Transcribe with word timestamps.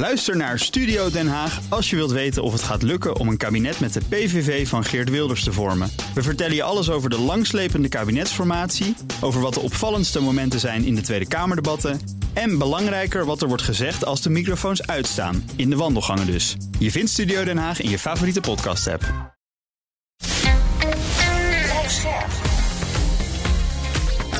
Luister 0.00 0.36
naar 0.36 0.58
Studio 0.58 1.10
Den 1.10 1.28
Haag 1.28 1.60
als 1.68 1.90
je 1.90 1.96
wilt 1.96 2.10
weten 2.10 2.42
of 2.42 2.52
het 2.52 2.62
gaat 2.62 2.82
lukken 2.82 3.16
om 3.16 3.28
een 3.28 3.36
kabinet 3.36 3.80
met 3.80 3.92
de 3.92 4.00
PVV 4.08 4.68
van 4.68 4.84
Geert 4.84 5.10
Wilders 5.10 5.44
te 5.44 5.52
vormen. 5.52 5.90
We 6.14 6.22
vertellen 6.22 6.54
je 6.54 6.62
alles 6.62 6.90
over 6.90 7.10
de 7.10 7.18
langslepende 7.18 7.88
kabinetsformatie, 7.88 8.96
over 9.20 9.40
wat 9.40 9.54
de 9.54 9.60
opvallendste 9.60 10.20
momenten 10.20 10.60
zijn 10.60 10.84
in 10.84 10.94
de 10.94 11.00
Tweede 11.00 11.28
Kamerdebatten 11.28 12.00
en 12.32 12.58
belangrijker 12.58 13.24
wat 13.24 13.42
er 13.42 13.48
wordt 13.48 13.62
gezegd 13.62 14.04
als 14.04 14.22
de 14.22 14.30
microfoons 14.30 14.86
uitstaan, 14.86 15.50
in 15.56 15.70
de 15.70 15.76
wandelgangen 15.76 16.26
dus. 16.26 16.56
Je 16.78 16.90
vindt 16.90 17.10
Studio 17.10 17.44
Den 17.44 17.58
Haag 17.58 17.80
in 17.80 17.90
je 17.90 17.98
favoriete 17.98 18.40
podcast-app. 18.40 19.34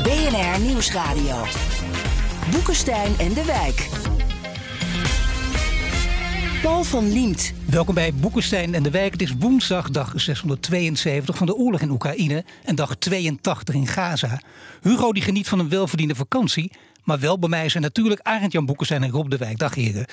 BNR 0.02 0.60
Nieuwsradio. 0.60 1.44
Boekenstein 2.50 3.18
en 3.18 3.32
de 3.34 3.44
Wijk. 3.44 3.88
Paul 6.62 6.84
van 6.84 7.12
Liemt. 7.12 7.52
Welkom 7.66 7.94
bij 7.94 8.14
Boekenstein 8.14 8.74
en 8.74 8.82
de 8.82 8.90
Wijk. 8.90 9.12
Het 9.12 9.22
is 9.22 9.34
woensdag, 9.38 9.90
dag 9.90 10.12
672 10.16 11.36
van 11.36 11.46
de 11.46 11.54
oorlog 11.54 11.80
in 11.80 11.90
Oekraïne 11.90 12.44
en 12.64 12.74
dag 12.74 12.96
82 12.96 13.74
in 13.74 13.86
Gaza. 13.86 14.40
Hugo 14.82 15.12
die 15.12 15.22
geniet 15.22 15.48
van 15.48 15.58
een 15.58 15.68
welverdiende 15.68 16.14
vakantie, 16.14 16.72
maar 17.04 17.18
wel 17.18 17.38
bij 17.38 17.48
mij 17.48 17.68
zijn 17.68 17.82
natuurlijk 17.82 18.20
Arend-Jan 18.22 18.66
Boekenstein 18.66 19.02
en 19.02 19.10
Rob 19.10 19.30
de 19.30 19.36
Wijk. 19.36 19.58
Dag 19.58 19.74
heren. 19.74 20.06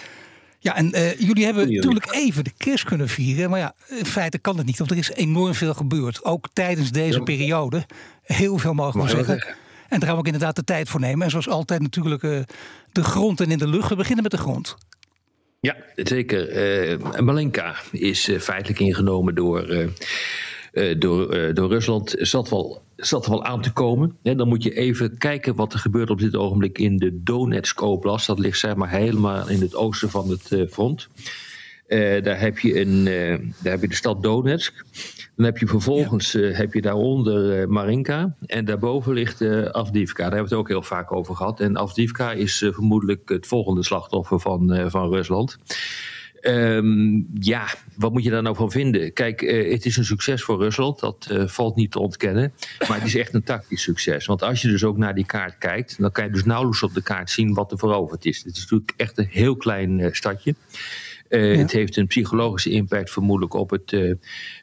Ja, 0.60 0.76
en 0.76 0.96
uh, 0.96 1.20
jullie 1.20 1.46
hebben 1.46 1.74
natuurlijk 1.74 2.14
even 2.14 2.44
de 2.44 2.54
kerst 2.58 2.84
kunnen 2.84 3.10
vieren. 3.10 3.50
Maar 3.50 3.60
ja, 3.60 3.74
in 3.88 4.06
feite 4.06 4.38
kan 4.38 4.58
het 4.58 4.66
niet, 4.66 4.78
want 4.78 4.92
er 4.92 4.98
is 4.98 5.12
enorm 5.12 5.54
veel 5.54 5.74
gebeurd. 5.74 6.26
Ook 6.26 6.48
tijdens 6.54 6.92
deze 6.92 7.22
periode. 7.22 7.86
Heel 8.24 8.58
veel 8.58 8.74
mogen 8.74 9.02
we 9.02 9.10
zeggen. 9.10 9.56
En 9.90 10.00
daar 10.00 10.08
gaan 10.08 10.12
we 10.12 10.18
ook 10.18 10.26
inderdaad 10.26 10.56
de 10.56 10.64
tijd 10.64 10.90
voor 10.90 11.00
nemen. 11.00 11.24
En 11.26 11.30
zoals 11.30 11.50
altijd 11.50 11.82
natuurlijk 11.82 12.24
uh, 12.24 12.40
de 12.92 13.04
grond 13.04 13.42
en 13.42 13.52
in 13.52 13.58
de 13.58 13.68
lucht. 13.68 13.90
We 13.90 13.96
beginnen 13.96 14.24
met 14.24 14.32
de 14.32 14.38
grond. 14.38 14.76
Ja, 15.60 15.76
zeker. 15.96 16.50
Uh, 16.92 17.20
Malenka 17.20 17.76
is 17.92 18.30
uh, 18.30 18.40
feitelijk 18.40 18.80
ingenomen 18.80 19.36
door, 19.36 19.70
uh, 19.70 20.96
door, 21.00 21.54
door 21.54 21.70
Rusland. 21.70 22.16
Zat 22.18 22.50
wel, 22.50 22.82
zat 22.96 23.28
wel 23.28 23.44
aan 23.44 23.62
te 23.62 23.74
komen. 23.74 24.18
Dan 24.22 24.48
moet 24.48 24.64
je 24.64 24.74
even 24.74 25.18
kijken 25.18 25.56
wat 25.56 25.74
er 25.74 25.80
gebeurt 25.80 26.10
op 26.10 26.20
dit 26.20 26.36
ogenblik 26.36 26.78
in 26.78 26.98
de 26.98 27.24
Donetsk 27.24 27.82
Oblast. 27.82 28.28
Dat 28.28 28.40
ligt 28.40 28.60
zeg 28.60 28.76
maar 28.76 28.90
helemaal 28.90 29.50
in 29.50 29.62
het 29.62 29.76
oosten 29.76 30.10
van 30.10 30.30
het 30.30 30.66
front. 30.72 31.08
Daar, 32.24 32.40
heb 32.40 32.60
je 32.60 32.80
een, 32.80 33.04
daar 33.60 33.72
heb 33.72 33.82
je 33.82 33.88
de 33.88 33.96
stad 33.96 34.24
Donetsk. 34.24 34.86
Dan 35.36 35.46
heb 35.46 35.58
je 35.58 35.68
vervolgens 35.68 36.36
uh, 36.36 36.58
heb 36.58 36.74
je 36.74 36.82
daaronder 36.82 37.70
Marinka. 37.70 38.36
En 38.46 38.66
daarboven 38.66 39.14
ligt 39.14 39.42
Avdivka. 39.72 40.24
Daar 40.24 40.32
hebben 40.32 40.50
we 40.50 40.56
het 40.56 40.64
ook 40.64 40.68
heel 40.68 40.82
vaak 40.82 41.12
over 41.12 41.36
gehad. 41.36 41.60
En 41.60 41.78
Avdivka 41.78 42.32
is 42.32 42.58
vermoedelijk 42.58 43.30
het 43.30 43.48
volgende 43.48 43.84
slachtoffer 43.84 44.40
van, 44.40 44.90
van 44.92 45.10
Rusland. 45.10 45.58
Um, 46.42 47.28
ja, 47.40 47.68
wat 47.96 48.12
moet 48.12 48.24
je 48.24 48.30
daar 48.30 48.42
nou 48.42 48.56
van 48.56 48.72
vinden? 48.72 49.14
Kijk, 49.14 49.42
het 49.42 49.86
is 49.86 49.98
een 49.98 50.06
succes 50.06 50.44
voor 50.44 50.60
Rusland. 50.60 51.00
Dat 51.00 51.28
valt 51.46 51.76
niet 51.76 51.92
te 51.92 52.00
ontkennen. 52.00 52.54
Maar 52.88 52.98
het 52.98 53.08
is 53.08 53.16
echt 53.16 53.34
een 53.34 53.44
tactisch 53.44 53.82
succes. 53.82 54.26
Want 54.26 54.44
als 54.44 54.62
je 54.62 54.68
dus 54.68 54.84
ook 54.84 54.98
naar 54.98 55.16
die 55.16 55.26
kaart 55.26 55.58
kijkt. 55.58 55.96
dan 56.00 56.12
kan 56.12 56.26
je 56.26 56.32
dus 56.32 56.46
nauwelijks 56.46 56.84
op 56.84 56.94
de 56.94 57.04
kaart 57.04 57.30
zien 57.30 57.54
wat 57.54 57.72
er 57.72 57.78
veroverd 57.78 58.26
is. 58.26 58.44
Het 58.44 58.56
is 58.56 58.62
natuurlijk 58.62 58.94
echt 58.98 59.18
een 59.18 59.28
heel 59.30 59.56
klein 59.56 60.10
stadje. 60.12 60.56
Uh, 61.30 61.54
ja. 61.54 61.62
Het 61.62 61.72
heeft 61.72 61.98
een 61.98 62.08
psychologische 62.08 62.70
impact 62.70 63.12
vermoedelijk 63.12 63.54
op 63.54 63.70
het, 63.70 63.92
uh, 63.92 64.14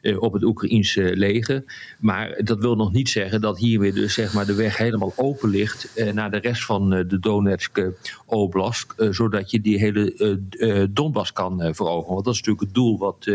uh, 0.01 0.21
op 0.21 0.33
het 0.33 0.43
Oekraïense 0.43 1.15
leger. 1.15 1.63
Maar 1.99 2.41
dat 2.43 2.59
wil 2.59 2.75
nog 2.75 2.91
niet 2.91 3.09
zeggen 3.09 3.41
dat 3.41 3.57
hier 3.57 3.79
weer 3.79 3.93
dus, 3.93 4.13
zeg 4.13 4.33
maar, 4.33 4.45
de 4.45 4.55
weg 4.55 4.77
helemaal 4.77 5.13
open 5.15 5.49
ligt 5.49 6.11
naar 6.13 6.31
de 6.31 6.37
rest 6.37 6.65
van 6.65 6.89
de 6.89 7.19
Donetsk 7.19 7.89
Oblast. 8.25 8.93
zodat 8.97 9.51
je 9.51 9.61
die 9.61 9.77
hele 9.77 10.89
Donbass 10.91 11.33
kan 11.33 11.75
veroveren. 11.75 12.13
Want 12.13 12.25
dat 12.25 12.33
is 12.33 12.39
natuurlijk 12.39 12.65
het 12.65 12.73
doel 12.73 12.97
wat 12.97 13.31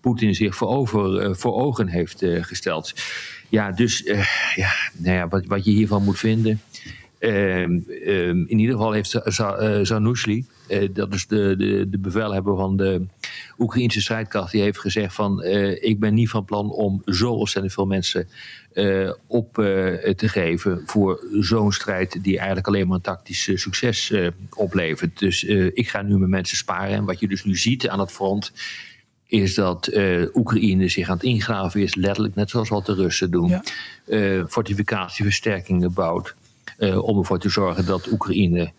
Poetin 0.00 0.34
zich 0.34 0.54
voor, 0.54 0.68
over, 0.68 1.36
voor 1.36 1.54
ogen 1.54 1.88
heeft 1.88 2.24
gesteld. 2.40 2.94
Ja, 3.48 3.72
dus 3.72 3.98
ja, 4.54 4.72
nou 4.96 5.16
ja, 5.16 5.28
wat, 5.28 5.46
wat 5.46 5.64
je 5.64 5.70
hiervan 5.70 6.04
moet 6.04 6.18
vinden. 6.18 6.60
Ehm, 7.18 7.78
ehm, 8.04 8.44
in 8.46 8.58
ieder 8.58 8.74
geval 8.74 8.92
heeft 8.92 9.20
Zanusli, 9.82 10.44
uh, 10.68 10.88
dat 10.92 11.14
is 11.14 11.26
de, 11.26 11.54
de, 11.58 11.88
de 11.88 11.98
bevelhebber 11.98 12.56
van 12.56 12.76
de 12.76 13.06
Oekraïnse 13.58 14.00
strijdkracht, 14.00 14.52
die 14.52 14.62
heeft 14.62 14.78
gezegd 14.78 15.14
van 15.14 15.44
uh, 15.44 15.82
ik 15.82 16.00
ben 16.00 16.14
niet 16.14 16.30
van 16.30 16.44
plan 16.44 16.70
om 16.70 17.02
zo 17.06 17.32
ontzettend 17.32 17.74
veel 17.74 17.86
mensen 17.86 18.28
uh, 18.74 19.12
op 19.26 19.54
te 19.54 20.28
geven 20.28 20.82
voor 20.86 21.24
zo'n 21.40 21.72
strijd 21.72 22.22
die 22.22 22.36
eigenlijk 22.36 22.66
alleen 22.66 22.86
maar 22.86 22.96
een 22.96 23.02
tactisch 23.02 23.50
succes 23.54 24.12
oplevert. 24.50 25.18
Dus 25.18 25.44
ik 25.72 25.88
ga 25.88 26.02
nu 26.02 26.18
mijn 26.18 26.30
mensen 26.30 26.56
sparen. 26.56 26.96
En 26.96 27.04
wat 27.04 27.20
je 27.20 27.28
dus 27.28 27.44
nu 27.44 27.56
ziet 27.56 27.88
aan 27.88 28.00
het 28.00 28.12
front 28.12 28.52
is 29.26 29.54
dat 29.54 29.88
uh, 29.92 30.26
Oekraïne 30.34 30.88
zich 30.88 31.08
aan 31.08 31.16
het 31.16 31.24
ingraven 31.24 31.80
is, 31.80 31.94
letterlijk 31.94 32.34
net 32.34 32.50
zoals 32.50 32.68
wat 32.68 32.86
de 32.86 32.94
Russen 32.94 33.30
doen. 33.30 33.48
Ja. 33.48 33.62
Uh, 34.06 34.44
fortificatieversterkingen 34.48 35.92
bouwt. 35.92 36.34
Uh, 36.78 37.04
om 37.04 37.18
ervoor 37.18 37.38
te 37.38 37.48
zorgen 37.48 37.86
dat 37.86 38.10
Oekraïne 38.12 38.72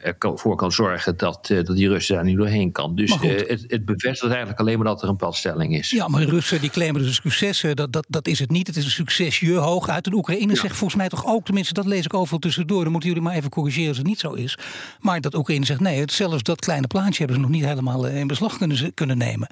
ervoor 0.00 0.56
kan 0.56 0.72
zorgen 0.72 1.16
dat, 1.16 1.48
uh, 1.52 1.64
dat 1.64 1.76
die 1.76 1.88
Russen 1.88 2.14
daar 2.14 2.24
niet 2.24 2.36
doorheen 2.36 2.72
kan. 2.72 2.94
Dus 2.94 3.10
uh, 3.22 3.48
het, 3.48 3.64
het, 3.66 3.84
bevestigt 3.84 4.30
eigenlijk 4.30 4.60
alleen 4.60 4.76
maar 4.78 4.86
dat 4.86 5.02
er 5.02 5.08
een 5.08 5.16
padstelling 5.16 5.76
is. 5.76 5.90
Ja, 5.90 6.08
maar 6.08 6.22
Russen 6.22 6.60
die 6.60 6.70
claimen 6.70 7.02
dus 7.02 7.14
succes. 7.14 7.64
Dat, 7.74 7.92
dat, 7.92 8.06
dat 8.08 8.28
is 8.28 8.38
het 8.38 8.50
niet. 8.50 8.66
Het 8.66 8.76
is 8.76 8.84
een 8.84 8.90
succesje 8.90 9.54
hoog 9.54 9.88
uit. 9.88 10.04
De 10.04 10.14
Oekraïne 10.14 10.52
ja. 10.54 10.60
zegt 10.60 10.76
volgens 10.76 10.98
mij 10.98 11.08
toch 11.08 11.26
ook, 11.26 11.44
tenminste 11.44 11.74
dat 11.74 11.86
lees 11.86 12.04
ik 12.04 12.14
overal 12.14 12.38
tussendoor. 12.38 12.82
Dan 12.82 12.92
moeten 12.92 13.08
jullie 13.08 13.24
maar 13.24 13.34
even 13.34 13.50
corrigeren 13.50 13.88
als 13.88 13.98
het 13.98 14.06
niet 14.06 14.20
zo 14.20 14.32
is. 14.32 14.58
Maar 15.00 15.20
dat 15.20 15.34
Oekraïne 15.34 15.66
zegt 15.66 15.80
nee, 15.80 16.02
zelfs 16.06 16.42
dat 16.42 16.60
kleine 16.60 16.86
plaatje 16.86 17.18
hebben 17.18 17.36
ze 17.36 17.42
nog 17.42 17.50
niet 17.50 17.64
helemaal 17.64 18.06
in 18.06 18.26
beslag 18.26 18.58
kunnen, 18.58 18.94
kunnen 18.94 19.18
nemen. 19.18 19.48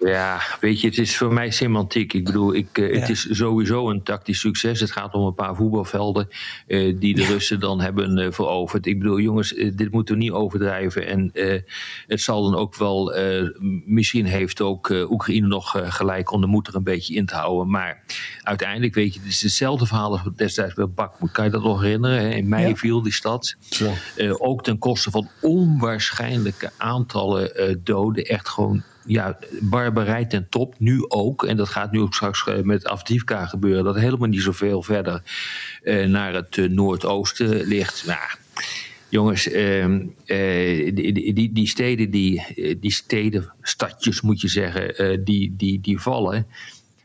Ja, 0.00 0.40
weet 0.60 0.80
je, 0.80 0.86
het 0.86 0.98
is 0.98 1.16
voor 1.16 1.32
mij 1.32 1.50
semantiek. 1.50 2.12
Ik 2.12 2.24
bedoel, 2.24 2.54
ik, 2.54 2.78
uh, 2.78 2.94
ja. 2.94 3.00
het 3.00 3.08
is 3.08 3.28
sowieso 3.30 3.90
een 3.90 4.02
tactisch 4.02 4.40
succes. 4.40 4.80
Het 4.80 4.90
gaat 4.90 5.14
om 5.14 5.26
een 5.26 5.34
paar 5.34 5.56
voetbalvelden 5.56 6.28
uh, 6.66 6.98
die 6.98 7.14
de 7.14 7.20
ja. 7.20 7.28
Russen 7.28 7.60
dan 7.60 7.80
hebben 7.80 8.18
uh, 8.18 8.30
veroverd. 8.30 8.86
Ik 8.86 8.98
bedoel, 8.98 9.20
jongens, 9.20 9.54
dit 9.74 9.90
moeten 9.90 10.14
we 10.14 10.20
niet 10.20 10.30
overdrijven. 10.30 11.06
En 11.06 11.30
het 12.06 12.20
zal 12.20 12.50
dan 12.50 12.60
ook 12.60 12.76
wel, 12.76 13.14
misschien 13.84 14.26
heeft 14.26 14.60
ook 14.60 14.88
Oekraïne 14.88 15.46
nog 15.46 15.76
gelijk 15.84 16.32
om 16.32 16.40
de 16.40 16.46
moed 16.46 16.68
er 16.68 16.74
een 16.74 16.82
beetje 16.82 17.14
in 17.14 17.26
te 17.26 17.34
houden. 17.34 17.70
Maar 17.70 18.02
uiteindelijk, 18.42 18.94
weet 18.94 19.14
je, 19.14 19.20
het 19.20 19.28
is 19.28 19.42
hetzelfde 19.42 19.86
verhaal 19.86 20.10
als 20.10 20.22
destijds 20.36 20.74
bij 20.74 20.88
Bakmoed. 20.88 21.32
Kan 21.32 21.44
je 21.44 21.50
dat 21.50 21.62
nog 21.62 21.80
herinneren? 21.80 22.18
Hè? 22.18 22.28
In 22.28 22.48
mei 22.48 22.68
ja. 22.68 22.74
viel 22.74 23.02
die 23.02 23.12
stad. 23.12 23.56
ook 24.38 24.62
ten 24.62 24.78
koste 24.78 25.10
van 25.10 25.28
onwaarschijnlijke 25.40 26.70
aantallen 26.76 27.80
doden. 27.84 28.24
Echt 28.24 28.48
gewoon 28.48 28.82
ja, 29.10 29.38
barbarij 29.60 30.24
ten 30.24 30.46
top, 30.48 30.74
nu 30.78 31.04
ook. 31.08 31.44
En 31.44 31.56
dat 31.56 31.68
gaat 31.68 31.92
nu 31.92 32.00
ook 32.00 32.14
straks 32.14 32.44
met 32.62 32.84
Afdivka 32.84 33.46
gebeuren. 33.46 33.84
Dat 33.84 33.96
helemaal 33.96 34.28
niet 34.28 34.42
zoveel 34.42 34.82
verder 34.82 35.22
uh, 35.82 36.06
naar 36.06 36.34
het 36.34 36.56
uh, 36.56 36.68
noordoosten 36.68 37.66
ligt. 37.66 38.06
Nou, 38.06 38.20
jongens, 39.08 39.48
uh, 39.48 39.86
die, 40.94 41.32
die, 41.32 41.52
die, 41.52 41.68
steden, 41.68 42.10
die, 42.10 42.42
die 42.80 42.92
steden, 42.92 43.52
stadjes 43.62 44.20
moet 44.20 44.40
je 44.40 44.48
zeggen, 44.48 45.24
die, 45.24 45.54
die, 45.56 45.80
die 45.80 46.00
vallen. 46.00 46.46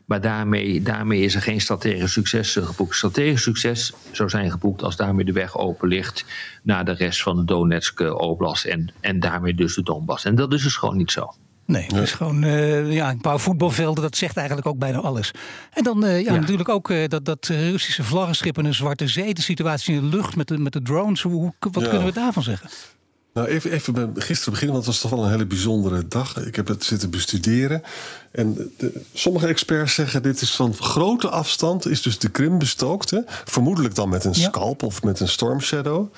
Maar 0.04 0.20
daarmee, 0.20 0.82
daarmee 0.82 1.20
is 1.20 1.34
er 1.34 1.42
geen 1.42 1.60
strategisch 1.60 2.12
succes 2.12 2.52
geboekt. 2.52 2.94
Strategisch 2.94 3.42
succes 3.42 3.92
zou 4.12 4.28
zijn 4.28 4.50
geboekt 4.50 4.82
als 4.82 4.96
daarmee 4.96 5.24
de 5.24 5.32
weg 5.32 5.58
open 5.58 5.88
ligt 5.88 6.24
naar 6.62 6.84
de 6.84 6.92
rest 6.92 7.22
van 7.22 7.36
de 7.36 7.44
Donetsk 7.44 8.00
Oblast 8.00 8.64
en, 8.64 8.92
en 9.00 9.20
daarmee 9.20 9.54
dus 9.54 9.74
de 9.74 9.82
Donbass. 9.82 10.24
En 10.24 10.34
dat 10.34 10.52
is 10.52 10.62
dus 10.62 10.76
gewoon 10.76 10.96
niet 10.96 11.10
zo. 11.10 11.34
Nee, 11.66 11.86
het 11.86 11.96
is 11.96 12.12
gewoon 12.12 12.44
uh, 12.44 12.92
ja, 12.92 13.10
een 13.10 13.20
paar 13.20 13.40
voetbalvelden, 13.40 14.02
dat 14.02 14.16
zegt 14.16 14.36
eigenlijk 14.36 14.66
ook 14.66 14.78
bijna 14.78 14.98
alles. 14.98 15.30
En 15.72 15.82
dan 15.82 16.04
uh, 16.04 16.20
ja, 16.20 16.32
ja, 16.32 16.40
natuurlijk 16.40 16.68
ook 16.68 16.90
uh, 16.90 17.08
dat, 17.08 17.24
dat 17.24 17.46
Russische 17.46 18.04
vlaggenschip 18.04 18.58
in 18.58 18.64
een 18.64 18.74
zwarte 18.74 19.08
zee, 19.08 19.34
de 19.34 19.42
situatie 19.42 19.94
in 19.94 20.10
de 20.10 20.16
lucht 20.16 20.36
met 20.36 20.48
de, 20.48 20.58
met 20.58 20.72
de 20.72 20.82
drones, 20.82 21.22
hoe, 21.22 21.52
wat 21.58 21.82
ja. 21.82 21.88
kunnen 21.88 22.06
we 22.06 22.12
daarvan 22.12 22.42
zeggen? 22.42 22.70
Nou, 23.36 23.48
even, 23.48 23.70
even 23.70 23.94
bij 23.94 24.08
gisteren 24.14 24.52
beginnen, 24.52 24.74
want 24.74 24.86
het 24.86 24.94
was 24.94 25.00
toch 25.00 25.10
wel 25.10 25.24
een 25.24 25.30
hele 25.30 25.46
bijzondere 25.46 26.08
dag. 26.08 26.46
Ik 26.46 26.56
heb 26.56 26.68
het 26.68 26.84
zitten 26.84 27.10
bestuderen. 27.10 27.82
En 28.30 28.72
de, 28.76 29.02
sommige 29.12 29.46
experts 29.46 29.94
zeggen 29.94 30.22
dit 30.22 30.40
is 30.40 30.50
van 30.50 30.74
grote 30.74 31.28
afstand, 31.28 31.86
is 31.86 32.02
dus 32.02 32.18
de 32.18 32.28
Krim 32.28 32.58
bestookt. 32.58 33.10
Hè? 33.10 33.20
Vermoedelijk 33.26 33.94
dan 33.94 34.08
met 34.08 34.24
een 34.24 34.32
ja. 34.34 34.48
scalp 34.48 34.82
of 34.82 35.02
met 35.02 35.20
een 35.20 35.28
storm 35.28 35.60
shadow. 35.60 36.12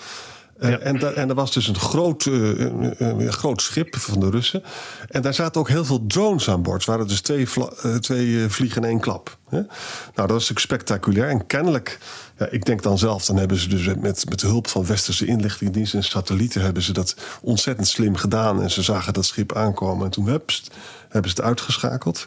Ja. 0.60 0.78
en, 0.78 0.99
da 0.99 1.10
en 1.10 1.28
er 1.28 1.34
was 1.34 1.52
dus 1.52 1.69
een 1.69 1.78
groot, 1.78 2.25
uh, 2.25 2.58
een, 2.58 2.94
een 2.99 3.32
groot 3.32 3.62
schip 3.62 3.96
van 3.96 4.20
de 4.20 4.31
Russen. 4.31 4.62
En 5.08 5.22
daar 5.22 5.34
zaten 5.34 5.60
ook 5.60 5.69
heel 5.69 5.84
veel 5.84 6.06
drones 6.06 6.50
aan 6.50 6.62
boord. 6.62 6.76
Het 6.76 6.87
waren 6.87 7.08
dus 7.08 7.20
twee, 7.20 7.46
uh, 7.56 7.94
twee 7.94 8.49
vliegen 8.49 8.82
in 8.82 8.88
één 8.88 9.00
klap. 9.00 9.37
Hè? 9.49 9.56
Nou, 9.56 9.69
dat 10.14 10.31
was 10.31 10.49
natuurlijk 10.49 10.60
spectaculair. 10.60 11.28
En 11.28 11.46
kennelijk, 11.46 11.99
ja, 12.38 12.49
ik 12.50 12.64
denk 12.64 12.82
dan 12.82 12.99
zelf, 12.99 13.25
dan 13.25 13.37
hebben 13.37 13.56
ze 13.56 13.69
dus 13.69 13.87
met, 13.87 14.25
met 14.28 14.40
de 14.40 14.46
hulp 14.46 14.69
van 14.69 14.87
westerse 14.87 15.26
inlichtingendiensten 15.26 15.99
en 15.99 16.05
satellieten 16.05 16.62
hebben 16.62 16.82
ze 16.82 16.93
dat 16.93 17.16
ontzettend 17.40 17.88
slim 17.88 18.16
gedaan. 18.16 18.62
En 18.62 18.70
ze 18.70 18.82
zagen 18.82 19.12
dat 19.12 19.26
schip 19.26 19.55
aankomen 19.55 20.05
en 20.05 20.10
toen 20.10 20.25
wepst 20.25 20.70
hebben 21.08 21.31
ze 21.31 21.37
het 21.37 21.46
uitgeschakeld. 21.46 22.26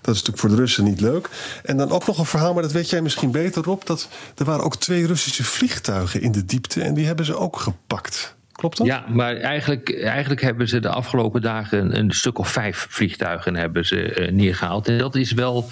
Dat 0.00 0.14
is 0.14 0.22
natuurlijk 0.22 0.38
voor 0.38 0.48
de 0.48 0.56
Russen 0.56 0.84
niet 0.84 1.00
leuk. 1.00 1.28
En 1.64 1.76
dan 1.76 1.90
ook 1.90 2.06
nog 2.06 2.18
een 2.18 2.26
verhaal, 2.26 2.52
maar 2.52 2.62
dat 2.62 2.72
weet 2.72 2.90
jij 2.90 3.02
misschien 3.02 3.30
beter 3.30 3.68
op. 3.68 3.86
Dat 3.86 4.08
er 4.36 4.44
waren 4.44 4.64
ook 4.64 4.76
twee 4.76 5.06
Russische 5.06 5.44
vliegtuigen 5.44 6.20
in 6.20 6.32
de 6.32 6.44
diepte 6.44 6.82
en 6.82 6.94
die 6.94 7.06
hebben 7.06 7.24
ze 7.24 7.36
ook 7.36 7.58
gepakt. 7.58 8.38
Klopt 8.52 8.76
dat? 8.76 8.86
Ja, 8.86 9.04
maar 9.08 9.36
eigenlijk, 9.36 10.02
eigenlijk 10.02 10.40
hebben 10.40 10.68
ze 10.68 10.80
de 10.80 10.88
afgelopen 10.88 11.42
dagen 11.42 11.98
een, 11.98 12.10
stuk 12.10 12.38
of 12.38 12.48
vijf 12.48 12.86
vliegtuigen 12.90 13.56
hebben 13.56 13.86
ze, 13.86 14.28
neergehaald. 14.32 14.88
En 14.88 14.98
dat 14.98 15.14
is 15.14 15.32
wel 15.32 15.70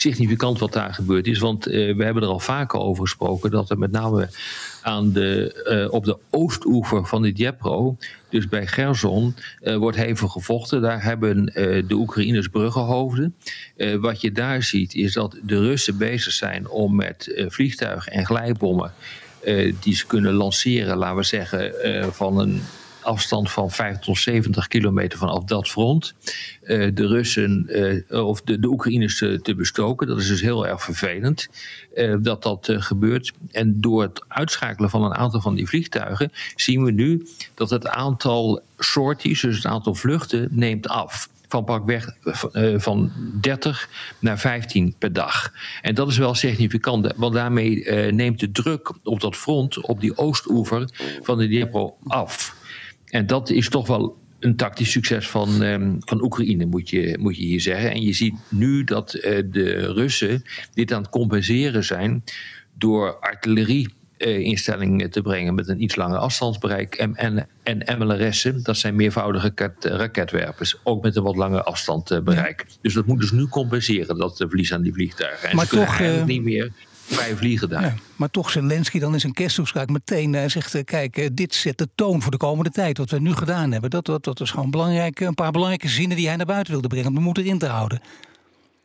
significant 0.00 0.58
wat 0.58 0.72
daar 0.72 0.94
gebeurd 0.94 1.26
is. 1.26 1.38
Want 1.38 1.64
we 1.64 1.96
hebben 1.98 2.22
er 2.22 2.28
al 2.28 2.40
vaker 2.40 2.78
over 2.78 3.02
gesproken 3.02 3.50
dat 3.50 3.70
er 3.70 3.78
met 3.78 3.90
name 3.90 4.28
aan 4.82 5.12
de, 5.12 5.88
op 5.90 6.04
de 6.04 6.18
oostoever 6.30 7.06
van 7.06 7.22
de 7.22 7.32
Djepro, 7.32 7.96
dus 8.28 8.48
bij 8.48 8.66
Gerson, 8.66 9.34
wordt 9.60 9.96
hevig 9.96 10.32
gevochten. 10.32 10.82
Daar 10.82 11.02
hebben 11.02 11.44
de 11.86 11.94
Oekraïners 11.94 12.48
bruggenhoofden. 12.48 13.34
wat 14.00 14.20
je 14.20 14.32
daar 14.32 14.62
ziet 14.62 14.94
is 14.94 15.12
dat 15.12 15.38
de 15.42 15.58
Russen 15.58 15.98
bezig 15.98 16.32
zijn 16.32 16.68
om 16.68 16.96
met 16.96 17.44
vliegtuigen 17.48 18.12
en 18.12 18.26
glijbommen 18.26 18.92
die 19.80 19.94
ze 19.94 20.06
kunnen 20.06 20.32
lanceren, 20.32 20.96
laten 20.96 21.16
we 21.16 21.22
zeggen, 21.22 21.72
van 22.14 22.38
een 22.38 22.62
afstand 23.08 23.50
van 23.50 23.70
50 23.70 24.04
tot 24.04 24.18
70 24.18 24.68
kilometer 24.68 25.18
vanaf 25.18 25.44
dat 25.44 25.68
front. 25.68 26.14
Uh, 26.62 26.90
de 26.94 27.06
Russen 27.06 27.68
of 28.10 28.40
de, 28.42 28.60
de 28.60 28.68
Oekraïners 28.68 29.18
te, 29.18 29.54
bestoken. 29.56 30.06
Dat 30.06 30.18
is 30.18 30.28
dus 30.28 30.40
heel 30.40 30.66
erg 30.66 30.82
vervelend 30.82 31.48
dat 32.20 32.42
dat 32.42 32.68
gebeurt. 32.70 33.32
En 33.52 33.80
door 33.80 34.02
het 34.02 34.24
uitschakelen 34.28 34.90
van 34.90 35.04
een 35.04 35.14
aantal 35.14 35.40
van 35.40 35.54
die 35.54 35.66
vliegtuigen 35.66 36.32
zien 36.56 36.84
we 36.84 36.90
nu 36.90 37.26
dat 37.54 37.70
het 37.70 37.86
aantal 37.86 38.60
sorties, 38.78 39.40
dus 39.40 39.56
het 39.56 39.66
aantal 39.66 39.94
vluchten, 39.94 40.48
neemt 40.50 40.88
af 40.88 41.28
van 41.48 41.64
pakweg 41.64 42.14
van 42.76 43.12
30 43.40 43.88
naar 44.18 44.38
15 44.38 44.94
per 44.98 45.12
dag. 45.12 45.52
En 45.82 45.94
dat 45.94 46.08
is 46.08 46.18
wel 46.18 46.34
significant, 46.34 47.12
want 47.16 47.34
daarmee 47.34 47.92
neemt 48.12 48.40
de 48.40 48.50
druk 48.50 48.92
op 49.02 49.20
dat 49.20 49.36
front, 49.36 49.80
op 49.80 50.00
die 50.00 50.16
oostoever 50.16 50.88
van 51.22 51.38
de 51.38 51.46
Dnipro 51.46 51.96
af. 52.06 52.56
En 53.10 53.26
dat 53.26 53.50
is 53.50 53.68
toch 53.68 53.86
wel 53.86 54.16
een 54.40 54.56
tactisch 54.56 54.90
succes 54.90 55.28
van, 55.28 55.62
um, 55.62 55.96
van 55.98 56.22
Oekraïne, 56.22 56.66
moet 56.66 56.90
je, 56.90 57.16
moet 57.20 57.36
je 57.36 57.42
hier 57.42 57.60
zeggen. 57.60 57.90
En 57.90 58.02
je 58.02 58.12
ziet 58.12 58.34
nu 58.48 58.84
dat 58.84 59.14
uh, 59.14 59.22
de 59.50 59.92
Russen 59.92 60.42
dit 60.74 60.92
aan 60.92 61.02
het 61.02 61.10
compenseren 61.10 61.84
zijn 61.84 62.24
door 62.74 63.18
artillerie 63.18 63.94
uh, 64.18 64.38
instelling 64.38 65.10
te 65.10 65.22
brengen 65.22 65.54
met 65.54 65.68
een 65.68 65.82
iets 65.82 65.96
langer 65.96 66.18
afstandsbereik. 66.18 66.94
En, 66.94 67.14
en, 67.14 67.48
en 67.62 67.98
MLRS'en, 67.98 68.62
dat 68.62 68.76
zijn 68.76 68.96
meervoudige 68.96 69.52
raketwerpers, 69.80 70.76
ook 70.82 71.02
met 71.02 71.16
een 71.16 71.22
wat 71.22 71.36
langer 71.36 71.62
afstandbereik. 71.62 72.64
Ja. 72.68 72.74
Dus 72.80 72.94
dat 72.94 73.06
moet 73.06 73.20
dus 73.20 73.30
nu 73.30 73.46
compenseren, 73.46 74.18
dat 74.18 74.36
verlies 74.36 74.72
aan 74.72 74.82
die 74.82 74.92
vliegtuigen. 74.92 75.48
En 75.48 75.56
maar 75.56 75.66
ze 75.66 75.76
toch 75.76 76.00
uh, 76.00 76.24
niet 76.24 76.42
meer 76.42 76.72
vrij 77.08 77.36
vliegen 77.36 77.68
daar. 77.68 77.82
Ja, 77.82 77.94
maar 78.16 78.30
toch 78.30 78.50
Zelensky 78.50 78.98
dan 78.98 79.12
in 79.12 79.20
zijn 79.20 79.32
kersttoespraak 79.32 79.88
meteen 79.88 80.32
uh, 80.32 80.42
zegt... 80.46 80.84
kijk, 80.84 81.36
dit 81.36 81.54
zet 81.54 81.78
de 81.78 81.88
toon 81.94 82.22
voor 82.22 82.30
de 82.30 82.36
komende 82.36 82.70
tijd, 82.70 82.98
wat 82.98 83.10
we 83.10 83.20
nu 83.20 83.32
gedaan 83.32 83.72
hebben. 83.72 83.90
Dat, 83.90 84.04
dat, 84.04 84.24
dat 84.24 84.40
is 84.40 84.50
gewoon 84.50 84.70
belangrijk, 84.70 85.20
een 85.20 85.34
paar 85.34 85.50
belangrijke 85.50 85.88
zinnen 85.88 86.16
die 86.16 86.26
hij 86.26 86.36
naar 86.36 86.46
buiten 86.46 86.72
wilde 86.72 86.88
brengen... 86.88 87.08
om 87.08 87.14
de 87.14 87.20
moed 87.20 87.38
erin 87.38 87.58
te 87.58 87.66
houden. 87.66 88.00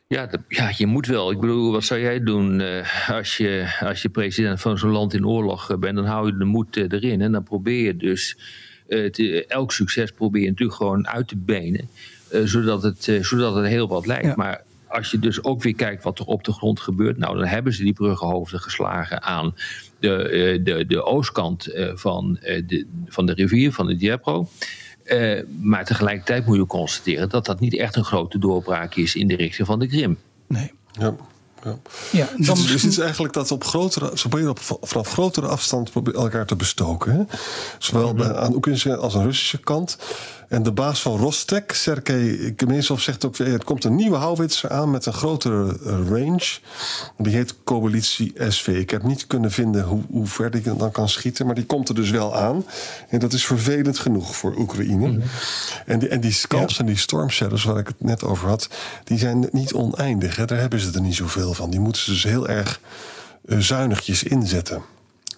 Ja, 0.07 0.25
dat, 0.25 0.41
ja, 0.47 0.71
je 0.77 0.85
moet 0.85 1.07
wel. 1.07 1.31
Ik 1.31 1.39
bedoel, 1.39 1.71
wat 1.71 1.83
zou 1.83 1.99
jij 1.99 2.23
doen 2.23 2.59
uh, 2.59 3.09
als, 3.09 3.37
je, 3.37 3.77
als 3.79 4.01
je 4.01 4.09
president 4.09 4.61
van 4.61 4.77
zo'n 4.77 4.89
land 4.89 5.13
in 5.13 5.27
oorlog 5.27 5.77
bent? 5.79 5.95
Dan 5.95 6.05
hou 6.05 6.25
je 6.27 6.37
de 6.37 6.45
moed 6.45 6.77
uh, 6.77 6.85
erin 6.89 7.21
en 7.21 7.31
dan 7.31 7.43
probeer 7.43 7.83
je 7.83 7.97
dus 7.97 8.37
uh, 8.87 9.09
te, 9.09 9.45
elk 9.45 9.71
succes 9.71 10.11
probeer 10.11 10.41
je 10.41 10.49
natuurlijk 10.49 10.77
gewoon 10.77 11.07
uit 11.07 11.27
te 11.27 11.37
benen, 11.37 11.89
zodat, 12.43 12.83
het, 12.83 13.11
zodat 13.21 13.55
het 13.55 13.65
heel 13.65 13.87
wat 13.87 14.05
lijkt. 14.05 14.25
Ja. 14.25 14.33
Maar 14.35 14.61
als 14.93 15.11
je 15.11 15.19
dus 15.19 15.43
ook 15.43 15.63
weer 15.63 15.75
kijkt 15.75 16.03
wat 16.03 16.19
er 16.19 16.25
op 16.25 16.43
de 16.43 16.51
grond 16.51 16.79
gebeurt, 16.79 17.17
nou 17.17 17.37
dan 17.37 17.45
hebben 17.45 17.73
ze 17.73 17.83
die 17.83 17.93
bruggenhoofden 17.93 18.59
geslagen 18.59 19.21
aan 19.21 19.55
de, 19.99 20.59
de, 20.63 20.85
de 20.85 21.03
oostkant 21.03 21.67
van, 21.93 22.37
de, 22.41 22.87
van 23.05 23.25
de 23.25 23.33
rivier, 23.33 23.73
van 23.73 23.87
de 23.87 23.95
Djepro. 23.95 24.47
Uh, 25.05 25.41
maar 25.61 25.85
tegelijkertijd 25.85 26.45
moet 26.45 26.57
je 26.57 26.65
constateren 26.65 27.29
dat 27.29 27.45
dat 27.45 27.59
niet 27.59 27.77
echt 27.77 27.95
een 27.95 28.03
grote 28.03 28.39
doorbraak 28.39 28.95
is 28.95 29.15
in 29.15 29.27
de 29.27 29.35
richting 29.35 29.67
van 29.67 29.79
de 29.79 29.87
Krim. 29.87 30.17
Nee. 30.47 30.71
Ja. 30.91 31.15
Ja. 31.63 31.77
Ja, 32.11 32.29
dan 32.37 32.55
dus 32.55 32.71
het 32.71 32.83
is 32.83 32.97
eigenlijk 32.97 33.33
dat 33.33 33.51
op 33.51 33.63
grotere, 33.63 34.11
ze 34.17 34.27
proberen 34.27 34.49
op, 34.49 34.59
vanaf 34.81 35.11
grotere 35.11 35.47
afstand 35.47 35.91
elkaar 36.13 36.45
te 36.45 36.55
bestoken. 36.55 37.13
Hè? 37.13 37.23
Zowel 37.79 38.13
bij, 38.13 38.33
aan 38.33 38.55
Oekraïnse 38.55 38.95
als 38.95 39.15
aan 39.15 39.23
Russische 39.23 39.59
kant. 39.59 39.97
En 40.53 40.63
de 40.63 40.71
baas 40.71 41.01
van 41.01 41.17
Rostek, 41.17 41.71
Sergei 41.71 42.53
Kemesov, 42.55 43.01
zegt 43.01 43.25
ook... 43.25 43.37
er 43.37 43.63
komt 43.63 43.83
een 43.83 43.95
nieuwe 43.95 44.15
houwitser 44.15 44.69
aan 44.69 44.91
met 44.91 45.05
een 45.05 45.13
grotere 45.13 45.77
range. 46.09 46.59
Die 47.17 47.35
heet 47.35 47.55
Coalitie 47.63 48.33
SV. 48.49 48.67
Ik 48.67 48.89
heb 48.89 49.03
niet 49.03 49.27
kunnen 49.27 49.51
vinden 49.51 49.83
hoe, 49.83 50.01
hoe 50.11 50.27
ver 50.27 50.51
die 50.51 50.61
dan 50.61 50.91
kan 50.91 51.09
schieten... 51.09 51.45
maar 51.45 51.55
die 51.55 51.65
komt 51.65 51.89
er 51.89 51.95
dus 51.95 52.09
wel 52.09 52.35
aan. 52.35 52.65
En 53.09 53.19
dat 53.19 53.33
is 53.33 53.45
vervelend 53.45 53.99
genoeg 53.99 54.35
voor 54.35 54.55
Oekraïne. 54.57 55.07
Mm 55.07 55.13
-hmm. 55.13 55.23
en, 55.85 55.99
die, 55.99 56.09
en 56.09 56.21
die 56.21 56.31
scalps 56.31 56.73
ja. 56.73 56.79
en 56.79 56.85
die 56.85 56.97
storm 56.97 57.29
shadows 57.29 57.63
waar 57.63 57.77
ik 57.77 57.87
het 57.87 58.03
net 58.03 58.23
over 58.23 58.47
had... 58.47 58.69
die 59.03 59.17
zijn 59.17 59.49
niet 59.51 59.73
oneindig. 59.73 60.35
Hè? 60.35 60.45
Daar 60.45 60.59
hebben 60.59 60.79
ze 60.79 60.91
er 60.93 61.01
niet 61.01 61.15
zoveel 61.15 61.53
van. 61.53 61.69
Die 61.69 61.79
moeten 61.79 62.01
ze 62.01 62.11
dus 62.11 62.23
heel 62.23 62.47
erg 62.47 62.79
uh, 63.45 63.57
zuinigjes 63.59 64.23
inzetten 64.23 64.92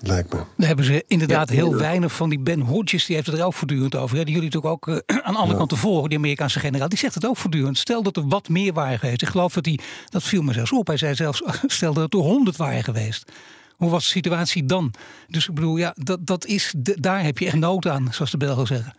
lijkt 0.07 0.33
me. 0.33 0.39
Daar 0.57 0.67
hebben 0.67 0.85
ze 0.85 1.03
inderdaad 1.07 1.49
ja, 1.49 1.55
heel 1.55 1.75
weinig 1.75 2.11
van. 2.11 2.29
Die 2.29 2.39
Ben 2.39 2.59
Hodges, 2.59 3.05
die 3.05 3.15
heeft 3.15 3.27
het 3.27 3.37
er 3.37 3.45
ook 3.45 3.53
voortdurend 3.53 3.95
over. 3.95 4.17
Hè? 4.17 4.23
Die 4.23 4.33
jullie 4.33 4.49
natuurlijk 4.51 4.73
ook 4.73 4.87
uh, 4.87 5.17
aan 5.21 5.35
alle 5.35 5.51
ja. 5.51 5.57
kanten 5.57 5.77
volgen, 5.77 6.09
die 6.09 6.17
Amerikaanse 6.17 6.59
generaal. 6.59 6.89
Die 6.89 6.97
zegt 6.97 7.15
het 7.15 7.25
ook 7.25 7.37
voortdurend. 7.37 7.77
Stel 7.77 8.03
dat 8.03 8.17
er 8.17 8.27
wat 8.27 8.49
meer 8.49 8.73
waren 8.73 8.99
geweest. 8.99 9.21
Ik 9.21 9.27
geloof 9.27 9.53
dat 9.53 9.65
hij, 9.65 9.79
dat 10.09 10.23
viel 10.23 10.41
me 10.41 10.53
zelfs 10.53 10.71
op. 10.71 10.87
Hij 10.87 10.97
zei 10.97 11.15
zelfs, 11.15 11.43
stel 11.65 11.93
dat 11.93 12.13
er 12.13 12.19
honderd 12.19 12.57
waren 12.57 12.83
geweest. 12.83 13.31
Hoe 13.75 13.89
was 13.89 14.03
de 14.03 14.09
situatie 14.09 14.65
dan? 14.65 14.93
Dus 15.27 15.47
ik 15.47 15.53
bedoel, 15.53 15.77
ja, 15.77 15.95
dat, 15.97 16.27
dat 16.27 16.45
is, 16.45 16.73
de, 16.77 16.97
daar 16.99 17.23
heb 17.23 17.37
je 17.37 17.45
echt 17.45 17.55
nood 17.55 17.87
aan, 17.87 18.07
zoals 18.11 18.31
de 18.31 18.37
Belgen 18.37 18.67
zeggen. 18.67 18.93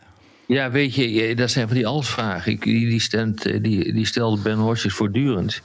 Ja, 0.47 0.71
weet 0.71 0.95
je, 0.95 1.35
dat 1.35 1.51
zijn 1.51 1.67
van 1.67 1.77
die 1.77 1.87
alsvragen. 1.87 2.53
Ik, 2.53 2.63
die, 2.63 2.89
die, 2.89 3.01
stent, 3.01 3.43
die, 3.43 3.93
die 3.93 4.07
stelde 4.07 4.43
Ben 4.43 4.57
Hodges 4.57 4.95
voortdurend. 4.95 5.63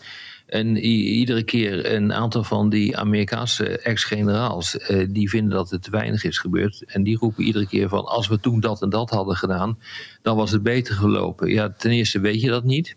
En 0.51 0.77
iedere 0.77 1.43
keer 1.43 1.93
een 1.93 2.13
aantal 2.13 2.43
van 2.43 2.69
die 2.69 2.97
Amerikaanse 2.97 3.77
ex-generaals, 3.77 4.77
eh, 4.77 5.07
die 5.09 5.29
vinden 5.29 5.53
dat 5.53 5.69
het 5.69 5.83
te 5.83 5.91
weinig 5.91 6.23
is 6.23 6.37
gebeurd. 6.37 6.83
En 6.85 7.03
die 7.03 7.17
roepen 7.17 7.43
iedere 7.43 7.67
keer 7.67 7.89
van, 7.89 8.05
als 8.05 8.27
we 8.27 8.39
toen 8.39 8.59
dat 8.59 8.81
en 8.81 8.89
dat 8.89 9.09
hadden 9.09 9.35
gedaan, 9.35 9.77
dan 10.21 10.35
was 10.35 10.51
het 10.51 10.63
beter 10.63 10.95
gelopen. 10.95 11.49
Ja, 11.49 11.73
ten 11.77 11.91
eerste 11.91 12.19
weet 12.19 12.41
je 12.41 12.49
dat 12.49 12.63
niet. 12.63 12.95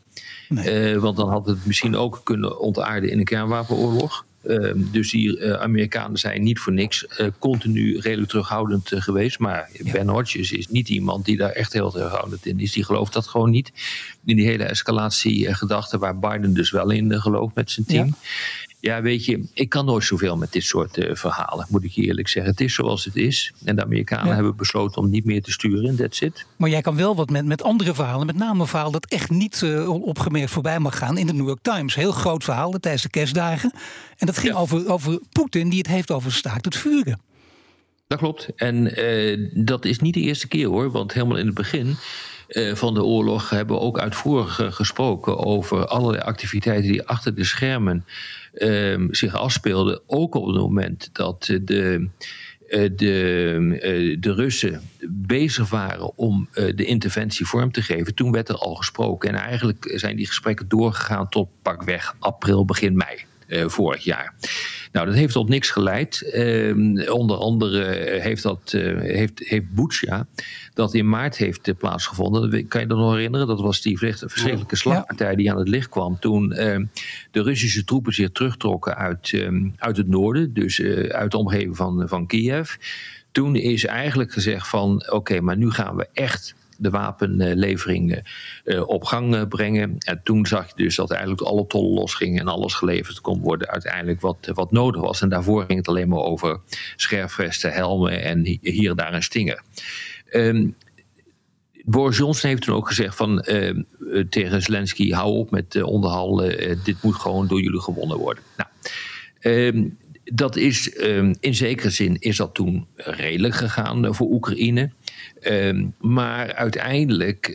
Nee. 0.49 0.95
Uh, 0.95 1.01
want 1.01 1.17
dan 1.17 1.29
had 1.29 1.47
het 1.47 1.67
misschien 1.67 1.97
ook 1.97 2.21
kunnen 2.25 2.59
ontaarden 2.61 3.11
in 3.11 3.19
een 3.19 3.25
kernwapenoorlog. 3.25 4.25
Uh, 4.47 4.73
dus 4.75 5.11
die 5.11 5.39
uh, 5.39 5.53
Amerikanen 5.53 6.19
zijn 6.19 6.43
niet 6.43 6.59
voor 6.59 6.73
niks 6.73 7.07
uh, 7.21 7.27
continu 7.39 7.99
redelijk 7.99 8.29
terughoudend 8.29 8.91
geweest. 8.95 9.39
Maar. 9.39 9.71
Ben 9.93 10.09
Hodges 10.09 10.53
is 10.53 10.69
niet 10.69 10.89
iemand 10.89 11.25
die 11.25 11.37
daar 11.37 11.51
echt 11.51 11.73
heel 11.73 11.91
terughoudend 11.91 12.47
in 12.47 12.61
is. 12.61 12.73
Die 12.73 12.85
gelooft 12.85 13.13
dat 13.13 13.27
gewoon 13.27 13.51
niet. 13.51 13.73
In 14.25 14.37
die 14.37 14.47
hele 14.47 14.65
escalatiegedachte, 14.65 15.99
waar 15.99 16.19
Biden 16.19 16.55
dus 16.55 16.71
wel 16.71 16.91
in 16.91 17.21
gelooft 17.21 17.55
met 17.55 17.71
zijn 17.71 17.87
team. 17.87 18.07
Ja. 18.07 18.15
Ja, 18.85 19.03
weet 19.03 19.25
je, 19.25 19.45
ik 19.53 19.69
kan 19.69 19.85
nooit 19.85 20.05
zoveel 20.05 20.37
met 20.37 20.53
dit 20.53 20.63
soort 20.63 20.97
uh, 20.97 21.15
verhalen, 21.15 21.67
moet 21.69 21.85
ik 21.85 21.91
je 21.91 22.03
eerlijk 22.03 22.29
zeggen. 22.29 22.53
Het 22.53 22.61
is 22.61 22.75
zoals 22.75 23.05
het 23.05 23.17
is. 23.17 23.53
En 23.65 23.77
de 23.77 23.83
Amerikanen 23.83 24.27
ja. 24.27 24.35
hebben 24.35 24.57
besloten 24.57 25.03
om 25.03 25.11
niet 25.11 25.25
meer 25.25 25.43
te 25.43 25.51
sturen. 25.51 25.97
That's 25.97 26.21
it. 26.21 26.47
Maar 26.57 26.71
jij 26.71 26.81
kan 26.81 26.97
wel 26.97 27.17
wat 27.17 27.31
met, 27.31 27.45
met 27.45 27.63
andere 27.63 27.95
verhalen. 27.95 28.27
Met 28.27 28.37
name 28.37 28.61
een 28.61 28.67
verhaal 28.67 28.91
dat 28.91 29.07
echt 29.07 29.31
niet 29.31 29.61
uh, 29.65 29.89
opgemerkt 29.89 30.51
voorbij 30.51 30.79
mag 30.79 30.99
gaan 30.99 31.19
in 31.19 31.27
de 31.27 31.33
New 31.33 31.47
York 31.47 31.63
Times. 31.63 31.95
Heel 31.95 32.13
groot 32.13 32.45
verhaal 32.45 32.71
tijdens 32.71 33.03
de 33.03 33.11
kerstdagen. 33.11 33.73
En 34.17 34.27
dat 34.27 34.39
ging 34.39 34.53
ja. 34.53 34.59
over, 34.59 34.89
over 34.91 35.21
Poetin, 35.33 35.69
die 35.69 35.79
het 35.79 35.89
heeft 35.89 36.11
over 36.11 36.33
staakt 36.33 36.65
het 36.65 36.77
vuren. 36.77 37.21
Dat 38.07 38.19
klopt. 38.19 38.49
En 38.57 39.01
uh, 39.01 39.51
dat 39.65 39.85
is 39.85 39.99
niet 39.99 40.15
de 40.15 40.21
eerste 40.21 40.49
keer 40.49 40.67
hoor. 40.67 40.91
Want 40.91 41.13
helemaal 41.13 41.39
in 41.39 41.47
het 41.47 41.55
begin 41.55 41.97
van 42.75 42.95
de 42.95 43.05
oorlog 43.05 43.51
hebben 43.51 43.77
we 43.77 43.83
ook 43.83 43.99
uitvoerig 43.99 44.61
uh, 44.61 44.73
gesproken 44.73 45.39
over 45.39 45.87
allerlei 45.87 46.23
activiteiten 46.23 46.93
die 46.93 47.03
achter 47.03 47.35
de 47.35 47.45
schermen 47.45 48.05
uh, 48.55 49.07
zich 49.11 49.35
afspeelden. 49.35 50.01
Ook 50.07 50.35
op 50.35 50.47
het 50.47 50.57
moment 50.57 51.11
dat 51.13 51.45
de. 51.45 52.09
De, 52.97 54.17
de 54.21 54.33
Russen 54.35 54.81
bezig 55.09 55.71
waren 55.71 56.19
om 56.19 56.49
de 56.53 56.85
interventie 56.85 57.47
vorm 57.47 57.73
te 57.73 57.83
geven, 57.83 58.15
toen 58.15 58.33
werd 58.33 58.49
er 58.49 58.55
al 58.55 58.75
gesproken. 58.75 59.29
En 59.29 59.35
eigenlijk 59.35 59.93
zijn 59.95 60.17
die 60.17 60.27
gesprekken 60.27 60.69
doorgegaan 60.69 61.29
tot 61.29 61.49
pakweg 61.63 62.17
april, 62.19 62.65
begin 62.65 62.97
mei. 62.97 63.25
Vorig 63.67 64.05
jaar. 64.05 64.35
Nou, 64.93 65.07
dat 65.07 65.15
heeft 65.15 65.33
tot 65.33 65.49
niks 65.49 65.71
geleid. 65.71 66.33
Uh, 66.35 67.13
onder 67.15 67.37
andere 67.37 67.85
heeft, 68.21 68.43
dat, 68.43 68.71
heeft, 68.99 69.39
heeft 69.39 69.71
Butsja, 69.71 70.27
dat 70.75 70.95
in 70.95 71.09
maart 71.09 71.37
heeft 71.37 71.69
uh, 71.69 71.75
plaatsgevonden. 71.79 72.69
Kan 72.69 72.81
je 72.81 72.87
dat 72.87 72.99
nog 72.99 73.13
herinneren? 73.13 73.47
Dat 73.47 73.61
was 73.61 73.81
die 73.81 73.99
verschrikkelijke 73.99 74.77
slagpartij 74.77 75.35
die 75.35 75.51
aan 75.51 75.59
het 75.59 75.69
licht 75.69 75.89
kwam. 75.89 76.19
toen 76.19 76.53
ehm, 76.53 76.85
de 77.31 77.43
Russische 77.43 77.85
troepen 77.85 78.15
zich 78.15 78.31
terugtrokken 78.31 78.97
uit, 78.97 79.33
ehm, 79.33 79.69
uit 79.77 79.97
het 79.97 80.09
noorden, 80.09 80.55
dus 80.55 80.83
uit 81.09 81.31
de 81.31 81.39
omgeving 81.39 81.77
van, 81.77 82.09
van 82.09 82.27
Kiev. 82.27 82.75
Toen 83.33 83.57
is 83.57 83.85
eigenlijk 83.85 84.33
gezegd 84.33 84.69
van 84.69 84.95
oké, 84.95 85.15
okay, 85.15 85.39
maar 85.39 85.57
nu 85.57 85.71
gaan 85.71 85.97
we 85.97 86.09
echt 86.13 86.55
de 86.77 86.91
wapenlevering 86.91 88.23
uh, 88.65 88.89
op 88.89 89.05
gang 89.05 89.49
brengen. 89.49 89.97
En 89.99 90.21
toen 90.25 90.47
zag 90.47 90.67
je 90.69 90.73
dus 90.77 90.97
dat 90.97 91.11
eigenlijk 91.11 91.41
alle 91.41 91.67
tollen 91.67 91.95
losgingen 91.95 92.41
en 92.41 92.49
alles 92.49 92.75
geleverd 92.75 93.21
kon 93.21 93.41
worden 93.41 93.69
uiteindelijk 93.69 94.21
wat, 94.21 94.51
wat 94.55 94.73
nodig 94.73 95.01
was. 95.01 95.21
En 95.21 95.29
daarvoor 95.29 95.65
ging 95.65 95.79
het 95.79 95.89
alleen 95.89 96.09
maar 96.09 96.19
over 96.19 96.61
scherfvesten, 96.97 97.73
helmen 97.73 98.23
en 98.23 98.59
hier 98.61 98.91
en 98.91 98.97
daar 98.97 99.15
een 99.15 99.23
stinger. 99.23 99.63
Um, 100.35 100.75
Boris 101.85 102.17
Johnson 102.17 102.49
heeft 102.51 102.63
toen 102.63 102.75
ook 102.75 102.89
gezegd 102.89 103.17
van, 103.17 103.45
uh, 103.49 103.85
tegen 104.31 104.63
Zelensky: 104.63 105.11
hou 105.11 105.33
op 105.33 105.51
met 105.51 105.75
uh, 105.75 105.87
onderhandelen, 105.87 106.71
uh, 106.71 106.77
dit 106.85 107.03
moet 107.03 107.15
gewoon 107.15 107.47
door 107.47 107.63
jullie 107.63 107.81
gewonnen 107.81 108.19
worden. 108.19 108.43
Nou, 108.57 108.69
um, 109.57 109.99
dat 110.25 110.57
is 110.57 110.89
in 111.41 111.55
zekere 111.55 111.91
zin 111.91 112.17
is 112.21 112.37
dat 112.37 112.55
toen 112.55 112.87
redelijk 112.95 113.55
gegaan 113.55 114.15
voor 114.15 114.31
Oekraïne. 114.31 114.91
maar 116.01 116.55
uiteindelijk 116.55 117.47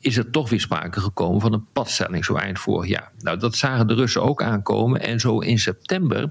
is 0.00 0.16
er 0.16 0.30
toch 0.30 0.50
weer 0.50 0.60
sprake 0.60 1.00
gekomen 1.00 1.40
van 1.40 1.52
een 1.52 1.66
padstelling 1.72 2.24
zo 2.24 2.34
eind 2.34 2.58
vorig 2.58 2.88
jaar. 2.88 3.12
Nou, 3.18 3.38
dat 3.38 3.56
zagen 3.56 3.86
de 3.86 3.94
Russen 3.94 4.22
ook 4.22 4.42
aankomen. 4.42 5.00
En 5.00 5.20
zo 5.20 5.38
in 5.38 5.58
september 5.58 6.30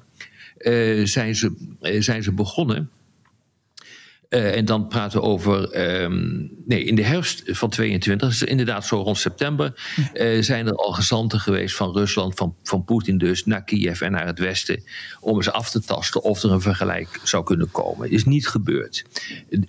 zijn, 1.04 1.36
ze, 1.36 1.76
zijn 2.00 2.24
ze 2.24 2.32
begonnen 2.32 2.90
uh, 4.30 4.56
en 4.56 4.66
dan 4.66 4.88
praten 4.88 5.20
we 5.20 5.26
over, 5.26 5.80
um, 6.02 6.52
nee, 6.66 6.84
in 6.84 6.96
de 6.96 7.04
herfst 7.04 7.42
van 7.46 7.70
22, 7.70 8.30
dus 8.30 8.44
inderdaad 8.44 8.86
zo 8.86 9.02
rond 9.02 9.18
september, 9.18 9.74
uh, 10.14 10.42
zijn 10.42 10.68
er 10.68 10.76
al 10.76 10.92
gezanten 10.92 11.40
geweest 11.40 11.76
van 11.76 11.94
Rusland, 11.94 12.36
van, 12.36 12.56
van 12.64 12.84
Poetin 12.84 13.18
dus, 13.18 13.46
naar 13.46 13.64
Kiev 13.64 14.02
en 14.02 14.12
naar 14.12 14.26
het 14.26 14.40
westen, 14.40 14.84
om 15.20 15.36
eens 15.36 15.52
af 15.52 15.70
te 15.70 15.82
tasten 15.82 16.24
of 16.24 16.44
er 16.44 16.52
een 16.52 16.62
vergelijk 16.62 17.20
zou 17.24 17.44
kunnen 17.44 17.72
komen. 17.72 18.12
Is 18.12 18.26
niet 18.26 18.48
gebeurd. 18.48 19.06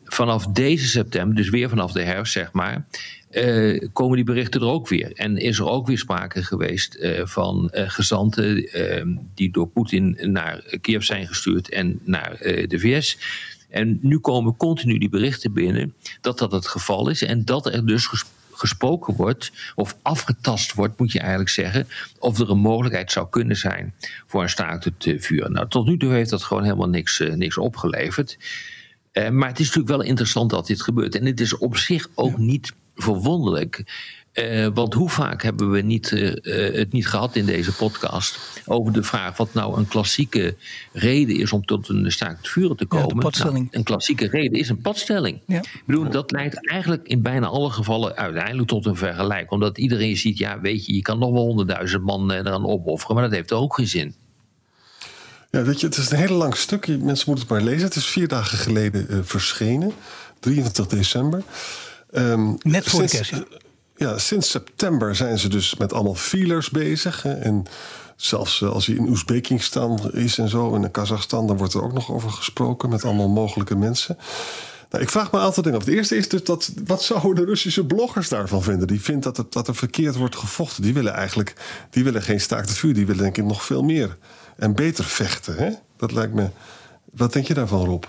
Vanaf 0.05 0.47
deze 0.47 0.87
september, 0.87 1.37
dus 1.37 1.49
weer 1.49 1.69
vanaf 1.69 1.93
de 1.93 2.03
herfst, 2.03 2.33
zeg 2.33 2.53
maar, 2.53 2.87
uh, 3.31 3.81
komen 3.93 4.17
die 4.17 4.25
berichten 4.25 4.61
er 4.61 4.67
ook 4.67 4.89
weer. 4.89 5.13
En 5.13 5.37
is 5.37 5.59
er 5.59 5.69
ook 5.69 5.87
weer 5.87 5.99
sprake 5.99 6.43
geweest 6.43 6.97
uh, 6.97 7.21
van 7.25 7.71
uh, 7.75 7.91
gezanten 7.91 8.69
die 9.35 9.51
door 9.51 9.69
Poetin 9.69 10.19
naar 10.21 10.79
Kiev 10.81 11.03
zijn 11.03 11.27
gestuurd 11.27 11.69
en 11.69 12.01
naar 12.05 12.37
de 12.41 12.79
VS. 12.79 13.19
En 13.69 13.99
nu 14.03 14.19
komen 14.19 14.57
continu 14.57 14.99
die 14.99 15.09
berichten 15.09 15.53
binnen 15.53 15.95
dat 16.21 16.39
dat 16.39 16.53
het 16.53 16.67
geval 16.67 17.09
is 17.09 17.23
en 17.23 17.45
dat 17.45 17.67
er 17.67 17.87
dus 17.87 18.11
gesproken 18.53 19.15
wordt, 19.15 19.53
of 19.75 19.97
afgetast 20.03 20.75
wordt, 20.75 20.99
moet 20.99 21.13
je 21.13 21.19
eigenlijk 21.19 21.51
zeggen, 21.51 21.89
of 22.19 22.39
er 22.39 22.51
een 22.51 22.59
mogelijkheid 22.59 23.13
zou 23.13 23.27
kunnen 23.31 23.57
zijn 23.57 23.95
voor 24.27 24.43
een 24.43 24.49
staakt 24.49 24.85
het 24.85 25.15
vuur. 25.19 25.51
Nou, 25.51 25.69
tot 25.69 25.87
nu 25.87 25.99
toe 25.99 26.13
heeft 26.13 26.31
dat 26.31 26.43
gewoon 26.43 26.63
helemaal 26.63 26.89
niks, 26.89 27.19
niks 27.19 27.59
opgeleverd. 27.59 28.39
Uh, 29.13 29.29
maar 29.29 29.49
het 29.49 29.59
is 29.59 29.67
natuurlijk 29.67 29.97
wel 29.97 30.07
interessant 30.07 30.51
dat 30.51 30.67
dit 30.67 30.83
gebeurt. 30.83 31.15
En 31.15 31.27
het 31.27 31.41
is 31.41 31.57
op 31.57 31.77
zich 31.77 32.09
ook 32.15 32.39
niet 32.39 32.73
verwonderlijk. 32.95 33.85
Uh, 34.39 34.67
want 34.75 34.95
hoe 34.95 35.11
vaak 35.11 35.43
hebben 35.43 35.71
we 35.71 35.81
niet, 35.81 36.11
uh, 36.11 36.75
het 36.75 36.93
niet 36.93 37.09
gehad 37.09 37.37
in 37.37 37.47
deze 37.47 37.73
podcast 37.73 38.39
over 38.67 38.93
de 38.93 39.03
vraag 39.03 39.37
wat 39.37 39.55
nou 39.55 39.79
een 39.79 39.89
klassieke 39.89 40.57
reden 40.93 41.37
is 41.37 41.53
om 41.53 41.65
tot 41.65 41.89
een 41.89 42.13
staakt 42.13 42.49
vuren 42.49 42.77
te 42.77 42.87
komen? 42.87 43.31
Ja, 43.31 43.45
nou, 43.45 43.69
een 43.71 43.83
klassieke 43.83 44.29
reden 44.29 44.59
is 44.59 44.69
een 44.69 44.81
padstelling. 44.81 45.41
Ja. 45.47 45.59
Ik 45.59 45.83
bedoel, 45.87 46.11
dat 46.11 46.31
leidt 46.31 46.69
eigenlijk 46.71 47.09
in 47.09 47.23
bijna 47.23 47.47
alle 47.47 47.71
gevallen 47.71 48.17
uiteindelijk 48.17 48.69
tot 48.69 48.87
een 48.87 48.97
vergelijk. 48.97 49.51
Omdat 49.51 49.79
iedereen 49.79 50.17
ziet, 50.17 50.39
ja, 50.39 50.61
weet 50.61 50.87
je, 50.87 50.95
je 50.95 51.03
kan 51.03 51.19
nog 51.19 51.33
wel 51.33 51.45
honderdduizend 51.45 52.03
man 52.03 52.31
eraan 52.31 52.67
opofferen, 52.67 53.15
maar 53.15 53.25
dat 53.25 53.33
heeft 53.33 53.53
ook 53.53 53.75
geen 53.75 53.89
zin. 53.89 54.15
Ja, 55.51 55.63
weet 55.63 55.81
je, 55.81 55.87
het 55.87 55.97
is 55.97 56.11
een 56.11 56.19
heel 56.19 56.37
lang 56.37 56.57
stuk. 56.57 56.87
Mensen 56.87 57.05
moeten 57.07 57.35
het 57.35 57.49
maar 57.49 57.63
lezen. 57.63 57.87
Het 57.87 57.97
is 57.97 58.07
vier 58.07 58.29
dagen 58.29 58.59
geleden 58.59 59.27
verschenen, 59.27 59.93
23 60.41 60.87
december. 60.87 61.43
Um, 62.13 62.57
Net 62.63 62.89
voor 62.89 63.03
de 63.03 63.09
kerst. 63.09 63.33
Ja, 63.99 64.19
sinds 64.19 64.51
september 64.51 65.17
zijn 65.17 65.39
ze 65.39 65.49
dus 65.49 65.77
met 65.77 65.93
allemaal 65.93 66.15
feelers 66.15 66.71
bezig. 66.71 67.23
Hè. 67.23 67.33
En 67.33 67.65
zelfs 68.17 68.63
eh, 68.63 68.71
als 68.71 68.87
hij 68.87 68.97
in 68.97 69.09
Oezbekistan 69.09 70.13
is 70.13 70.39
en 70.39 70.49
zo, 70.49 70.75
in 70.75 70.91
Kazachstan, 70.91 71.47
dan 71.47 71.57
wordt 71.57 71.75
er 71.75 71.83
ook 71.83 71.93
nog 71.93 72.11
over 72.11 72.31
gesproken 72.31 72.89
met 72.89 73.05
allemaal 73.05 73.29
mogelijke 73.29 73.77
mensen. 73.77 74.19
Nou, 74.91 75.03
ik 75.03 75.11
vraag 75.11 75.33
me 75.33 75.39
een 75.39 75.45
aantal 75.45 75.63
dingen 75.63 75.79
af. 75.79 75.85
Het 75.85 75.95
eerste 75.95 76.17
is 76.17 76.29
dus 76.29 76.45
dat, 76.45 76.73
wat 76.85 77.03
zouden 77.03 77.35
de 77.35 77.45
Russische 77.45 77.87
bloggers 77.87 78.29
daarvan 78.29 78.63
vinden? 78.63 78.87
Die 78.87 79.01
vinden 79.01 79.23
dat, 79.23 79.37
het, 79.37 79.53
dat 79.53 79.69
er 79.69 79.75
verkeerd 79.75 80.17
wordt 80.17 80.37
gevochten. 80.37 80.83
Die 80.83 80.95
willen 80.95 81.13
eigenlijk 81.13 81.55
die 81.91 82.05
willen 82.05 82.23
geen 82.23 82.41
staakt 82.41 82.71
vuur. 82.71 82.95
Die 82.95 83.07
willen 83.07 83.23
denk 83.23 83.37
ik 83.37 83.45
nog 83.45 83.65
veel 83.65 83.83
meer 83.83 84.17
en 84.57 84.75
beter 84.75 85.05
vechten. 85.05 85.57
Hè? 85.57 85.71
Dat 85.97 86.13
lijkt 86.13 86.35
me. 86.35 86.49
Wat 87.13 87.33
denk 87.33 87.47
je 87.47 87.55
daarvan, 87.55 87.85
Rob? 87.85 88.05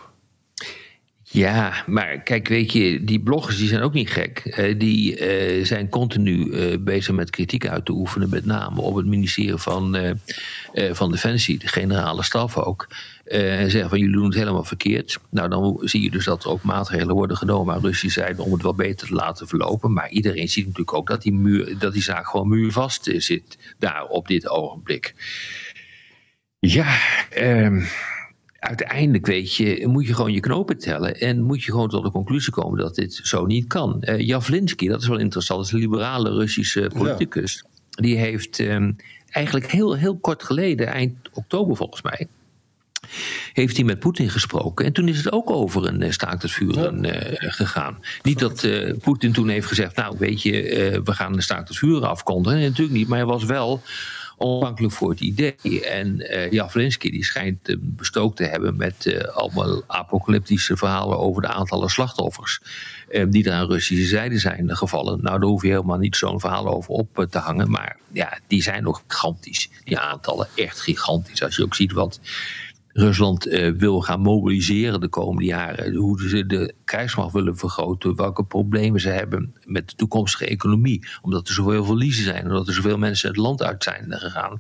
Ja, 1.32 1.84
maar 1.88 2.22
kijk, 2.22 2.48
weet 2.48 2.72
je, 2.72 3.04
die 3.04 3.20
bloggers 3.20 3.58
die 3.58 3.68
zijn 3.68 3.82
ook 3.82 3.94
niet 3.94 4.10
gek. 4.10 4.42
Uh, 4.46 4.80
die 4.80 5.20
uh, 5.58 5.66
zijn 5.66 5.90
continu 5.90 6.46
uh, 6.46 6.78
bezig 6.80 7.16
met 7.16 7.30
kritiek 7.30 7.68
uit 7.68 7.86
te 7.86 7.92
oefenen, 7.92 8.30
met 8.30 8.46
name 8.46 8.82
op 8.82 8.96
het 8.96 9.06
ministerie 9.06 9.58
van, 9.58 9.98
van 10.74 11.12
Defensie, 11.12 11.60
de 11.60 11.68
generale 11.68 12.24
staf 12.24 12.58
ook. 12.58 12.88
en 13.24 13.72
zeggen 13.72 13.90
van 13.90 14.00
jullie 14.00 14.16
doen 14.16 14.26
het 14.26 14.34
helemaal 14.34 14.64
verkeerd. 14.64 15.20
Nou, 15.30 15.50
dan 15.50 15.80
zie 15.82 16.02
je 16.02 16.12
dus 16.12 16.26
dat 16.26 16.44
er 16.44 16.50
ook 16.50 16.64
maatregelen 16.64 17.16
worden 17.16 17.38
genomen 17.38 17.76
aan 17.76 17.82
Russische 17.82 18.20
zijde 18.20 18.42
om 18.42 18.54
het 18.54 18.62
wel 18.62 18.76
beter 18.76 19.08
te 19.08 19.14
laten 19.14 19.48
verlopen. 19.48 19.94
Maar 19.94 20.10
iedereen 20.10 20.50
ziet 20.50 20.66
natuurlijk 20.66 20.98
ook 20.98 21.08
dat 21.08 21.22
die, 21.22 21.34
muur, 21.34 21.78
dat 21.80 21.94
die 21.94 22.04
zaak 22.04 22.28
gewoon 22.28 22.48
muurvast 22.48 23.12
zit 23.18 23.58
daar 23.80 24.06
op 24.06 24.28
dit 24.28 24.50
ogenblik. 24.50 25.14
Ja, 26.60 26.98
ehm 27.30 27.82
uiteindelijk 28.60 29.26
weet 29.26 29.56
je, 29.56 29.88
moet 29.88 30.08
je 30.08 30.14
gewoon 30.14 30.34
je 30.34 30.40
knopen 30.40 30.78
tellen 30.78 31.20
en 31.20 31.42
moet 31.42 31.64
je 31.64 31.72
gewoon 31.72 31.90
tot 31.90 32.04
de 32.04 32.12
conclusie 32.12 32.54
komen 32.54 32.80
dat 32.80 32.96
dit 32.96 33.20
zo 33.24 33.46
niet 33.46 33.68
kan. 33.68 33.98
Uh, 34.02 34.20
Javlinsky, 34.20 34.88
dat 34.88 35.02
is 35.02 35.08
wel 35.08 35.18
interessant, 35.18 35.60
dat 35.60 35.68
is 35.68 35.74
een 35.74 35.80
liberale 35.80 36.30
Russische 36.30 36.92
politicus. 36.94 37.64
Die 37.90 38.18
heeft 38.18 38.60
um, 38.60 38.96
eigenlijk 39.30 39.72
heel, 39.72 39.96
heel 39.96 40.18
kort 40.18 40.44
geleden, 40.44 40.88
eind 40.88 41.16
oktober 41.34 41.76
volgens 41.76 42.02
mij, 42.02 42.28
heeft 43.54 43.76
hij 43.76 43.86
met 43.86 44.00
Poetin 44.00 44.30
gesproken. 44.30 44.86
En 44.86 44.94
toen 44.94 45.08
is 45.08 45.18
het 45.18 45.32
ook 45.32 45.50
over 45.50 45.88
een 45.88 46.02
uh, 46.02 46.12
staakt 46.12 46.42
het 46.42 46.52
vuren 46.52 47.06
uh, 47.06 47.14
gegaan. 47.38 48.00
Niet 48.22 48.40
dat 48.40 48.64
uh, 48.64 48.94
Poetin 49.02 49.32
toen 49.32 49.50
heeft 49.50 49.68
gezegd, 49.68 49.96
nou 49.96 50.16
weet 50.18 50.42
je, 50.42 51.02
we 51.04 51.14
gaan 51.14 51.34
de 51.34 51.42
staakt 51.42 51.68
het 51.68 51.78
vuren 51.78 52.10
afkondigen. 52.10 52.60
natuurlijk 52.60 52.98
niet, 52.98 53.08
maar 53.08 53.18
hij 53.18 53.28
was 53.28 53.44
wel 53.44 53.82
onafhankelijk 54.40 54.94
voor 54.94 55.10
het 55.10 55.20
idee. 55.20 55.86
En 55.86 56.20
uh, 56.52 56.70
die 57.00 57.24
schijnt 57.24 57.70
uh, 57.70 57.76
bestookt 57.80 58.38
te 58.38 58.44
hebben 58.44 58.76
met 58.78 59.06
uh, 59.06 59.22
allemaal 59.22 59.82
apocalyptische 59.88 60.78
verhalen 60.78 61.20
over 61.20 61.42
de 61.42 61.48
aantallen 61.48 61.90
slachtoffers. 61.90 62.62
die 63.30 63.44
daar 63.44 63.54
aan 63.54 63.68
Russische 63.68 64.06
zijde 64.06 64.40
zijn 64.40 64.78
gevallen. 64.78 65.22
Nou, 65.22 65.40
daar 65.40 65.50
hoef 65.50 65.62
je 65.62 65.68
helemaal 65.68 65.98
niet 65.98 66.16
zo'n 66.16 66.40
verhaal 66.40 66.68
over 66.68 66.90
op 66.90 67.28
te 67.30 67.38
hangen. 67.38 67.72
Maar 67.72 67.98
ja, 68.12 68.40
die 68.48 68.62
zijn 68.62 68.84
nog 68.84 69.04
gigantisch. 69.08 69.70
Die 69.84 70.00
aantallen 70.00 70.48
echt 70.56 70.82
gigantisch. 70.82 71.44
Als 71.44 71.56
je 71.56 71.64
ook 71.64 71.76
ziet 71.76 71.92
wat 71.92 72.20
Rusland 72.94 73.48
uh, 73.48 73.72
wil 73.78 74.02
gaan 74.02 74.20
mobiliseren 74.20 75.02
de 75.02 75.08
komende 75.08 75.46
jaren. 75.46 75.96
Hoe 75.96 76.30
ze 76.30 76.46
de 76.46 76.74
krijgsmacht 76.86 77.34
willen 77.34 77.58
vergroten. 77.58 78.16
Welke 78.16 78.44
problemen 78.44 79.00
ze 79.00 79.10
hebben 79.10 79.56
met 79.66 79.90
de 79.90 79.96
toekomstige 79.96 80.46
economie. 80.46 81.08
Omdat 81.22 81.48
er 81.48 81.54
zoveel 81.54 81.86
verliezen 81.86 82.24
zijn. 82.24 82.46
Omdat 82.46 82.68
er 82.68 82.74
zoveel 82.74 82.98
mensen 82.98 83.28
het 83.28 83.38
land 83.38 83.64
uit 83.64 83.84
zijn 83.84 84.06
gegaan. 84.10 84.60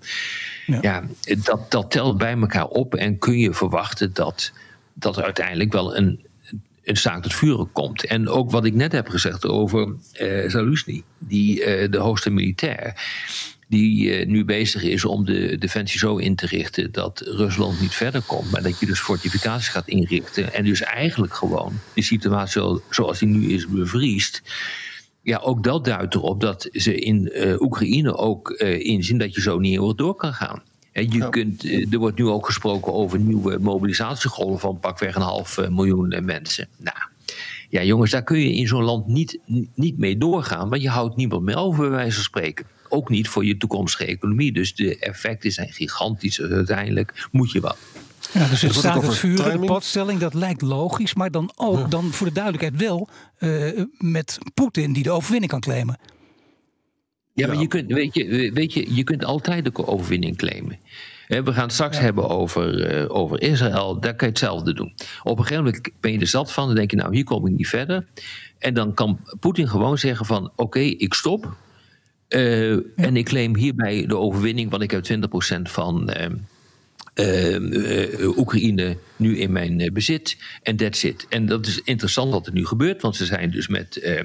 Ja, 0.65 0.79
ja 0.81 1.03
dat, 1.43 1.71
dat 1.71 1.91
telt 1.91 2.17
bij 2.17 2.37
elkaar 2.37 2.67
op. 2.67 2.95
En 2.95 3.17
kun 3.17 3.39
je 3.39 3.53
verwachten 3.53 4.13
dat, 4.13 4.51
dat 4.93 5.17
er 5.17 5.23
uiteindelijk 5.23 5.71
wel 5.71 5.97
een, 5.97 6.25
een 6.83 6.97
staakt 6.97 7.23
het 7.23 7.33
vuren 7.33 7.71
komt. 7.71 8.05
En 8.05 8.27
ook 8.27 8.51
wat 8.51 8.65
ik 8.65 8.73
net 8.73 8.91
heb 8.91 9.07
gezegd 9.07 9.45
over 9.45 9.95
Zaluzny. 10.47 11.03
Die, 11.17 11.59
uh, 11.59 11.91
de 11.91 11.97
hoogste 11.97 12.29
militair 12.29 12.93
die 13.69 14.13
eh, 14.13 14.27
nu 14.27 14.45
bezig 14.45 14.83
is 14.83 15.05
om 15.05 15.25
de 15.25 15.57
defensie 15.57 15.99
zo 15.99 16.17
in 16.17 16.35
te 16.35 16.45
richten 16.45 16.91
dat 16.91 17.19
Rusland 17.19 17.81
niet 17.81 17.93
verder 17.93 18.21
komt, 18.21 18.51
maar 18.51 18.61
dat 18.61 18.79
je 18.79 18.85
dus 18.85 18.99
fortificaties 18.99 19.67
gaat 19.67 19.87
inrichten 19.87 20.53
en 20.53 20.65
dus 20.65 20.81
eigenlijk 20.81 21.33
gewoon 21.33 21.73
de 21.93 22.01
situatie 22.01 22.81
zoals 22.89 23.19
die 23.19 23.27
nu 23.27 23.53
is 23.53 23.67
bevriest. 23.67 24.41
Ja, 25.21 25.37
ook 25.37 25.63
dat 25.63 25.85
duidt 25.85 26.15
erop 26.15 26.41
dat 26.41 26.67
ze 26.71 26.99
in 26.99 27.31
uh, 27.33 27.61
Oekraïne 27.61 28.15
ook 28.15 28.49
uh, 28.49 28.79
inzien 28.79 29.17
dat 29.17 29.35
je 29.35 29.41
zo 29.41 29.59
niet 29.59 29.71
heel 29.71 29.95
door 29.95 30.15
kan 30.15 30.33
gaan. 30.33 30.61
En 30.91 31.11
je 31.11 31.29
kunt, 31.29 31.63
er 31.91 31.97
wordt 31.97 32.17
nu 32.17 32.27
ook 32.27 32.45
gesproken 32.45 32.93
over 32.93 33.19
nieuwe 33.19 33.57
mobilisatiegolven 33.57 34.59
van 34.59 34.79
pakweg 34.79 35.15
een 35.15 35.21
half 35.21 35.69
miljoen 35.69 36.25
mensen. 36.25 36.67
Nou, 36.77 36.97
ja, 37.69 37.83
jongens, 37.83 38.11
daar 38.11 38.23
kun 38.23 38.39
je 38.39 38.53
in 38.53 38.67
zo'n 38.67 38.83
land 38.83 39.07
niet, 39.07 39.39
niet 39.75 39.97
mee 39.97 40.17
doorgaan, 40.17 40.69
want 40.69 40.81
je 40.81 40.89
houdt 40.89 41.15
niemand 41.15 41.43
meer 41.43 41.57
over, 41.57 41.81
bij 41.81 41.97
wijze 41.97 42.15
van 42.15 42.23
spreken 42.23 42.65
ook 42.89 43.09
niet 43.09 43.27
voor 43.27 43.45
je 43.45 43.57
toekomstige 43.57 44.05
economie. 44.05 44.51
Dus 44.51 44.75
de 44.75 44.99
effecten 44.99 45.51
zijn 45.51 45.71
gigantisch. 45.71 46.35
Dus 46.35 46.51
uiteindelijk 46.51 47.27
moet 47.31 47.51
je 47.51 47.59
wat. 47.59 47.77
Ja, 48.33 48.47
dus 48.47 48.61
het 48.61 48.73
staat 48.73 49.01
het 49.01 49.15
vuur, 49.15 49.35
de 49.35 49.59
padstelling, 49.65 50.19
dat 50.19 50.33
lijkt 50.33 50.61
logisch. 50.61 51.13
Maar 51.13 51.31
dan 51.31 51.51
ook, 51.55 51.91
dan 51.91 52.11
voor 52.11 52.27
de 52.27 52.33
duidelijkheid 52.33 52.81
wel, 52.81 53.09
uh, 53.39 53.83
met 53.97 54.37
Poetin 54.53 54.93
die 54.93 55.03
de 55.03 55.11
overwinning 55.11 55.51
kan 55.51 55.59
claimen. 55.59 55.97
Ja, 57.33 57.47
maar 57.47 57.59
je 57.59 57.67
kunt, 57.67 57.91
weet 57.91 58.13
je, 58.13 58.51
weet 58.53 58.73
je, 58.73 58.95
je 58.95 59.03
kunt 59.03 59.25
altijd 59.25 59.65
de 59.65 59.87
overwinning 59.87 60.37
claimen. 60.37 60.79
We 61.27 61.53
gaan 61.53 61.63
het 61.63 61.73
straks 61.73 61.99
hebben 61.99 62.29
over, 62.29 62.93
uh, 63.01 63.15
over 63.15 63.41
Israël. 63.41 63.99
Daar 63.99 64.15
kan 64.15 64.27
je 64.27 64.33
hetzelfde 64.33 64.73
doen. 64.73 64.93
Op 65.23 65.37
een 65.37 65.43
gegeven 65.43 65.63
moment 65.63 65.89
ben 65.99 66.11
je 66.11 66.19
er 66.19 66.27
zat 66.27 66.51
van. 66.51 66.65
Dan 66.65 66.75
denk 66.75 66.91
je, 66.91 66.97
nou, 66.97 67.15
hier 67.15 67.23
kom 67.23 67.47
ik 67.47 67.53
niet 67.53 67.67
verder. 67.67 68.07
En 68.57 68.73
dan 68.73 68.93
kan 68.93 69.19
Poetin 69.39 69.67
gewoon 69.67 69.97
zeggen 69.97 70.25
van... 70.25 70.51
oké, 70.55 70.79
ik 70.79 71.13
stop. 71.13 71.57
Uh, 72.29 72.71
En 72.95 73.17
ik 73.17 73.25
claim 73.25 73.55
hierbij 73.55 74.05
de 74.05 74.17
overwinning, 74.17 74.69
want 74.69 74.83
ik 74.83 74.91
heb 74.91 75.03
20% 75.03 75.61
van, 75.61 76.13
uh, 77.15 78.37
Oekraïne 78.37 78.97
nu 79.15 79.37
in 79.37 79.51
mijn 79.51 79.89
bezit 79.93 80.37
en 80.63 80.75
that's 80.75 81.03
it. 81.03 81.25
En 81.29 81.45
dat 81.45 81.65
is 81.65 81.81
interessant 81.83 82.31
wat 82.31 82.47
er 82.47 82.53
nu 82.53 82.65
gebeurt, 82.65 83.01
want 83.01 83.15
ze 83.15 83.25
zijn 83.25 83.51
dus 83.51 83.67
met, 83.67 84.19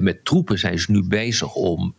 met 0.00 0.24
troepen 0.24 0.58
zijn 0.58 0.78
ze 0.78 0.90
nu 0.90 1.02
bezig 1.02 1.54
om 1.54 1.94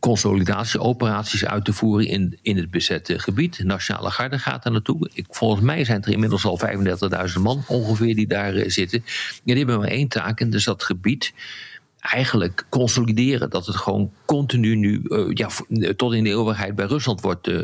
consolidatieoperaties 0.00 1.44
uit 1.44 1.64
te 1.64 1.72
voeren 1.72 2.06
in, 2.06 2.38
in 2.42 2.56
het 2.56 2.70
bezette 2.70 3.18
gebied. 3.18 3.56
De 3.56 3.64
Nationale 3.64 4.10
Garde 4.10 4.38
gaat 4.38 4.62
daar 4.62 4.72
naartoe. 4.72 5.10
Ik, 5.12 5.26
volgens 5.30 5.62
mij 5.62 5.84
zijn 5.84 6.02
er 6.02 6.12
inmiddels 6.12 6.44
al 6.44 6.60
35.000 7.34 7.40
man 7.40 7.64
ongeveer 7.66 8.14
die 8.14 8.26
daar 8.26 8.54
uh, 8.54 8.68
zitten. 8.68 9.02
Ja, 9.04 9.54
die 9.54 9.56
hebben 9.56 9.78
maar 9.78 9.88
één 9.88 10.08
taak 10.08 10.40
en 10.40 10.50
dat 10.50 10.58
is 10.58 10.64
dat 10.64 10.82
gebied 10.82 11.32
eigenlijk 12.00 12.66
consolideren. 12.68 13.50
Dat 13.50 13.66
het 13.66 13.76
gewoon 13.76 14.10
continu 14.24 14.76
nu 14.76 15.00
uh, 15.04 15.30
ja, 15.32 15.48
tot 15.96 16.14
in 16.14 16.24
de 16.24 16.30
eeuwigheid 16.30 16.74
bij 16.74 16.86
Rusland 16.86 17.20
wordt 17.20 17.48
uh, 17.48 17.62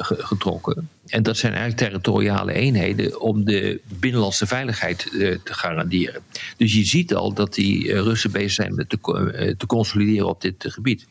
getrokken. 0.00 0.88
En 1.06 1.22
dat 1.22 1.36
zijn 1.36 1.52
eigenlijk 1.52 1.82
territoriale 1.82 2.52
eenheden 2.52 3.20
om 3.20 3.44
de 3.44 3.80
binnenlandse 3.84 4.46
veiligheid 4.46 4.98
te 5.44 5.54
garanderen. 5.54 6.22
Dus 6.56 6.74
je 6.74 6.84
ziet 6.84 7.14
al 7.14 7.32
dat 7.32 7.54
die 7.54 8.02
Russen 8.02 8.32
bezig 8.32 8.52
zijn 8.52 8.74
met 8.74 8.88
te, 8.88 9.54
te 9.56 9.66
consolideren 9.66 10.28
op 10.28 10.40
dit 10.40 10.64
gebied. 10.68 11.06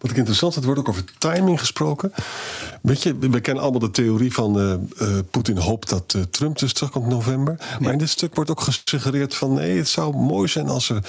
Wat 0.00 0.10
ik 0.10 0.16
interessant 0.16 0.52
vind, 0.52 0.64
wordt 0.64 0.80
ook 0.80 0.88
over 0.88 1.04
timing 1.18 1.58
gesproken. 1.58 2.12
Weet 2.82 3.02
je, 3.02 3.18
we 3.18 3.40
kennen 3.40 3.62
allemaal 3.62 3.80
de 3.80 3.90
theorie 3.90 4.32
van 4.32 4.60
uh, 4.60 4.74
uh, 5.08 5.18
Poetin 5.30 5.56
hoopt 5.56 5.88
dat 5.88 6.14
uh, 6.16 6.22
Trump 6.22 6.58
dus 6.58 6.72
terugkomt 6.72 7.04
in 7.04 7.10
november. 7.10 7.56
Maar 7.80 7.92
in 7.92 7.98
dit 7.98 8.08
stuk 8.08 8.34
wordt 8.34 8.50
ook 8.50 8.60
gesuggereerd 8.60 9.34
van 9.34 9.52
nee, 9.52 9.76
het 9.76 9.88
zou 9.88 10.16
mooi 10.16 10.48
zijn 10.48 10.68
als 10.68 10.88
er 10.88 11.02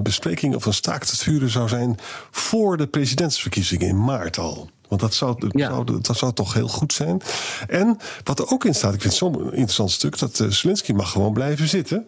bespreking 0.00 0.54
of 0.54 0.66
een 0.66 0.74
staakt 0.74 1.10
het 1.10 1.18
vuren 1.18 1.50
zou 1.50 1.68
zijn 1.68 1.98
voor 2.30 2.76
de 2.76 2.86
presidentsverkiezingen 2.86 3.88
in 3.88 4.04
maart 4.04 4.38
al. 4.38 4.70
Want 4.88 5.00
dat 5.00 5.14
zou, 5.14 5.36
zou, 5.52 6.00
dat 6.00 6.16
zou 6.16 6.32
toch 6.32 6.54
heel 6.54 6.68
goed 6.68 6.92
zijn. 6.92 7.22
En 7.68 7.98
wat 8.24 8.38
er 8.38 8.50
ook 8.50 8.64
in 8.64 8.74
staat, 8.74 8.94
ik 8.94 9.00
vind 9.00 9.12
het 9.12 9.22
zo'n 9.22 9.44
interessant 9.44 9.90
stuk, 9.90 10.18
dat 10.18 10.44
Zelensky 10.48 10.92
mag 10.92 11.10
gewoon 11.10 11.32
blijven 11.32 11.68
zitten. 11.68 12.06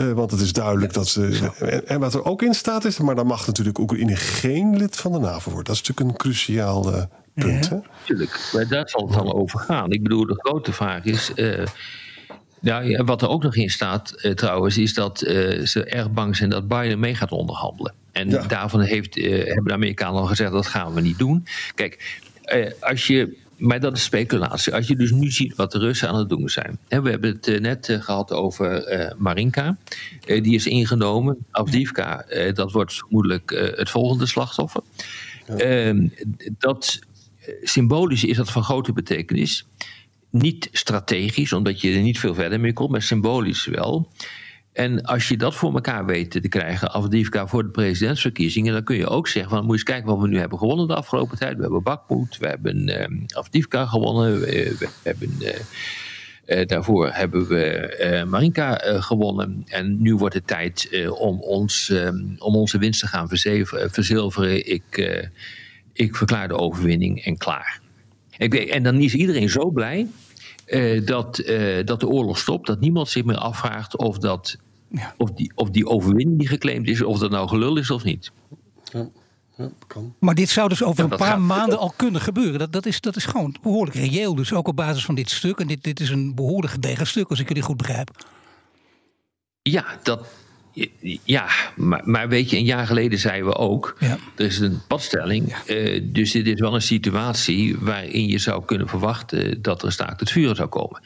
Uh, 0.00 0.12
want 0.12 0.30
het 0.30 0.40
is 0.40 0.52
duidelijk 0.52 0.92
dat 0.92 1.08
ze. 1.08 1.50
En, 1.58 1.86
en, 1.86 2.00
wat 2.00 2.14
er 2.14 2.24
ook 2.24 2.42
in 2.42 2.54
staat 2.54 2.84
is, 2.84 2.98
maar 2.98 3.14
dan 3.14 3.26
mag 3.26 3.46
natuurlijk 3.46 3.78
Oekraïne 3.78 4.16
geen 4.16 4.76
lid 4.76 4.96
van 4.96 5.12
de 5.12 5.18
NAVO 5.18 5.50
worden. 5.50 5.74
Dat 5.74 5.82
is 5.82 5.88
natuurlijk 5.88 6.10
een 6.10 6.16
cruciaal 6.16 6.94
uh, 6.94 7.02
punt. 7.34 7.68
Ja. 7.68 7.82
Tuurlijk, 8.04 8.50
maar 8.52 8.68
daar 8.68 8.88
zal 8.88 9.06
het 9.06 9.12
dan 9.12 9.32
over 9.32 9.58
gaan. 9.58 9.90
Ik 9.90 10.02
bedoel, 10.02 10.26
de 10.26 10.38
grote 10.38 10.72
vraag 10.72 11.04
is. 11.04 11.32
Nou, 12.60 13.04
wat 13.04 13.22
er 13.22 13.28
ook 13.28 13.42
nog 13.42 13.56
in 13.56 13.70
staat 13.70 14.30
trouwens, 14.34 14.78
is 14.78 14.94
dat 14.94 15.18
ze 15.64 15.84
erg 15.84 16.10
bang 16.10 16.36
zijn 16.36 16.50
dat 16.50 16.68
Biden 16.68 16.98
mee 16.98 17.14
gaat 17.14 17.32
onderhandelen. 17.32 17.94
En 18.12 18.30
ja. 18.30 18.46
daarvan 18.46 18.80
heeft, 18.80 19.14
hebben 19.14 19.64
de 19.64 19.72
Amerikanen 19.72 20.20
al 20.20 20.26
gezegd 20.26 20.52
dat 20.52 20.66
gaan 20.66 20.94
we 20.94 21.00
niet 21.00 21.18
doen. 21.18 21.46
Kijk, 21.74 22.20
als 22.80 23.06
je 23.06 23.36
maar 23.60 23.80
dat 23.80 23.96
is 23.96 24.02
speculatie. 24.02 24.74
Als 24.74 24.86
je 24.86 24.96
dus 24.96 25.10
nu 25.10 25.30
ziet 25.30 25.54
wat 25.54 25.72
de 25.72 25.78
Russen 25.78 26.08
aan 26.08 26.18
het 26.18 26.28
doen 26.28 26.48
zijn. 26.48 26.78
we 26.88 27.10
hebben 27.10 27.40
het 27.40 27.60
net 27.60 27.98
gehad 28.00 28.32
over 28.32 28.84
Marinka. 29.18 29.76
die 30.26 30.54
is 30.54 30.66
ingenomen. 30.66 31.36
Avdivka, 31.50 32.24
dat 32.54 32.72
wordt 32.72 32.94
vermoedelijk 32.94 33.72
het 33.76 33.90
volgende 33.90 34.26
slachtoffer. 34.26 34.82
Ja. 35.56 35.94
dat, 36.58 36.98
symbolisch 37.62 38.24
is 38.24 38.36
dat 38.36 38.50
van 38.50 38.64
grote 38.64 38.92
betekenis. 38.92 39.66
Niet 40.30 40.68
strategisch, 40.72 41.52
omdat 41.52 41.80
je 41.80 41.94
er 41.94 42.02
niet 42.02 42.18
veel 42.18 42.34
verder 42.34 42.60
mee 42.60 42.72
komt, 42.72 42.90
maar 42.90 43.02
symbolisch 43.02 43.66
wel. 43.66 44.08
En 44.72 45.02
als 45.02 45.28
je 45.28 45.36
dat 45.36 45.54
voor 45.54 45.74
elkaar 45.74 46.06
weet 46.06 46.30
te 46.30 46.48
krijgen, 46.48 46.92
Avdivka 46.92 47.46
voor 47.46 47.62
de 47.62 47.70
presidentsverkiezingen, 47.70 48.72
dan 48.72 48.84
kun 48.84 48.96
je 48.96 49.06
ook 49.06 49.28
zeggen: 49.28 49.50
van, 49.50 49.60
moet 49.60 49.66
je 49.66 49.72
eens 49.72 49.82
kijken 49.82 50.08
wat 50.08 50.20
we 50.20 50.28
nu 50.28 50.38
hebben 50.38 50.58
gewonnen 50.58 50.86
de 50.86 50.94
afgelopen 50.94 51.38
tijd. 51.38 51.56
We 51.56 51.62
hebben 51.62 51.82
Bakmoed, 51.82 52.38
we 52.38 52.46
hebben 52.46 53.26
Avdivka 53.26 53.86
gewonnen, 53.86 54.40
we, 54.40 54.76
we 54.78 54.88
hebben. 55.02 55.34
Uh, 55.40 55.48
uh, 56.46 56.66
daarvoor 56.66 57.10
hebben 57.12 57.46
we 57.46 58.24
Marinka 58.28 58.74
gewonnen. 58.84 59.62
En 59.66 60.02
nu 60.02 60.14
wordt 60.14 60.34
het 60.34 60.46
tijd 60.46 61.06
om, 61.18 61.40
ons, 61.40 61.92
om 62.38 62.56
onze 62.56 62.78
winst 62.78 63.00
te 63.00 63.06
gaan 63.06 63.28
verzilveren. 63.90 64.66
Ik, 64.66 65.20
ik 65.92 66.16
verklaar 66.16 66.48
de 66.48 66.56
overwinning 66.56 67.24
en 67.24 67.36
klaar. 67.36 67.80
Ik, 68.36 68.54
en 68.54 68.82
dan 68.82 69.00
is 69.00 69.14
iedereen 69.14 69.48
zo 69.48 69.70
blij 69.70 70.06
dat, 71.04 71.42
dat 71.84 72.00
de 72.00 72.08
oorlog 72.08 72.38
stopt. 72.38 72.66
Dat 72.66 72.80
niemand 72.80 73.08
zich 73.08 73.24
meer 73.24 73.36
afvraagt 73.36 73.96
of 73.96 74.18
dat 74.18 74.58
ja. 74.90 75.14
Of, 75.16 75.30
die, 75.30 75.52
of 75.54 75.70
die 75.70 75.86
overwinning 75.86 76.38
die 76.38 76.48
geclaimd 76.48 76.88
is, 76.88 77.02
of 77.02 77.18
dat 77.18 77.30
nou 77.30 77.48
gelul 77.48 77.76
is 77.76 77.90
of 77.90 78.04
niet. 78.04 78.32
Ja. 78.92 79.08
Ja, 79.56 79.70
kan. 79.86 80.14
Maar 80.18 80.34
dit 80.34 80.48
zou 80.48 80.68
dus 80.68 80.82
over 80.82 81.04
een 81.04 81.16
paar 81.16 81.18
gaat, 81.18 81.38
maanden 81.38 81.78
al 81.78 81.92
kunnen 81.96 82.20
gebeuren. 82.20 82.58
Dat, 82.58 82.72
dat, 82.72 82.86
is, 82.86 83.00
dat 83.00 83.16
is 83.16 83.24
gewoon 83.24 83.56
behoorlijk 83.62 83.96
reëel. 83.96 84.34
Dus 84.34 84.52
ook 84.52 84.68
op 84.68 84.76
basis 84.76 85.04
van 85.04 85.14
dit 85.14 85.30
stuk. 85.30 85.60
En 85.60 85.66
dit, 85.66 85.82
dit 85.82 86.00
is 86.00 86.10
een 86.10 86.34
behoorlijk 86.34 86.72
gedegen 86.72 87.06
stuk, 87.06 87.28
als 87.28 87.40
ik 87.40 87.48
jullie 87.48 87.62
goed 87.62 87.76
begrijp. 87.76 88.24
Ja, 89.62 89.84
dat, 90.02 90.26
ja, 91.24 91.48
maar, 91.76 92.02
maar, 92.04 92.28
weet 92.28 92.50
je, 92.50 92.56
een 92.56 92.64
jaar 92.64 92.86
geleden 92.86 93.18
zeiden 93.18 93.48
we 93.48 93.56
ook: 93.56 93.96
ja. 93.98 94.18
er 94.36 94.44
is 94.44 94.58
een 94.58 94.80
padstelling. 94.86 95.56
Uh, 95.66 96.00
dus 96.04 96.32
dit 96.32 96.46
is 96.46 96.60
wel 96.60 96.74
een 96.74 96.82
situatie 96.82 97.76
waarin 97.78 98.26
je 98.26 98.38
zou 98.38 98.64
kunnen 98.64 98.88
verwachten 98.88 99.62
dat 99.62 99.80
er 99.80 99.86
een 99.86 99.92
staakt 99.92 100.20
het 100.20 100.30
vuur 100.30 100.54
zou 100.54 100.68
komen. 100.68 101.02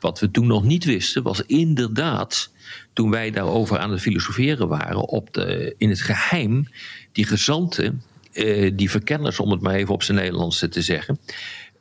Wat 0.00 0.20
we 0.20 0.30
toen 0.30 0.46
nog 0.46 0.64
niet 0.64 0.84
wisten, 0.84 1.22
was 1.22 1.42
inderdaad 1.46 2.50
toen 2.92 3.10
wij 3.10 3.30
daarover 3.30 3.78
aan 3.78 3.90
het 3.90 4.00
filosoferen 4.00 4.68
waren, 4.68 5.08
op 5.08 5.34
de, 5.34 5.74
in 5.78 5.88
het 5.88 6.00
geheim 6.00 6.68
die 7.12 7.26
gezanten, 7.26 8.02
uh, 8.32 8.70
die 8.74 8.90
verkenners, 8.90 9.40
om 9.40 9.50
het 9.50 9.60
maar 9.60 9.74
even 9.74 9.94
op 9.94 10.02
zijn 10.02 10.18
Nederlands 10.18 10.66
te 10.70 10.82
zeggen, 10.82 11.18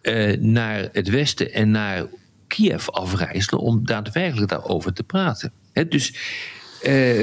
uh, 0.01 0.37
naar 0.37 0.89
het 0.91 1.09
Westen 1.09 1.53
en 1.53 1.71
naar 1.71 2.05
Kiev 2.47 2.87
afreisden 2.87 3.59
om 3.59 3.85
daadwerkelijk 3.85 4.49
daarover 4.49 4.93
te 4.93 5.03
praten. 5.03 5.51
He, 5.73 5.87
dus 5.87 6.13
uh, 6.83 7.21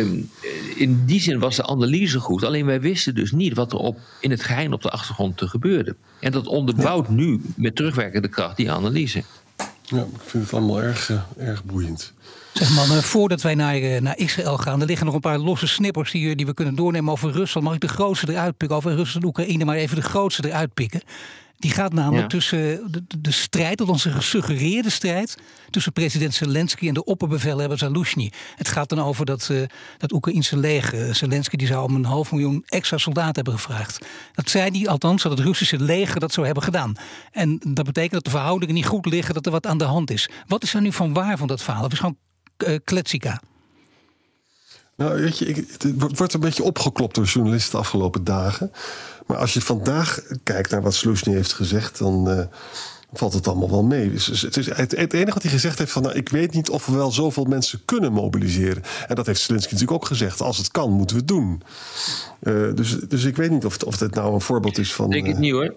in 0.76 1.02
die 1.06 1.20
zin 1.20 1.38
was 1.38 1.56
de 1.56 1.66
analyse 1.66 2.20
goed. 2.20 2.44
Alleen 2.44 2.66
wij 2.66 2.80
wisten 2.80 3.14
dus 3.14 3.32
niet 3.32 3.54
wat 3.54 3.72
er 3.72 3.78
op, 3.78 3.98
in 4.20 4.30
het 4.30 4.42
geheim 4.42 4.72
op 4.72 4.82
de 4.82 4.90
achtergrond 4.90 5.36
te 5.36 5.48
gebeurde. 5.48 5.96
En 6.20 6.32
dat 6.32 6.46
onderbouwt 6.46 7.06
ja. 7.06 7.12
nu 7.12 7.40
met 7.56 7.76
terugwerkende 7.76 8.28
kracht 8.28 8.56
die 8.56 8.70
analyse. 8.70 9.22
Ja, 9.82 10.00
ik 10.00 10.20
vind 10.24 10.44
het 10.44 10.52
allemaal 10.52 10.82
erg, 10.82 11.10
erg 11.36 11.64
boeiend. 11.64 12.12
Zeg 12.52 12.74
man, 12.74 13.02
voordat 13.02 13.42
wij 13.42 13.54
naar, 13.54 14.02
naar 14.02 14.18
Israël 14.18 14.58
gaan, 14.58 14.80
er 14.80 14.86
liggen 14.86 15.06
nog 15.06 15.14
een 15.14 15.20
paar 15.20 15.38
losse 15.38 15.66
snippers 15.66 16.10
die, 16.10 16.36
die 16.36 16.46
we 16.46 16.54
kunnen 16.54 16.74
doornemen 16.74 17.12
over 17.12 17.30
Rusland. 17.30 17.66
Mag 17.66 17.74
ik 17.74 17.80
de 17.80 17.88
grootste 17.88 18.32
eruit 18.32 18.56
pikken? 18.56 18.76
Over 18.76 18.94
Rusland 18.94 19.22
en 19.22 19.28
Oekraïne, 19.28 19.64
maar 19.64 19.76
even 19.76 19.96
de 19.96 20.02
grootste 20.02 20.48
eruit 20.48 20.74
pikken. 20.74 21.02
Die 21.56 21.70
gaat 21.72 21.92
namelijk 21.92 22.22
ja. 22.22 22.38
tussen 22.38 22.92
de, 22.92 23.02
de 23.18 23.30
strijd, 23.30 23.76
tot 23.76 23.88
onze 23.88 24.10
gesuggereerde 24.10 24.90
strijd, 24.90 25.36
tussen 25.70 25.92
president 25.92 26.34
Zelensky 26.34 26.88
en 26.88 26.94
de 26.94 27.04
opperbevelhebber 27.04 27.78
Zaluzhny. 27.78 28.32
Het 28.54 28.68
gaat 28.68 28.88
dan 28.88 29.00
over 29.00 29.26
dat, 29.26 29.48
uh, 29.50 29.62
dat 29.98 30.12
Oekraïnse 30.12 30.56
leger. 30.56 31.14
Zelensky 31.14 31.56
die 31.56 31.66
zou 31.66 31.84
om 31.84 31.94
een 31.94 32.04
half 32.04 32.32
miljoen 32.32 32.62
extra 32.66 32.98
soldaten 32.98 33.34
hebben 33.34 33.54
gevraagd. 33.54 34.06
Dat 34.32 34.50
zei 34.50 34.78
hij 34.78 34.88
althans, 34.88 35.22
dat 35.22 35.38
het 35.38 35.46
Russische 35.46 35.80
leger 35.80 36.20
dat 36.20 36.32
zou 36.32 36.46
hebben 36.46 36.64
gedaan. 36.64 36.94
En 37.32 37.60
dat 37.68 37.84
betekent 37.84 38.12
dat 38.12 38.24
de 38.24 38.30
verhoudingen 38.30 38.74
niet 38.74 38.86
goed 38.86 39.06
liggen, 39.06 39.34
dat 39.34 39.46
er 39.46 39.52
wat 39.52 39.66
aan 39.66 39.78
de 39.78 39.84
hand 39.84 40.10
is. 40.10 40.28
Wat 40.46 40.62
is 40.62 40.74
er 40.74 40.80
nu 40.80 40.92
van 40.92 41.12
waar 41.12 41.38
van 41.38 41.48
dat 41.48 41.62
verhaal? 41.62 41.84
Of 41.84 41.92
is 41.92 41.98
gewoon 41.98 42.16
uh, 42.66 42.78
kletsika? 42.84 43.40
Nou, 44.96 45.20
weet 45.20 45.38
je, 45.38 45.46
ik, 45.46 45.56
het 45.56 46.16
wordt 46.16 46.34
een 46.34 46.40
beetje 46.40 46.62
opgeklopt 46.62 47.14
door 47.14 47.24
journalisten 47.24 47.70
de 47.70 47.78
afgelopen 47.78 48.24
dagen. 48.24 48.72
Maar 49.26 49.36
als 49.36 49.54
je 49.54 49.60
vandaag 49.60 50.20
kijkt 50.42 50.70
naar 50.70 50.82
wat 50.82 50.94
Sloesny 50.94 51.34
heeft 51.34 51.52
gezegd, 51.52 51.98
dan 51.98 52.30
uh, 52.30 52.40
valt 53.12 53.32
het 53.32 53.48
allemaal 53.48 53.70
wel 53.70 53.82
mee. 53.82 54.10
Dus 54.10 54.26
het, 54.26 54.56
is, 54.56 54.66
het, 54.66 54.96
het, 54.96 55.12
enige 55.12 55.32
wat 55.32 55.42
hij 55.42 55.52
gezegd 55.52 55.78
heeft 55.78 55.92
van, 55.92 56.02
nou, 56.02 56.14
ik 56.14 56.28
weet 56.28 56.52
niet 56.52 56.70
of 56.70 56.86
we 56.86 56.96
wel 56.96 57.12
zoveel 57.12 57.44
mensen 57.44 57.80
kunnen 57.84 58.12
mobiliseren. 58.12 58.82
En 59.06 59.14
dat 59.14 59.26
heeft 59.26 59.40
Zelensky 59.40 59.72
natuurlijk 59.72 60.02
ook 60.02 60.08
gezegd. 60.08 60.40
Als 60.40 60.58
het 60.58 60.70
kan, 60.70 60.92
moeten 60.92 61.16
we 61.16 61.22
het 61.22 61.30
doen. 61.30 61.62
Uh, 62.42 62.74
dus, 62.74 62.98
dus 63.08 63.24
ik 63.24 63.36
weet 63.36 63.50
niet 63.50 63.64
of, 63.64 63.82
of 63.82 63.96
dit 63.96 64.14
nou 64.14 64.34
een 64.34 64.40
voorbeeld 64.40 64.78
is 64.78 64.94
van. 64.94 65.10
Denk 65.10 65.26
het 65.26 65.38
niet 65.38 65.52
hoor. 65.52 65.74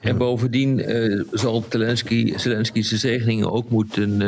En 0.00 0.18
bovendien 0.18 0.90
uh, 0.90 1.24
zal 1.32 1.64
Zelensky, 1.68 2.38
Zelensky 2.38 2.82
zijn 2.82 3.00
zegeningen 3.00 3.52
ook 3.52 3.70
moeten 3.70 4.20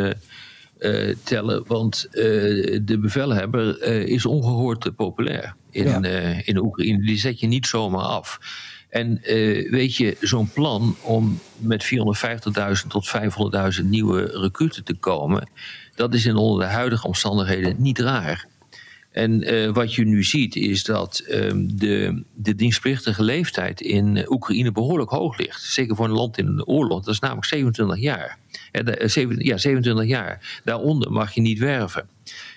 uh, 0.83 1.15
tellen. 1.23 1.65
Want 1.67 2.07
uh, 2.11 2.23
de 2.83 2.99
bevelhebber 3.01 3.89
uh, 3.89 4.07
is 4.07 4.27
ongehoord 4.27 4.97
populair 4.97 5.55
in, 5.71 5.85
ja. 5.85 6.43
in 6.45 6.59
Oekraïne. 6.59 7.07
Die 7.07 7.19
zet 7.19 7.41
je 7.41 7.47
niet 7.47 7.67
zomaar 7.67 8.05
af. 8.05 8.39
En 8.89 9.21
weet 9.71 9.97
je, 9.97 10.17
zo'n 10.21 10.51
plan 10.51 10.97
om 11.03 11.39
met 11.57 11.85
450.000 11.85 12.87
tot 12.89 13.13
500.000 13.81 13.85
nieuwe 13.85 14.25
recruten 14.25 14.85
te 14.85 14.95
komen, 14.95 15.49
dat 15.95 16.15
is 16.15 16.27
in 16.27 16.37
onder 16.37 16.67
de 16.67 16.73
huidige 16.73 17.07
omstandigheden 17.07 17.75
niet 17.79 17.99
raar. 17.99 18.47
En 19.13 19.55
uh, 19.55 19.73
wat 19.73 19.95
je 19.95 20.05
nu 20.05 20.25
ziet 20.25 20.57
is 20.57 20.85
dat 20.85 21.25
um, 21.31 21.79
de, 21.79 22.23
de 22.35 22.55
dienstplichtige 22.55 23.23
leeftijd 23.23 23.81
in 23.81 24.27
Oekraïne 24.29 24.73
behoorlijk 24.73 25.11
hoog 25.11 25.39
ligt. 25.39 25.63
Zeker 25.63 25.97
voor 25.97 26.05
een 26.05 26.11
land 26.11 26.39
in 26.39 26.57
de 26.57 26.67
oorlog. 26.67 27.05
Dat 27.05 27.15
is 27.15 27.21
namelijk 27.21 27.47
27 27.47 27.99
jaar. 27.99 28.39
Ja, 28.73 29.57
27 29.57 30.07
jaar. 30.07 30.61
Daaronder 30.65 31.13
mag 31.13 31.35
je 31.35 31.41
niet 31.41 31.59
werven. 31.59 32.09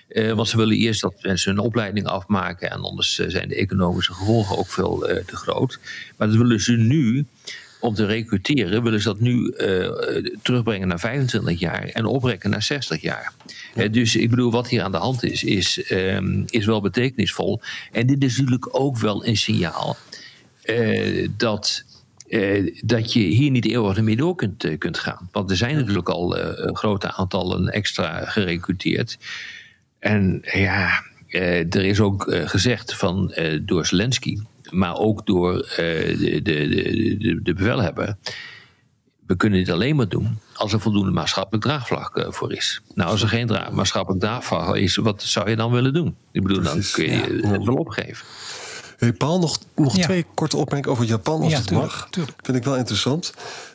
Want 0.08 0.48
ze 0.48 0.56
willen 0.56 0.76
eerst 0.76 1.00
dat 1.00 1.22
mensen 1.22 1.54
hun 1.54 1.64
opleiding 1.64 2.06
afmaken. 2.06 2.70
En 2.70 2.80
anders 2.80 3.14
zijn 3.14 3.48
de 3.48 3.54
economische 3.54 4.12
gevolgen 4.12 4.58
ook 4.58 4.68
veel 4.68 4.98
te 5.26 5.36
groot. 5.36 5.78
Maar 6.16 6.28
dat 6.28 6.36
willen 6.36 6.60
ze 6.60 6.72
nu 6.72 7.26
om 7.86 7.94
te 7.94 8.06
recruteren, 8.06 8.82
willen 8.82 9.00
ze 9.00 9.08
dat 9.08 9.20
nu 9.20 9.54
terugbrengen 10.42 10.88
naar 10.88 11.00
25 11.00 11.58
jaar 11.58 11.88
en 11.88 12.04
oprekken 12.04 12.50
naar 12.50 12.62
60 12.62 13.00
jaar. 13.00 13.32
dus 13.90 14.16
ik 14.16 14.30
bedoel, 14.30 14.50
wat 14.50 14.68
hier 14.68 14.82
aan 14.82 14.92
de 14.92 14.98
hand 14.98 15.24
is, 15.24 15.44
is, 15.44 15.82
ehm, 15.82 16.42
is 16.46 16.66
wel 16.66 16.80
betekenisvol. 16.80 17.60
En 17.92 18.06
dit 18.06 18.22
is 18.22 18.36
natuurlijk 18.36 18.68
ook 18.80 18.98
wel 18.98 19.26
een 19.26 19.36
signaal 19.36 19.96
dat 21.36 21.84
eh, 22.28 22.74
dat 22.84 23.12
je 23.12 23.20
hier 23.20 23.50
niet 23.50 23.66
eeuwig 23.66 24.00
mee 24.00 24.16
door 24.16 24.34
kunt, 24.34 24.64
eh, 24.64 24.78
kunt 24.78 24.98
gaan. 24.98 25.28
Want 25.32 25.50
er 25.50 25.56
zijn 25.56 25.76
natuurlijk 25.76 26.08
al 26.08 26.36
grote 26.72 27.12
aantallen 27.12 27.68
extra 27.68 28.24
gerecruiteerd. 28.24 29.18
En 29.98 30.40
ja, 30.42 31.04
er 31.70 31.84
is 31.84 32.00
ook 32.00 32.24
gezegd 32.44 32.94
van, 32.94 33.34
door 33.62 33.86
Zelensky, 33.86 34.38
maar 34.70 34.96
ook 34.96 35.26
door 35.26 35.52
de, 35.52 36.40
de, 36.42 36.68
de, 36.68 37.40
de 37.42 37.54
bevelhebber. 37.54 38.16
We 39.26 39.36
kunnen 39.36 39.58
dit 39.58 39.70
alleen 39.70 39.96
maar 39.96 40.08
doen 40.08 40.38
als 40.54 40.72
er 40.72 40.80
voldoende 40.80 41.10
maatschappelijk 41.10 41.64
draagvlak 41.64 42.26
voor 42.28 42.52
is. 42.52 42.80
Nou, 42.94 43.10
als 43.10 43.22
er 43.22 43.28
geen 43.28 43.50
maatschappelijk 43.72 44.22
draagvlak 44.22 44.76
is, 44.76 44.96
wat 44.96 45.22
zou 45.22 45.50
je 45.50 45.56
dan 45.56 45.72
willen 45.72 45.92
doen? 45.92 46.16
Ik 46.32 46.42
bedoel, 46.42 46.62
dan 46.62 46.82
kun 46.92 47.04
je 47.04 47.40
het 47.46 47.64
wel 47.64 47.74
opgeven. 47.74 48.26
Hey 48.96 49.12
Paul, 49.12 49.38
nog, 49.38 49.58
nog 49.74 49.98
twee 49.98 50.26
korte 50.34 50.56
opmerkingen 50.56 50.96
over 50.96 51.10
Japan, 51.10 51.42
als 51.42 51.54
het 51.54 51.70
mag. 51.70 52.06
Tuurlijk. 52.10 52.38
Vind 52.42 52.56
ik 52.56 52.64
wel 52.64 52.76
interessant. 52.76 53.32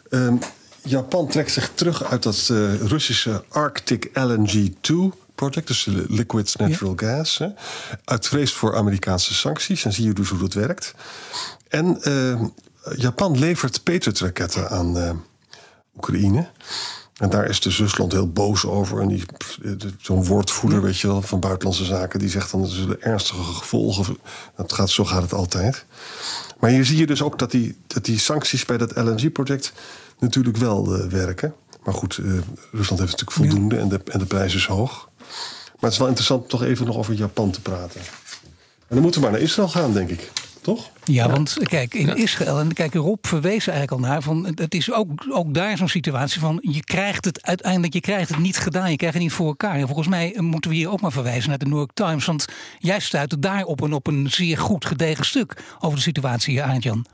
Um, 0.10 0.40
Japan 0.84 1.28
trekt 1.28 1.52
zich 1.52 1.72
terug 1.74 2.04
uit 2.04 2.24
dat 2.24 2.50
uh, 2.52 2.82
Russische 2.82 3.44
Arctic 3.50 4.10
LNG-2 4.14 4.94
project, 5.42 5.68
dus 5.68 5.86
liquid 6.08 6.58
natural 6.58 6.94
gas. 6.96 7.38
Hè, 7.38 7.48
uit 8.06 8.28
vrees 8.28 8.54
voor 8.54 8.76
Amerikaanse 8.76 9.34
sancties. 9.34 9.86
En 9.86 9.94
zie 9.94 10.06
je 10.06 10.14
dus 10.14 10.30
hoe 10.30 10.40
dat 10.40 10.54
werkt. 10.54 10.94
En 11.68 12.00
uh, 12.08 12.42
Japan 12.96 13.40
levert 13.40 13.84
Patriot-raketten 13.84 14.70
aan 14.70 14.98
uh, 14.98 15.10
Oekraïne. 15.96 16.50
En 17.18 17.30
daar 17.30 17.46
is 17.46 17.60
dus 17.60 17.78
Rusland 17.78 18.12
heel 18.12 18.32
boos 18.32 18.66
over. 18.66 19.02
En 19.02 19.08
die, 19.08 19.26
zo'n 20.02 20.26
woordvoerder, 20.26 20.82
weet 20.82 21.00
je 21.00 21.08
wel, 21.08 21.22
van 21.22 21.40
Buitenlandse 21.40 21.86
Zaken, 21.86 22.20
die 22.20 22.30
zegt 22.30 22.52
dan 22.52 22.62
dat 22.62 22.72
er 22.72 23.00
ernstige 23.00 23.44
gevolgen. 23.44 24.18
Dat 24.56 24.74
gaat, 24.74 24.90
zo 24.90 25.06
gaat 25.06 25.22
het 25.22 25.34
altijd. 25.34 25.86
Maar 26.60 26.70
hier 26.70 26.86
zie 26.86 26.98
je 26.98 27.06
dus 27.06 27.22
ook 27.22 27.40
dat 27.40 27.52
die, 27.52 27.76
dat 27.88 28.06
die 28.06 28.20
sancties 28.20 28.66
bij 28.66 28.78
dat 28.78 28.96
LNG-project 28.96 29.74
natuurlijk 30.20 30.58
wel 30.58 31.00
uh, 31.00 31.06
werken. 31.06 31.54
Maar 31.84 31.94
goed, 31.94 32.18
uh, 32.18 32.26
Rusland 32.72 33.02
heeft 33.02 33.12
natuurlijk 33.12 33.32
voldoende 33.32 33.78
en, 33.78 33.90
de, 33.90 34.02
en 34.06 34.20
de 34.20 34.26
prijs 34.26 34.56
is 34.56 34.66
hoog. 34.66 35.10
Maar 35.82 35.90
het 35.90 35.92
is 35.92 35.98
wel 35.98 36.08
interessant 36.08 36.42
om 36.42 36.48
toch 36.48 36.64
even 36.64 36.86
nog 36.86 36.98
over 36.98 37.14
Japan 37.14 37.52
te 37.52 37.62
praten. 37.62 38.02
En 38.88 38.98
dan 38.98 39.02
moeten 39.02 39.22
we 39.22 39.28
maar 39.28 39.36
naar 39.36 39.48
Israël 39.48 39.70
gaan, 39.70 39.94
denk 39.94 40.10
ik. 40.10 40.32
Toch? 40.62 40.90
Ja, 41.04 41.30
want 41.30 41.58
kijk, 41.64 41.94
in 41.94 42.16
Israël, 42.16 42.60
en 42.60 42.74
kijk, 42.74 42.94
Rob 42.94 43.26
verwees 43.26 43.68
eigenlijk 43.68 43.92
al 43.92 44.10
naar, 44.10 44.22
van, 44.22 44.52
het 44.56 44.74
is 44.74 44.92
ook, 44.92 45.10
ook 45.30 45.54
daar 45.54 45.78
zo'n 45.78 45.88
situatie 45.88 46.40
van, 46.40 46.60
je 46.62 46.84
krijgt 46.84 47.26
het 47.26 47.46
uiteindelijk, 47.46 47.94
je 47.94 48.02
krijgt 48.02 48.30
het 48.30 48.40
niet 48.40 48.58
gedaan, 48.58 48.90
je 48.90 48.96
krijgt 48.96 49.16
het 49.16 49.24
niet 49.24 49.34
voor 49.34 49.48
elkaar. 49.48 49.76
En 49.76 49.86
volgens 49.88 50.08
mij 50.08 50.36
moeten 50.38 50.70
we 50.72 50.78
hier 50.78 50.92
ook 50.92 51.02
maar 51.02 51.12
verwijzen 51.12 51.50
naar 51.50 51.58
de 51.58 51.66
New 51.66 51.78
York 51.78 51.94
Times, 51.94 52.26
want 52.26 52.46
jij 52.80 53.00
stuitte 53.00 53.40
daar 53.40 53.64
op 53.64 53.82
een, 53.82 53.94
op 53.94 54.08
een 54.08 54.30
zeer 54.30 54.58
goed 54.58 54.86
gedegen 54.86 55.26
stuk 55.26 55.64
over 55.80 55.98
de 55.98 56.04
situatie 56.04 56.54
hier, 56.54 56.64
Arend-Jan. 56.64 57.06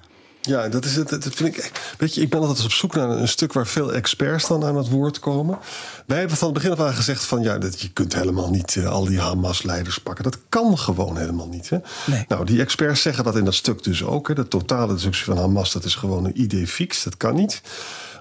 Ja, 0.48 0.68
dat 0.68 0.86
is 0.86 0.96
het. 0.96 1.10
Dat 1.10 1.28
vind 1.32 1.58
ik. 1.58 1.72
Weet 1.98 2.16
je, 2.16 2.22
ik 2.22 2.30
ben 2.30 2.40
altijd 2.40 2.66
op 2.66 2.72
zoek 2.72 2.96
naar 2.96 3.10
een 3.10 3.28
stuk 3.28 3.54
waar 3.54 3.68
veel 3.68 3.94
experts 3.94 4.48
dan 4.48 4.66
aan 4.66 4.78
het 4.78 4.90
woord 4.90 5.20
komen. 5.20 5.58
Wij 6.06 6.20
hebben 6.20 6.38
van 6.38 6.48
het 6.48 6.58
begin 6.58 6.72
af 6.72 6.80
aan 6.80 6.94
gezegd 6.94 7.24
van 7.24 7.42
ja, 7.42 7.58
dat 7.58 7.82
je 7.82 7.92
kunt 7.92 8.16
helemaal 8.16 8.50
niet 8.50 8.76
uh, 8.76 8.90
al 8.90 9.06
die 9.06 9.20
Hamas-leiders 9.20 9.98
pakken. 9.98 10.24
Dat 10.24 10.38
kan 10.50 10.78
gewoon 10.78 11.18
helemaal 11.18 11.48
niet. 11.48 11.70
Hè? 11.70 11.78
Nee. 12.06 12.26
Nou, 12.28 12.46
die 12.46 12.62
experts 12.62 13.02
zeggen 13.02 13.24
dat 13.24 13.36
in 13.36 13.46
dat 13.46 13.54
stuk 13.54 13.84
dus 13.84 14.04
ook. 14.04 14.28
Hè. 14.28 14.34
De 14.34 14.48
totale 14.48 14.94
destructie 14.94 15.26
van 15.26 15.38
Hamas, 15.38 15.74
dat 15.74 15.84
is 15.84 15.96
gewoon 15.96 16.26
een 16.26 16.42
idee 16.42 16.68
fix. 16.68 17.04
Dat 17.04 17.18
kan 17.18 17.36
niet. 17.36 17.62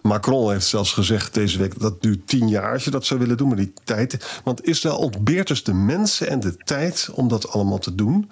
Macron 0.07 0.51
heeft 0.51 0.67
zelfs 0.67 0.93
gezegd 0.93 1.35
deze 1.35 1.59
week 1.59 1.81
dat 1.81 2.03
duurt 2.03 2.27
tien 2.27 2.49
jaar 2.49 2.73
als 2.73 2.85
je 2.85 2.91
dat 2.91 3.07
zou 3.07 3.21
willen 3.21 3.37
doen, 3.37 3.49
maar 3.49 3.57
die 3.57 3.73
tijd. 3.85 4.41
Want 4.45 4.67
Israël 4.67 4.97
ontbeert 4.97 5.49
dus 5.49 5.65
de 5.65 5.73
mensen 5.73 6.29
en 6.29 6.41
de 6.41 6.57
tijd 6.57 7.09
om 7.13 7.29
dat 7.29 7.49
allemaal 7.49 7.79
te 7.79 7.95
doen. 7.95 8.31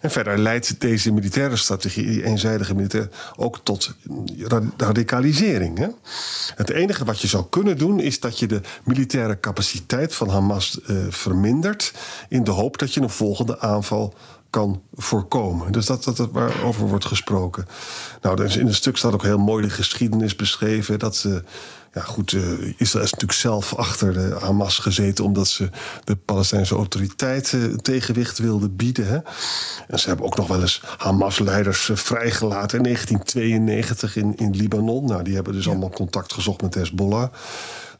En 0.00 0.10
verder 0.10 0.38
leidt 0.38 0.80
deze 0.80 1.12
militaire 1.12 1.56
strategie, 1.56 2.06
die 2.06 2.24
eenzijdige 2.24 2.74
militair, 2.74 3.08
ook 3.36 3.60
tot 3.62 3.94
radicalisering. 4.76 5.78
Hè? 5.78 5.88
Het 6.54 6.70
enige 6.70 7.04
wat 7.04 7.20
je 7.20 7.26
zou 7.26 7.44
kunnen 7.50 7.78
doen 7.78 8.00
is 8.00 8.20
dat 8.20 8.38
je 8.38 8.46
de 8.46 8.60
militaire 8.84 9.40
capaciteit 9.40 10.14
van 10.14 10.28
Hamas 10.28 10.78
uh, 10.86 10.96
vermindert. 11.08 11.92
in 12.28 12.44
de 12.44 12.50
hoop 12.50 12.78
dat 12.78 12.94
je 12.94 13.00
een 13.00 13.10
volgende 13.10 13.60
aanval 13.60 14.14
kan 14.56 14.82
voorkomen. 14.94 15.72
Dus 15.72 15.86
dat, 15.86 16.04
dat, 16.04 16.16
dat 16.16 16.30
waarover 16.32 16.88
wordt 16.88 17.04
gesproken. 17.04 17.66
Nou, 18.22 18.36
dus 18.36 18.56
in 18.56 18.66
het 18.66 18.74
stuk 18.74 18.96
staat 18.96 19.12
ook 19.12 19.22
heel 19.22 19.38
mooi 19.38 19.62
de 19.62 19.70
geschiedenis 19.70 20.36
beschreven. 20.36 20.98
Dat 20.98 21.16
ze, 21.16 21.42
ja 21.92 22.00
goed, 22.00 22.32
uh, 22.32 22.42
Israël 22.76 23.04
is 23.04 23.12
natuurlijk 23.12 23.32
zelf 23.32 23.74
achter 23.74 24.12
de 24.12 24.36
Hamas 24.40 24.78
gezeten... 24.78 25.24
omdat 25.24 25.48
ze 25.48 25.70
de 26.04 26.16
Palestijnse 26.16 26.74
autoriteit 26.74 27.52
uh, 27.52 27.74
tegenwicht 27.74 28.38
wilden 28.38 28.76
bieden. 28.76 29.06
Hè. 29.06 29.18
En 29.88 29.98
ze 29.98 30.08
hebben 30.08 30.26
ook 30.26 30.36
nog 30.36 30.48
wel 30.48 30.60
eens 30.60 30.82
Hamas-leiders 30.96 31.88
uh, 31.88 31.96
vrijgelaten... 31.96 32.78
in 32.78 32.84
1992 32.84 34.16
in, 34.16 34.36
in 34.36 34.56
Libanon. 34.56 35.04
Nou, 35.06 35.22
die 35.22 35.34
hebben 35.34 35.52
dus 35.52 35.68
allemaal 35.68 35.90
contact 35.90 36.32
gezocht 36.32 36.62
met 36.62 36.74
Hezbollah... 36.74 37.28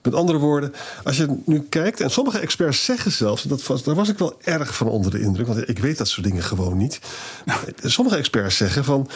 Met 0.07 0.15
andere 0.15 0.39
woorden, 0.39 0.75
als 1.05 1.17
je 1.17 1.37
nu 1.45 1.61
kijkt, 1.61 2.01
en 2.01 2.11
sommige 2.11 2.39
experts 2.39 2.85
zeggen 2.85 3.13
zelfs, 3.13 3.43
dat 3.43 3.67
was, 3.67 3.83
daar 3.83 3.95
was 3.95 4.09
ik 4.09 4.19
wel 4.19 4.39
erg 4.43 4.77
van 4.77 4.89
onder 4.89 5.11
de 5.11 5.21
indruk, 5.21 5.47
want 5.47 5.69
ik 5.69 5.79
weet 5.79 5.99
dat 5.99 6.09
soort 6.09 6.27
dingen 6.27 6.43
gewoon 6.43 6.77
niet. 6.77 7.01
Nou. 7.45 7.61
Sommige 7.83 8.17
experts 8.17 8.57
zeggen 8.57 8.85
van 8.85 9.09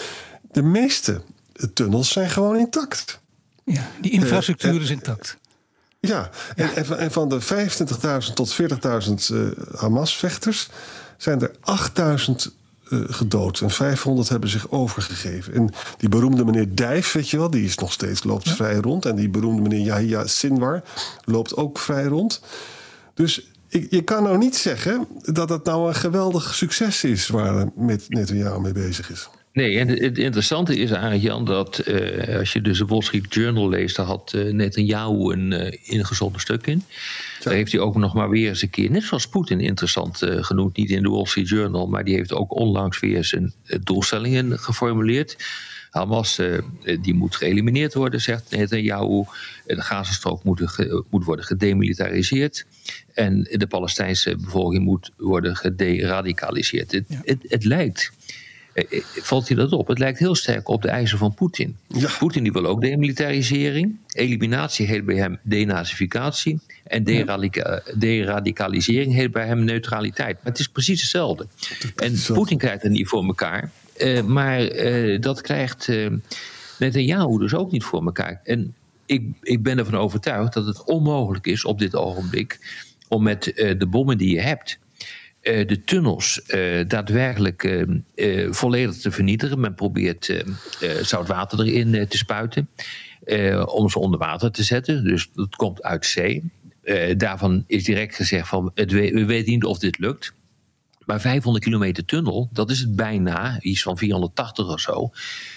de 0.53 0.63
meeste 0.63 1.23
tunnels 1.75 2.09
zijn 2.09 2.31
gewoon 2.31 2.57
intact. 2.57 3.21
Ja, 3.65 3.89
die 4.01 4.11
infrastructuur 4.11 4.75
uh, 4.75 4.81
is 4.81 4.91
intact. 4.91 5.37
Ja, 6.01 6.31
ja. 6.57 6.73
En, 6.75 6.99
en, 6.99 7.11
van 7.11 7.29
de 7.29 7.41
25.000 7.43 8.33
tot 8.35 8.57
40.000 8.63 8.69
uh, 9.33 9.49
Hamas-vechters 9.75 10.69
zijn 11.17 11.41
er 11.41 11.51
8.000 12.51 12.60
uh, 12.91 13.01
gedood. 13.09 13.61
En 13.61 13.71
500 13.71 14.29
hebben 14.29 14.49
zich 14.49 14.71
overgegeven. 14.71 15.55
En 15.55 15.71
die 15.99 16.09
beroemde 16.09 16.45
meneer 16.45 16.77
Dijf, 16.77 17.13
weet 17.13 17.29
je 17.29 17.37
wel, 17.37 17.51
die 17.51 17.65
is 17.65 17.79
nog 17.79 17.93
steeds 17.93 18.25
loopt 18.25 18.51
vrij 18.51 18.77
rond. 18.77 19.05
En 19.07 19.17
die 19.17 19.29
beroemde 19.29 19.63
meneer 19.63 19.81
Yahya 19.81 20.27
Sinwar 20.27 20.83
loopt 21.25 21.57
ook 21.57 21.79
vrij 21.79 22.05
rond. 22.05 22.41
Dus 23.15 23.51
ik, 23.69 23.87
je 23.91 24.03
kan 24.03 24.23
nou 24.23 24.39
niet 24.39 24.57
zeggen 24.57 25.07
dat 25.23 25.49
het 25.49 25.65
nou 25.65 25.89
een 25.89 25.95
geweldig 25.95 26.55
succes 26.55 27.05
is 27.05 27.29
waar 27.29 27.69
met 27.75 28.05
Netanyahu 28.09 28.61
mee 28.61 28.73
bezig 28.73 29.11
is. 29.11 29.29
Nee, 29.53 29.79
en 29.79 29.89
het 29.89 30.19
interessante 30.19 30.77
is 30.77 30.91
eigenlijk, 30.91 31.23
Jan, 31.23 31.45
dat 31.45 31.83
uh, 31.89 32.39
als 32.39 32.53
je 32.53 32.61
dus 32.61 32.79
de 32.79 32.85
Wall 32.85 33.01
Street 33.01 33.35
Journal 33.35 33.69
leest, 33.69 33.97
daar 33.97 34.07
had 34.07 34.33
uh, 34.37 34.53
Netanyahu 34.53 35.33
een 35.33 35.51
uh, 35.51 35.73
ingezonden 35.83 36.41
stuk 36.41 36.67
in. 36.67 36.85
Daar 37.43 37.55
heeft 37.55 37.73
hij 37.73 37.81
ook 37.81 37.97
nog 37.97 38.15
maar 38.15 38.31
weer 38.31 38.49
eens 38.49 38.63
een 38.63 38.71
keer, 38.71 38.91
net 38.91 39.03
zoals 39.03 39.29
Poetin 39.29 39.61
interessant 39.61 40.19
genoemd, 40.23 40.77
niet 40.77 40.91
in 40.91 41.03
de 41.03 41.09
Wall 41.09 41.27
Street 41.27 41.49
Journal, 41.49 41.87
maar 41.87 42.05
die 42.05 42.15
heeft 42.15 42.33
ook 42.33 42.55
onlangs 42.55 43.01
weer 43.01 43.25
zijn 43.25 43.53
doelstellingen 43.83 44.59
geformuleerd. 44.59 45.37
Hamas 45.91 46.41
die 47.01 47.15
moet 47.15 47.37
geëlimineerd 47.37 47.95
worden, 47.95 48.21
zegt 48.21 48.51
Netanyahu. 48.51 49.25
De 49.67 49.83
Gazastrook 49.83 50.45
moet, 50.45 50.63
moet 51.11 51.25
worden 51.25 51.45
gedemilitariseerd. 51.45 52.67
En 53.15 53.49
de 53.51 53.67
Palestijnse 53.67 54.37
bevolking 54.37 54.85
moet 54.85 55.11
worden 55.17 55.57
gederadicaliseerd. 55.57 56.93
Het, 56.93 57.05
het, 57.25 57.39
het 57.49 57.65
lijkt 57.65 58.13
eh, 58.13 58.27
eh, 58.27 58.40
valt 59.21 59.49
je 59.49 59.55
dat 59.55 59.73
op? 59.73 59.89
Het 59.89 59.99
lijkt 59.99 60.19
heel 60.19 60.35
sterk 60.35 60.69
op 60.69 60.83
de 60.83 60.89
eisen 60.89 61.19
van 61.19 61.35
Poetin. 61.35 61.77
Ja. 61.87 62.11
Poetin 62.19 62.43
die 62.43 62.53
wil 62.53 62.67
ook 62.67 62.81
demilitarisering. 62.81 63.97
Eliminatie 64.13 64.87
heet 64.87 65.05
bij 65.05 65.17
hem 65.17 65.39
denazificatie. 65.43 66.61
En 66.85 67.05
deradicalisering 67.95 69.15
heet 69.15 69.33
bij 69.33 69.47
hem 69.47 69.65
neutraliteit. 69.65 70.35
Maar 70.35 70.53
het 70.53 70.59
is 70.59 70.69
precies 70.69 71.01
hetzelfde. 71.01 71.47
En 71.97 72.15
Poetin 72.33 72.59
krijgt 72.59 72.83
het 72.83 72.93
niet 72.93 73.09
voor 73.09 73.25
elkaar. 73.25 73.71
Uh, 73.99 74.23
maar 74.23 74.73
uh, 74.73 75.21
dat 75.21 75.41
krijgt 75.41 75.89
uh, 75.89 76.11
Netanyahu 76.79 77.39
dus 77.39 77.55
ook 77.55 77.71
niet 77.71 77.85
voor 77.85 78.05
elkaar. 78.05 78.41
En 78.45 78.75
ik, 79.07 79.23
ik 79.43 79.63
ben 79.63 79.79
ervan 79.79 79.95
overtuigd 79.95 80.53
dat 80.53 80.67
het 80.67 80.85
onmogelijk 80.85 81.47
is 81.47 81.65
op 81.65 81.79
dit 81.79 81.97
ogenblik... 81.97 82.59
om 83.09 83.23
met 83.23 83.43
de 83.79 83.87
bommen 83.87 84.19
die 84.19 84.35
je 84.35 84.41
hebt 84.41 84.79
uh, 85.43 85.67
de 85.67 85.85
tunnels 85.85 86.41
uh, 86.47 86.85
daadwerkelijk 86.89 87.65
uh, 88.15 88.53
volledig 88.53 88.97
te 88.97 89.11
vernietigen. 89.11 89.61
Men 89.61 89.75
probeert 89.75 90.45
zout 91.03 91.29
water 91.29 91.67
erin 91.67 92.09
te 92.09 92.17
spuiten 92.17 92.69
om 93.65 93.91
ze 93.91 93.99
onder 93.99 94.19
water 94.19 94.51
te 94.51 94.63
zetten. 94.63 95.05
Dus 95.05 95.31
dat 95.35 95.57
komt 95.57 95.83
uit 95.83 96.07
zee. 96.07 96.51
daarvan 97.17 97.65
is 97.67 97.85
direct 97.85 98.15
gezegd 98.15 98.49
van 98.49 98.71
het, 98.75 98.93
we 98.93 99.25
weten 99.25 99.53
niet 99.53 99.65
of 99.65 99.79
dit 99.79 99.99
lukt. 99.99 100.33
Maar 101.07 101.21
500 101.21 101.65
kilometer 101.65 102.05
tunnel, 102.05 102.49
dat 102.53 102.71
is 102.71 102.79
het 102.81 102.97
bijna, 102.97 103.61
iets 103.61 103.83
van 103.83 103.99
480 103.99 104.69
of 104.69 104.81
zo. 104.81 105.11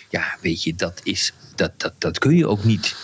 Ja, 0.10 0.38
weet 0.42 0.64
je, 0.64 0.76
dat, 0.76 1.02
is, 1.04 1.34
dat, 1.56 1.72
dat, 1.78 1.94
dat 1.98 2.20
kun 2.20 2.36
je 2.36 2.48
ook 2.48 2.64
niet 2.64 2.96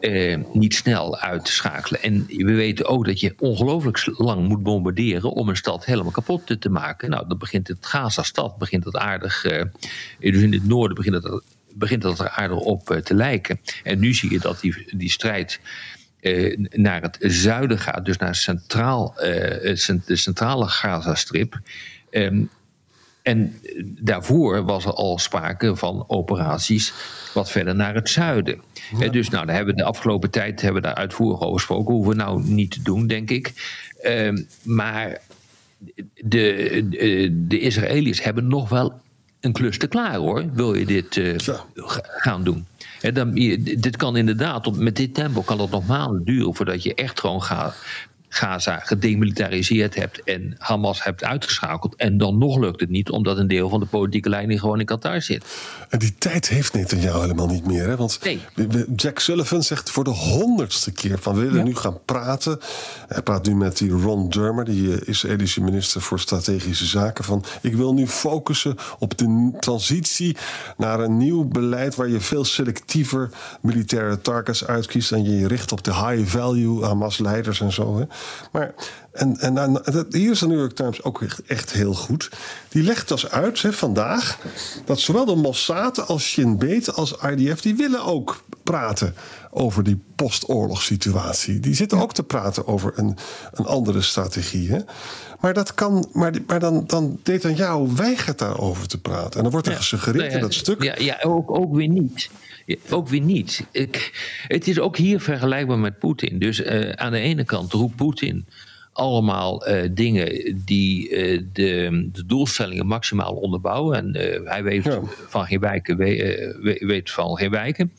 eh, 0.00 0.38
niet 0.52 0.74
snel 0.74 1.18
uitschakelen. 1.18 2.02
En 2.02 2.26
we 2.26 2.54
weten 2.54 2.86
ook 2.86 3.06
dat 3.06 3.20
je 3.20 3.34
ongelooflijk 3.38 4.12
lang 4.16 4.48
moet 4.48 4.62
bombarderen 4.62 5.30
om 5.32 5.48
een 5.48 5.56
stad 5.56 5.84
helemaal 5.84 6.12
kapot 6.12 6.60
te, 6.60 6.70
maken. 6.70 7.10
Nou, 7.10 7.28
dan 7.28 7.38
begint 7.38 7.68
het 7.68 7.86
Gaza-stad 7.86 8.58
begint 8.58 8.84
het 8.84 8.96
aardig. 8.96 9.44
Eh, 9.44 9.64
dus 10.18 10.42
in 10.42 10.52
het 10.52 10.66
noorden 10.66 10.96
begint 10.96 11.14
het 11.14 11.42
begint 11.74 12.02
dat 12.02 12.18
er 12.18 12.28
aardig 12.28 12.58
op 12.58 13.00
te 13.04 13.14
lijken. 13.14 13.60
En 13.82 13.98
nu 13.98 14.14
zie 14.14 14.30
je 14.30 14.38
dat 14.38 14.60
die, 14.60 14.86
die 14.96 15.10
strijd 15.10 15.60
naar 16.70 17.02
het 17.02 17.16
zuiden 17.20 17.78
gaat, 17.78 18.04
dus 18.04 18.16
naar 18.16 18.34
centraal, 18.34 19.14
de 19.16 20.16
centrale 20.16 20.68
Gazastrip. 20.68 21.60
Um, 22.10 22.50
en 23.30 23.60
daarvoor 24.00 24.64
was 24.64 24.84
er 24.84 24.92
al 24.92 25.18
sprake 25.18 25.76
van 25.76 26.04
operaties 26.06 26.92
wat 27.34 27.50
verder 27.50 27.74
naar 27.74 27.94
het 27.94 28.08
zuiden. 28.08 28.60
Dus 29.10 29.28
nou, 29.28 29.46
daar 29.46 29.56
hebben 29.56 29.74
we 29.74 29.80
de 29.80 29.86
afgelopen 29.88 30.30
tijd 30.30 30.60
hebben 30.60 30.82
we 30.82 30.88
daar 30.88 30.96
uitvoerig 30.96 31.40
over 31.40 31.58
gesproken. 31.58 31.94
Hoeven 31.94 32.10
we 32.10 32.22
nou 32.22 32.42
niet 32.42 32.70
te 32.70 32.82
doen, 32.82 33.06
denk 33.06 33.30
ik. 33.30 33.52
Ehm, 34.02 34.42
maar 34.62 35.20
de, 36.14 36.86
de, 36.90 37.44
de 37.46 37.58
Israëliërs 37.58 38.22
hebben 38.22 38.46
nog 38.46 38.68
wel 38.68 39.00
een 39.40 39.52
klus 39.52 39.78
te 39.78 39.86
klaar 39.86 40.16
hoor. 40.16 40.44
Wil 40.52 40.74
je 40.74 40.86
dit 40.86 41.16
uh, 41.16 41.36
gaan 42.02 42.44
doen? 42.44 42.66
dan, 43.12 43.34
dit 43.60 43.96
kan 43.96 44.16
inderdaad, 44.16 44.76
met 44.76 44.96
dit 44.96 45.14
tempo 45.14 45.40
kan 45.42 45.60
het 45.60 45.70
nog 45.70 45.86
maanden 45.86 46.24
duren 46.24 46.54
voordat 46.54 46.82
je 46.82 46.94
echt 46.94 47.20
gewoon 47.20 47.42
gaat, 47.42 47.76
Gaza 48.32 48.78
gedemilitariseerd 48.78 49.94
hebt 49.94 50.22
en 50.24 50.54
Hamas 50.58 51.04
hebt 51.04 51.24
uitgeschakeld. 51.24 51.96
En 51.96 52.18
dan 52.18 52.38
nog 52.38 52.58
lukt 52.58 52.80
het 52.80 52.90
niet, 52.90 53.10
omdat 53.10 53.38
een 53.38 53.48
deel 53.48 53.68
van 53.68 53.80
de 53.80 53.86
politieke 53.86 54.28
leiding 54.28 54.60
gewoon 54.60 54.80
in 54.80 54.86
Qatar 54.86 55.22
zit. 55.22 55.44
En 55.88 55.98
die 55.98 56.14
tijd 56.18 56.48
heeft 56.48 56.72
Netanyahu 56.72 57.20
helemaal 57.20 57.46
niet 57.46 57.66
meer. 57.66 57.88
Hè? 57.88 57.96
Want 57.96 58.18
nee. 58.22 58.40
Jack 58.96 59.18
Sullivan 59.18 59.62
zegt 59.62 59.90
voor 59.90 60.04
de 60.04 60.10
honderdste 60.10 60.92
keer 60.92 61.18
van 61.18 61.34
we 61.34 61.40
willen 61.40 61.64
nu 61.64 61.76
gaan 61.76 61.98
praten. 62.04 62.58
Hij 63.08 63.22
praat 63.22 63.46
nu 63.46 63.54
met 63.54 63.76
die 63.76 63.90
Ron 63.90 64.28
Dermer, 64.28 64.64
die 64.64 64.94
eh, 64.94 65.08
Israëlische 65.08 65.60
minister 65.60 66.00
voor 66.00 66.20
strategische 66.20 66.86
zaken. 66.86 67.24
Van 67.24 67.44
ik 67.60 67.74
wil 67.74 67.94
nu 67.94 68.06
focussen 68.06 68.76
op 68.98 69.18
de 69.18 69.52
transitie 69.60 70.36
naar 70.76 71.00
een 71.00 71.16
nieuw 71.16 71.44
beleid 71.44 71.94
waar 71.94 72.08
je 72.08 72.20
veel 72.20 72.44
selectiever 72.44 73.30
militaire 73.60 74.20
targets 74.20 74.66
uitkiest. 74.66 75.12
En 75.12 75.24
je 75.24 75.38
je 75.38 75.48
richt 75.48 75.72
op 75.72 75.84
de 75.84 75.94
high 75.94 76.30
value 76.30 76.84
Hamas-leiders 76.84 77.60
en 77.60 77.72
zo. 77.72 77.98
Hè? 77.98 78.04
Maar, 78.52 78.74
en, 79.12 79.38
en, 79.38 79.58
en, 79.58 80.06
hier 80.10 80.30
is 80.30 80.38
de 80.38 80.46
New 80.46 80.58
York 80.58 80.74
Times 80.74 81.02
ook 81.02 81.22
echt, 81.22 81.42
echt 81.46 81.72
heel 81.72 81.94
goed. 81.94 82.30
Die 82.68 82.82
legt 82.82 83.08
dus 83.08 83.30
uit 83.30 83.62
hè, 83.62 83.72
vandaag 83.72 84.38
dat 84.84 85.00
zowel 85.00 85.24
de 85.24 85.34
Mossad 85.34 86.06
als 86.06 86.24
Shin 86.24 86.58
Bet 86.58 86.94
als 86.94 87.14
IDF... 87.22 87.60
die 87.60 87.76
willen 87.76 88.04
ook 88.04 88.42
praten 88.62 89.14
over 89.50 89.82
die 89.84 90.02
postoorlogssituatie. 90.16 91.60
Die 91.60 91.74
zitten 91.74 92.00
ook 92.00 92.14
te 92.14 92.22
praten 92.22 92.66
over 92.66 92.92
een, 92.96 93.16
een 93.52 93.66
andere 93.66 94.02
strategie. 94.02 94.70
Hè? 94.70 94.78
Maar 95.40 95.54
dat 95.54 95.74
kan. 95.74 96.08
Maar, 96.12 96.32
maar 96.46 96.60
dan, 96.60 96.84
dan 96.86 97.18
deed 97.22 97.42
dan 97.42 97.54
jou 97.54 97.88
weigert 97.96 98.38
daarover 98.38 98.88
te 98.88 99.00
praten. 99.00 99.36
En 99.36 99.42
dan 99.42 99.52
wordt 99.52 99.66
er 99.66 99.76
gesuggereerd 99.76 100.32
in 100.32 100.40
dat 100.40 100.54
stuk. 100.54 100.82
Ja, 100.82 100.94
ja 100.98 101.18
ook, 101.22 101.50
ook 101.50 101.74
weer 101.74 101.88
niet. 101.88 102.30
Ook 102.90 103.08
weer 103.08 103.20
niet. 103.20 103.66
Ik, 103.72 104.10
het 104.46 104.68
is 104.68 104.80
ook 104.80 104.96
hier 104.96 105.20
vergelijkbaar 105.20 105.78
met 105.78 105.98
Poetin. 105.98 106.38
Dus 106.38 106.60
uh, 106.60 106.90
aan 106.90 107.12
de 107.12 107.18
ene 107.18 107.44
kant 107.44 107.72
roept 107.72 107.96
Poetin 107.96 108.46
allemaal 108.92 109.68
uh, 109.68 109.88
dingen 109.92 110.60
die 110.64 111.10
uh, 111.10 111.42
de, 111.52 112.08
de, 112.12 112.26
doelstellingen 112.26 112.86
maximaal 112.86 113.34
onderbouwen. 113.34 113.96
En 113.96 114.44
hij 114.44 114.62
weet 114.62 114.98
van 115.28 115.46
geen 115.46 115.60
wijken, 115.60 115.96
weet 116.86 117.10
van 117.10 117.36
geen 117.36 117.50
wijken. 117.50 117.92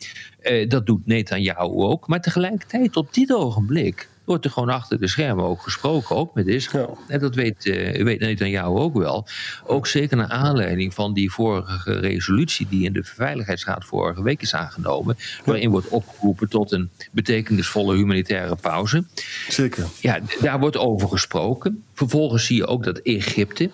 dat 0.67 0.85
doet 0.85 1.05
Netanyahu 1.05 1.71
ook. 1.73 2.07
Maar 2.07 2.21
tegelijkertijd 2.21 2.95
op 2.95 3.13
dit 3.13 3.33
ogenblik 3.33 4.09
wordt 4.31 4.45
er 4.45 4.51
gewoon 4.51 4.69
achter 4.69 4.99
de 4.99 5.07
schermen 5.07 5.45
ook 5.45 5.61
gesproken, 5.61 6.15
ook 6.15 6.33
met 6.33 6.47
Israël. 6.47 6.97
En 7.07 7.19
dat 7.19 7.35
weet, 7.35 7.65
uh, 7.65 8.03
weet 8.03 8.39
jou 8.39 8.79
ook 8.79 8.93
wel. 8.93 9.27
Ook 9.65 9.87
zeker 9.87 10.17
naar 10.17 10.27
aanleiding 10.27 10.93
van 10.93 11.13
die 11.13 11.31
vorige 11.31 11.99
resolutie 11.99 12.67
die 12.69 12.85
in 12.85 12.93
de 12.93 13.03
Veiligheidsraad 13.03 13.85
vorige 13.85 14.23
week 14.23 14.41
is 14.41 14.55
aangenomen, 14.55 15.17
waarin 15.45 15.69
wordt 15.69 15.87
opgeroepen 15.87 16.49
tot 16.49 16.71
een 16.71 16.89
betekenisvolle 17.11 17.95
humanitaire 17.95 18.55
pauze. 18.55 19.03
Zeker. 19.47 19.85
Ja, 19.99 20.19
daar 20.41 20.59
wordt 20.59 20.77
over 20.77 21.07
gesproken. 21.07 21.83
Vervolgens 21.93 22.45
zie 22.45 22.55
je 22.55 22.67
ook 22.67 22.83
dat 22.83 22.97
Egypte 22.97 23.69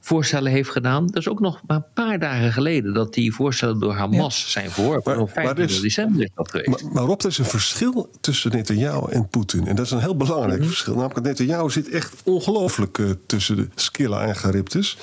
voorstellen 0.00 0.52
heeft 0.52 0.70
gedaan. 0.70 1.06
Dat 1.06 1.16
is 1.16 1.28
ook 1.28 1.40
nog 1.40 1.60
maar 1.66 1.76
een 1.76 1.92
paar 1.94 2.18
dagen 2.18 2.52
geleden 2.52 2.94
dat 2.94 3.14
die 3.14 3.34
voorstellen 3.34 3.80
door 3.80 3.94
Hamas 3.94 4.50
zijn 4.50 4.70
verworpen. 4.70 5.18
Op 5.18 5.30
25 5.30 5.80
december 5.80 6.22
is 6.22 6.30
dat 6.34 6.50
geweest. 6.50 6.82
Maar, 6.82 6.92
maar 6.92 7.02
Rob, 7.02 7.20
er 7.20 7.26
is 7.26 7.38
een 7.38 7.44
verschil 7.44 8.10
tussen 8.20 8.50
Netanyahu 8.50 9.10
en 9.10 9.28
Poetin. 9.28 9.66
En 9.66 9.76
dat 9.76 9.84
is 9.84 9.90
een 9.90 10.00
heel 10.00 10.16
belangrijk 10.16 10.58
mhm. 10.58 10.68
verschil. 10.68 10.94
Namelijk, 10.94 11.26
Netanyahu 11.26 11.70
zit 11.70 11.88
echt 11.88 12.14
ongelooflijk 12.24 12.98
uh, 12.98 13.10
tussen 13.26 13.56
de 13.56 13.68
Skilla 13.74 14.26
en 14.26 14.34
Charybdis. 14.34 14.98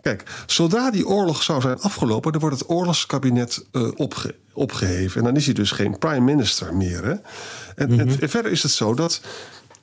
Kijk, 0.00 0.44
zodra 0.46 0.90
die 0.90 1.06
oorlog 1.06 1.42
zou 1.42 1.60
zijn 1.60 1.80
afgelopen, 1.80 2.32
dan 2.32 2.40
wordt 2.40 2.58
het 2.58 2.68
oorlogskabinet 2.68 3.66
uh, 3.72 3.90
opge 3.94 4.34
opgeheven. 4.52 5.18
En 5.18 5.24
dan 5.24 5.36
is 5.36 5.44
hij 5.44 5.54
dus 5.54 5.70
geen 5.70 5.98
prime 5.98 6.20
minister 6.20 6.74
meer. 6.74 7.04
Hè? 7.04 7.10
En, 7.10 7.20
en, 7.74 8.00
en, 8.00 8.06
mhm. 8.06 8.28
verder 8.28 8.52
is 8.52 8.62
het 8.62 8.72
zo 8.72 8.94
dat. 8.94 9.20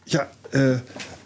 Ja, 0.03 0.29
uh, 0.51 0.77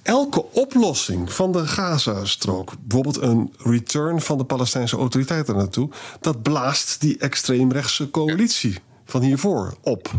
elke 0.04 0.46
oplossing 0.52 1.34
van 1.34 1.52
de 1.52 1.68
Gazastrook, 1.68 2.74
bijvoorbeeld 2.80 3.22
een 3.22 3.54
return 3.58 4.22
van 4.22 4.38
de 4.38 4.44
Palestijnse 4.44 4.98
autoriteiten 4.98 5.56
naartoe, 5.56 5.90
dat 6.20 6.42
blaast 6.42 7.02
die 7.02 7.18
extreemrechtse 7.18 8.10
coalitie 8.10 8.80
van 9.06 9.22
hiervoor 9.22 9.78
op. 9.82 10.12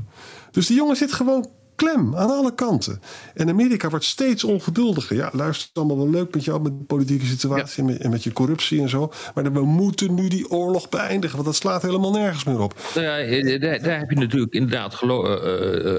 Dus 0.51 0.67
die 0.67 0.77
jongen 0.77 0.97
zit 0.97 1.13
gewoon 1.13 1.49
klem 1.77 2.17
aan 2.17 2.31
alle 2.31 2.55
kanten. 2.55 3.01
En 3.35 3.49
Amerika 3.49 3.89
wordt 3.89 4.05
steeds 4.05 4.45
ongeduldiger. 4.45 5.17
Ja, 5.17 5.31
luister, 5.33 5.69
allemaal 5.73 5.97
wel 5.97 6.11
leuk 6.11 6.35
met 6.35 6.45
jou, 6.45 6.63
met 6.63 6.79
de 6.79 6.85
politieke 6.85 7.27
situatie 7.27 7.99
en, 7.99 8.11
met, 8.11 8.23
je 8.23 8.33
corruptie 8.33 8.81
en 8.81 8.89
zo. 8.89 9.13
Maar 9.35 9.53
we 9.53 9.65
moeten 9.65 10.15
nu 10.15 10.29
die 10.29 10.51
oorlog 10.51 10.89
beëindigen, 10.89 11.35
want 11.35 11.49
dat 11.49 11.57
slaat 11.57 11.83
helemaal 11.83 12.11
nergens 12.11 12.45
meer 12.45 12.61
op. 12.61 12.75
Nou 12.95 13.07
ja, 13.07 13.19
eh, 13.19 13.61
daar, 13.61 13.83
daar 13.83 13.99
heb 13.99 14.11
je 14.11 14.17
natuurlijk 14.17 14.53
inderdaad 14.53 15.03
uh, 15.03 15.11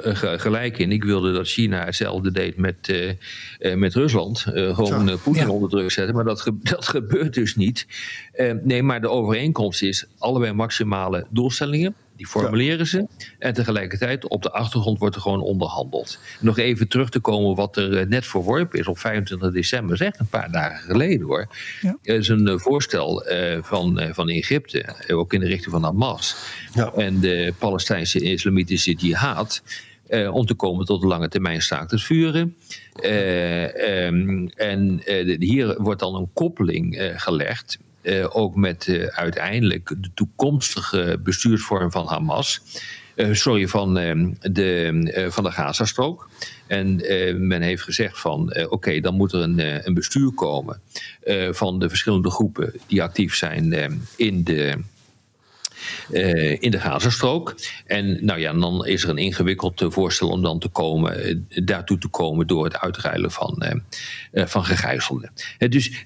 uh, 0.06 0.40
gelijk 0.40 0.78
in. 0.78 0.92
Ik 0.92 1.04
wilde 1.04 1.34
dat 1.34 1.48
China 1.48 1.86
hetzelfde 1.86 2.32
deed 2.32 2.58
met, 2.58 2.94
met 3.76 3.94
Rusland. 3.94 4.40
gewoon 4.40 5.20
Poetin 5.24 5.50
onder 5.50 5.70
druk 5.70 5.92
zetten, 5.92 6.16
maar 6.16 6.24
dat, 6.24 6.52
dat 6.74 6.88
gebeurt 6.88 7.34
dus 7.34 7.56
niet. 7.56 7.88
nee, 8.64 8.84
maar 8.84 9.02
de 9.02 9.10
overeenkomst 9.10 9.82
is 9.82 10.06
allebei 10.18 10.54
maximale 10.54 11.26
doelstellingen. 11.30 11.96
Die 12.16 12.28
formuleren 12.28 12.88
ze. 12.88 13.08
En 13.40 13.54
tegelijkertijd 13.54 14.28
op 14.28 14.42
de 14.44 14.52
achtergrond 14.52 15.00
wordt 15.00 15.16
er 15.16 15.22
gewoon 15.22 15.42
onderhandeld. 15.42 16.20
Nog 16.40 16.58
even 16.58 16.88
terug 16.88 17.10
te 17.10 17.20
komen 17.20 17.56
wat 17.56 17.78
er 17.78 17.98
eh, 17.98 18.08
net 18.08 18.26
verworpen 18.26 18.80
is 18.80 18.88
op 18.88 18.98
25 18.98 19.52
december. 19.52 19.90
Dat 19.90 20.00
is 20.00 20.08
echt 20.08 20.20
een 20.20 20.28
paar 20.28 20.52
dagen 20.52 20.80
geleden 20.80 21.28
hoor. 21.28 21.48
Ja. 21.82 21.98
Er 22.04 22.16
is 22.16 22.28
een 22.28 22.48
eh, 22.48 22.58
voorstel 22.58 23.32
uh, 23.32 23.58
van, 23.62 24.02
uh, 24.02 24.14
van 24.14 24.30
Egypte. 24.30 24.96
Ook 25.08 25.34
in 25.34 25.40
de 25.40 25.48
richting 25.48 25.72
van 25.72 25.84
Hamas. 25.84 26.36
Ja. 26.74 26.92
En 26.94 27.20
de 27.20 27.54
Palestijnse 27.58 28.20
islamitische 28.20 28.94
jihad. 28.94 29.62
Uh, 30.10 30.34
om 30.34 30.46
te 30.46 30.54
komen 30.54 30.86
tot 30.86 31.02
een 31.02 31.08
lange 31.08 31.28
termijn 31.28 31.62
staakt 31.62 31.92
het 31.92 32.02
vuren. 32.02 32.56
Uh, 33.04 34.06
um, 34.06 34.48
en 34.50 35.02
uh, 35.06 35.40
hier 35.40 35.82
wordt 35.82 36.00
dan 36.00 36.16
een 36.16 36.30
koppeling 36.34 37.14
gelegd 37.16 37.78
uh, 38.06 38.36
ook 38.36 38.56
met 38.56 38.88
uh, 38.88 39.06
uiteindelijk 39.06 39.88
de 39.98 40.10
toekomstige 40.14 41.20
bestuursvorm 41.24 41.92
van 41.92 42.08
Hamas. 42.08 42.62
Uh, 43.16 43.34
sorry, 43.34 43.68
van, 43.68 43.98
ehm, 43.98 44.32
de, 44.40 45.28
van 45.32 45.44
de 45.44 45.52
Gazastrook. 45.52 46.30
En 46.68 46.96
men 47.48 47.62
heeft 47.62 47.84
gezegd 47.84 48.20
van 48.20 48.56
oké, 48.70 49.00
dan 49.00 49.16
moet 49.16 49.34
er 49.34 49.42
een, 49.42 49.88
een 49.88 49.94
bestuur 49.94 50.32
komen 50.34 50.82
van 51.52 51.80
de 51.80 51.90
verschillende 51.90 52.32
groepen 52.32 52.74
die 52.88 53.04
actief 53.04 53.36
zijn 53.36 53.74
in 54.16 54.44
de 54.44 54.78
uh, 56.12 56.62
in 56.62 56.72
de 56.72 56.80
Gazastrook. 56.80 57.56
En 57.86 58.26
nou 58.26 58.40
ja, 58.40 58.54
dan 58.54 58.86
is 58.86 59.04
er 59.04 59.10
een 59.10 59.18
ingewikkeld 59.18 59.82
eh, 59.82 59.90
voorstel 59.90 60.30
om 60.30 60.42
dan 60.42 60.60
te 60.60 60.68
komen, 60.68 61.30
uh, 61.30 61.66
daartoe 61.66 61.98
te 61.98 62.08
komen 62.08 62.48
door 62.48 62.64
het 62.64 62.78
uitruilen 62.78 63.32
van, 63.32 63.64
uh, 63.64 64.46
van 64.46 64.66
gegijzelden. 64.66 65.32
dus 65.58 66.04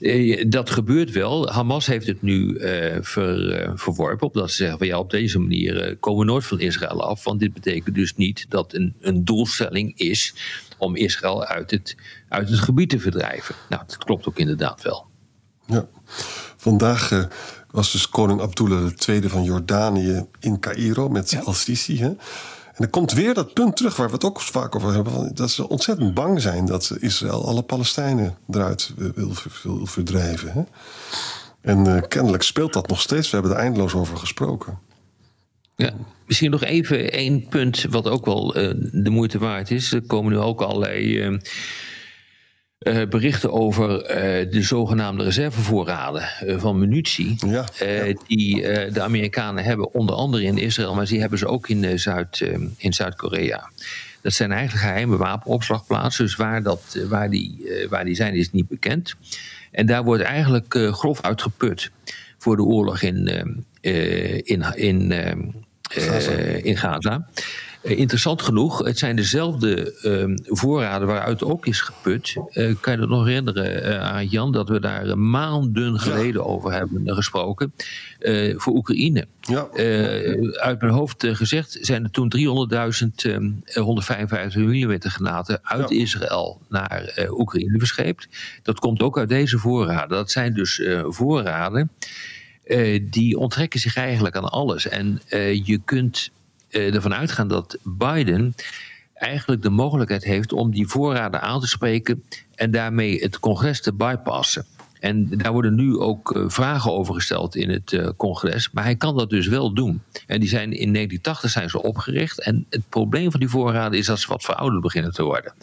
dat 0.48 0.70
gebeurt 0.70 1.12
wel. 1.12 1.50
Hamas 1.50 1.86
heeft 1.86 2.08
het 2.08 2.22
nu 2.22 2.58
ver, 3.02 3.72
verworpen, 3.76 4.28
omdat 4.28 4.50
ze 4.50 4.56
zeggen 4.56 4.78
van 4.78 4.88
ja, 4.88 5.00
op 5.00 5.10
deze 5.10 5.40
manier 5.40 5.98
komen 6.00 6.26
we 6.26 6.32
nooit 6.32 6.46
van 6.46 6.60
Israël 6.60 7.04
af. 7.04 7.24
Want 7.24 7.40
dit 7.40 7.54
betekent 7.54 7.96
dus 7.96 8.16
niet 8.16 8.46
dat 8.50 8.74
een, 8.74 8.96
een 9.02 9.26
doelstelling 9.26 9.98
is 9.98 10.34
om 10.78 10.96
Israël 10.96 11.46
uit 11.46 11.72
het, 11.72 11.96
uit 12.30 12.50
het 12.50 12.60
gebied 12.60 12.90
te 12.90 13.00
verdrijven. 13.00 13.56
Nou, 13.70 13.84
dat 13.88 13.98
klopt 13.98 14.28
ook 14.28 14.38
inderdaad 14.38 14.82
wel. 14.82 15.08
Ja, 15.66 15.88
vandaag 16.58 17.28
was 17.72 17.92
dus 17.92 18.10
koning 18.10 18.42
Abdullah 18.42 18.92
II 19.08 19.30
van 19.30 19.44
Jordanië 19.44 20.26
in 20.40 20.60
Cairo 20.60 21.10
met 21.10 21.32
ja. 21.32 21.40
al-Sisi. 21.40 22.02
En 22.02 22.18
er 22.86 22.90
komt 22.90 23.12
weer 23.12 23.34
dat 23.34 23.54
punt 23.54 23.76
terug 23.76 23.96
waar 23.96 24.08
we 24.08 24.14
het 24.14 24.24
ook 24.24 24.42
vaak 24.42 24.76
over 24.76 24.94
hebben: 24.94 25.36
dat 25.36 25.52
ze 25.52 25.70
ontzettend 25.70 26.14
bang 26.14 26.42
zijn 26.42 26.66
dat 26.66 26.96
Israël 27.00 27.46
alle 27.46 27.62
Palestijnen 27.62 28.38
eruit 28.50 28.94
wil, 28.96 29.34
wil 29.64 29.86
verdrijven. 29.86 30.52
Hè? 30.52 30.62
En 31.62 31.86
uh, 31.86 32.02
kennelijk 32.08 32.44
speelt 32.44 32.74
dat 32.74 32.88
nog 32.88 33.02
steeds. 33.02 33.30
We 33.30 33.38
hebben 33.38 33.56
er 33.56 33.62
eindeloos 33.62 33.94
over 33.94 34.18
gesproken. 34.18 34.80
Ja, 35.76 35.94
misschien 36.28 36.52
nog 36.52 36.64
even 36.64 37.12
één 37.12 37.48
punt 37.48 37.86
wat 37.90 38.08
ook 38.08 38.26
wel 38.26 38.58
uh, 38.58 38.74
de 38.92 39.10
moeite 39.10 39.38
waard 39.38 39.72
is. 39.72 39.92
Er 39.92 40.02
komen 40.02 40.32
nu 40.32 40.38
ook 40.38 40.62
allerlei. 40.62 41.28
Uh, 41.28 41.40
eh, 42.80 43.08
berichten 43.08 43.52
over 43.52 44.02
eh, 44.02 44.52
de 44.52 44.62
zogenaamde 44.62 45.24
reservevoorraden 45.24 46.22
eh, 46.22 46.60
van 46.60 46.80
munitie. 46.80 47.36
Ja, 47.48 47.66
Die 48.28 48.62
de 48.92 49.02
Amerikanen 49.02 49.64
hebben, 49.64 49.94
onder 49.94 50.16
andere 50.16 50.44
in 50.44 50.58
Israël, 50.58 50.96
maar 50.96 51.06
die 51.06 51.20
hebben 51.20 51.40
ze 51.40 51.48
ook 51.48 51.70
in, 51.70 52.00
Zuid, 52.00 52.44
in 52.78 52.94
Zuid-Korea. 52.94 53.72
Dat 54.22 54.34
zijn 54.34 54.52
eigenlijk 54.52 54.86
geheime 54.86 55.18
wapenopslagplaatsen. 55.18 56.26
Dus 56.26 56.36
waar, 56.36 56.64
dat, 56.64 57.00
waar, 57.08 57.30
die, 57.30 57.72
waar 57.90 58.06
die 58.06 58.16
zijn 58.16 58.34
is 58.34 58.52
niet 58.52 58.68
bekend. 58.68 59.16
En 59.72 59.86
daar 59.86 60.04
wordt 60.04 60.24
eigenlijk 60.24 60.74
grof 60.92 61.22
uitgeput 61.22 61.92
voor 62.38 62.56
de 62.56 62.64
oorlog 62.64 63.02
in, 63.02 63.28
in, 63.82 64.76
in, 64.76 65.14
Gaza. 65.82 66.32
in 66.64 66.78
Gaza. 66.78 67.28
Eh, 67.82 67.98
interessant 67.98 68.42
genoeg, 68.42 68.86
het 68.86 68.98
zijn 68.98 69.16
dezelfde 69.16 69.94
ehm, 70.02 70.38
voorraden 70.44 71.08
waaruit 71.08 71.44
ook 71.44 71.66
is 71.66 71.82
geput. 71.82 72.36
Eh, 72.50 72.76
kan 72.80 72.94
je 72.94 73.00
dat 73.00 73.10
nog 73.10 73.26
herinneren, 73.26 73.84
eh 73.84 74.02
Arend 74.02 74.32
Jan, 74.32 74.52
dat 74.52 74.70
we 74.70 74.80
daar 74.80 75.18
maanden 75.18 76.00
geleden 76.00 76.46
over 76.46 76.72
hebben 76.72 77.16
gesproken 77.16 77.74
voor 78.56 78.74
Oekraïne. 78.74 79.28
Ja. 79.42 79.68
Uit 80.52 80.82
mijn 80.82 80.94
hoofd 80.94 81.26
gezegd 81.28 81.78
zijn 81.82 82.04
er 82.04 82.12
toen 82.12 82.30
300.000 82.30 83.26
ehm, 83.26 83.52
155 83.74 84.62
mm 84.62 84.96
granaten 85.00 85.60
uit 85.64 85.90
Ja. 85.90 85.96
Israël 85.96 86.62
naar 86.70 87.28
Oekraïne 87.30 87.78
verscheept. 87.78 88.28
Dat 88.64 88.80
komt 88.80 89.02
ook 89.02 89.18
uit 89.18 89.30
deze 89.30 89.58
voorraden. 89.58 90.18
Dat 90.18 90.32
zijn 90.32 90.54
dus 90.54 90.82
voorraden 91.04 91.92
die 93.02 93.38
onttrekken 93.38 93.80
zich 93.80 93.96
eigenlijk 93.96 94.36
aan 94.36 94.50
alles. 94.50 94.88
En 94.88 95.22
je 95.64 95.80
kunt 95.86 96.32
ervan 96.70 97.14
uitgaan 97.14 97.48
dat 97.48 97.78
Biden 97.84 98.56
eigenlijk 99.14 99.62
de 99.62 99.70
mogelijkheid 99.70 100.24
heeft 100.24 100.54
om 100.54 100.72
die 100.72 100.88
voorraden 100.88 101.42
aan 101.42 101.60
te 101.60 101.68
spreken 101.68 102.24
en 102.56 102.72
daarmee 102.72 103.20
het 103.22 103.40
congres 103.40 103.82
te 103.82 103.94
bypassen. 103.94 104.66
En 105.00 105.28
daar 105.38 105.52
worden 105.52 105.76
nu 105.76 105.98
ook 105.98 106.36
eh, 106.36 106.44
vragen 106.48 106.92
over 106.92 107.14
gesteld 107.14 107.56
in 107.56 107.70
het 107.70 107.94
eh, 107.94 108.10
congres. 108.18 108.72
Maar 108.72 108.84
hij 108.84 108.96
kan 108.96 109.18
dat 109.18 109.30
dus 109.30 109.48
wel 109.48 109.74
doen. 109.74 110.02
En 110.28 110.40
die 110.40 110.50
zijn 110.50 110.72
in 110.72 110.94
1980 110.94 111.50
zijn 111.50 111.70
ze 111.70 111.82
opgericht. 111.82 112.42
En 112.42 112.66
het 112.70 112.90
probleem 112.90 113.32
van 113.32 113.40
die 113.40 113.50
voorraden 113.50 114.00
is 114.00 114.06
dat 114.06 114.20
ze 114.20 114.28
wat 114.28 114.44
verouderd 114.44 114.82
beginnen 114.82 115.12
te 115.12 115.24
worden. 115.24 115.54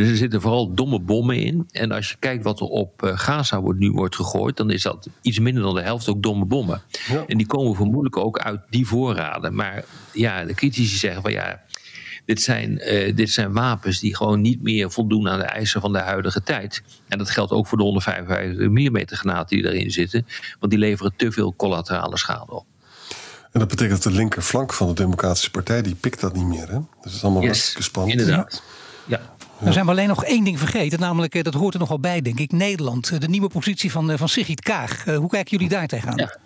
Dus 0.00 0.08
er 0.08 0.16
zitten 0.16 0.40
vooral 0.40 0.74
domme 0.74 1.00
bommen 1.00 1.36
in. 1.36 1.68
En 1.70 1.92
als 1.92 2.10
je 2.10 2.16
kijkt 2.18 2.44
wat 2.44 2.60
er 2.60 2.66
op 2.66 3.02
eh, 3.02 3.18
Gaza 3.18 3.60
wordt, 3.60 3.78
nu 3.78 3.90
wordt 3.90 4.16
gegooid, 4.16 4.56
dan 4.56 4.70
is 4.70 4.82
dat 4.82 5.08
iets 5.22 5.38
minder 5.38 5.62
dan 5.62 5.74
de 5.74 5.82
helft 5.82 6.08
ook 6.08 6.22
domme 6.22 6.44
bommen. 6.44 6.82
Ja. 7.08 7.24
En 7.26 7.36
die 7.36 7.46
komen 7.46 7.74
vermoedelijk 7.76 8.16
ook 8.16 8.38
uit 8.38 8.60
die 8.70 8.86
voorraden. 8.86 9.54
Maar 9.54 9.84
ja, 10.12 10.44
de 10.44 10.54
critici 10.54 10.96
zeggen 10.96 11.22
van 11.22 11.32
ja, 11.32 11.60
dit 12.24 12.42
zijn, 12.42 12.78
eh, 12.78 13.16
dit 13.16 13.30
zijn 13.30 13.52
wapens 13.52 14.00
die 14.00 14.16
gewoon 14.16 14.40
niet 14.40 14.62
meer 14.62 14.90
voldoen 14.90 15.28
aan 15.28 15.38
de 15.38 15.44
eisen 15.44 15.80
van 15.80 15.92
de 15.92 15.98
huidige 15.98 16.42
tijd. 16.42 16.82
En 17.08 17.18
dat 17.18 17.30
geldt 17.30 17.52
ook 17.52 17.66
voor 17.66 17.78
de 17.78 17.84
155 17.84 18.68
mm 18.68 19.02
granaten 19.06 19.56
die 19.56 19.72
erin 19.72 19.90
zitten, 19.90 20.26
want 20.58 20.72
die 20.72 20.80
leveren 20.80 21.12
te 21.16 21.32
veel 21.32 21.54
collaterale 21.56 22.18
schade 22.18 22.52
op. 22.52 22.66
En 23.52 23.60
dat 23.60 23.68
betekent 23.68 24.02
dat 24.02 24.12
de 24.12 24.18
linkerflank 24.18 24.72
van 24.72 24.88
de 24.88 24.94
Democratische 24.94 25.50
Partij, 25.50 25.82
die 25.82 25.94
pikt 25.94 26.20
dat 26.20 26.34
niet 26.34 26.46
meer. 26.46 26.68
Hè? 26.68 26.78
Dus 26.78 26.86
dat 27.02 27.12
is 27.12 27.22
allemaal 27.22 27.42
hartstikke 27.42 27.82
spannend. 27.82 28.20
inderdaad. 28.20 28.62
Ja. 29.06 29.20
Dan 29.60 29.72
zijn 29.72 29.84
we 29.84 29.90
alleen 29.90 30.08
nog 30.08 30.24
één 30.24 30.44
ding 30.44 30.58
vergeten, 30.58 31.00
namelijk, 31.00 31.34
eh, 31.34 31.42
dat 31.42 31.54
hoort 31.54 31.74
er 31.74 31.80
nogal 31.80 32.00
bij, 32.00 32.20
denk 32.22 32.38
ik, 32.38 32.52
Nederland. 32.52 33.10
Eh, 33.10 33.18
De 33.18 33.28
nieuwe 33.28 33.48
positie 33.48 33.90
van, 33.90 34.10
eh, 34.10 34.18
van 34.18 34.28
Sigrid 34.28 34.60
Kaag. 34.60 35.04
Hoe 35.04 35.28
kijken 35.28 35.50
jullie 35.50 35.68
daar 35.68 35.86
tegenaan? 35.86 36.16
Ja. 36.16 36.36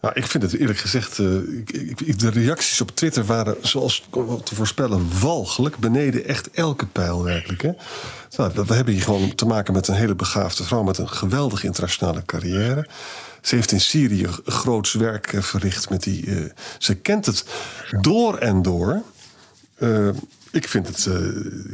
Nou, 0.00 0.14
ik 0.14 0.26
vind 0.26 0.42
het 0.42 0.56
eerlijk 0.56 0.78
gezegd, 0.78 1.18
eh, 1.18 1.36
ik, 1.36 1.70
ik- 2.00 2.18
de 2.18 2.30
reacties 2.30 2.80
op 2.80 2.90
Twitter 2.96 3.24
waren, 3.24 3.56
zoals 3.62 4.08
te 4.44 4.54
voorspellen, 4.54 5.20
walgelijk. 5.20 5.76
Beneden 5.78 6.24
echt 6.26 6.50
elke 6.50 6.86
pijl 6.86 7.22
werkelijk. 7.24 7.62
Hè? 7.62 7.70
Nou, 8.36 8.52
we, 8.66 8.74
hebben 8.74 8.94
hier 8.94 9.02
gewoon 9.02 9.34
te 9.34 9.46
maken 9.46 9.72
met 9.74 9.88
een 9.88 9.94
hele 9.94 10.14
begaafde 10.14 10.64
vrouw 10.64 10.82
met 10.82 10.98
een 10.98 11.08
geweldige 11.08 11.66
internationale 11.66 12.22
carrière. 12.26 12.86
Ze 13.42 13.54
heeft 13.54 13.72
in 13.72 13.80
Syrië 13.80 14.26
groots 14.44 14.92
werk 14.92 15.34
verricht 15.38 15.90
met 15.90 16.02
die. 16.02 16.26
eh, 16.26 16.44
ze 16.78 16.94
kent 16.94 17.26
het 17.26 17.44
door 18.00 18.36
en 18.38 18.62
door. 18.62 19.02
Eh, 19.80 20.08
ik, 20.50 20.68
vind 20.68 20.86
het, 20.86 21.06
eh, 21.06 21.14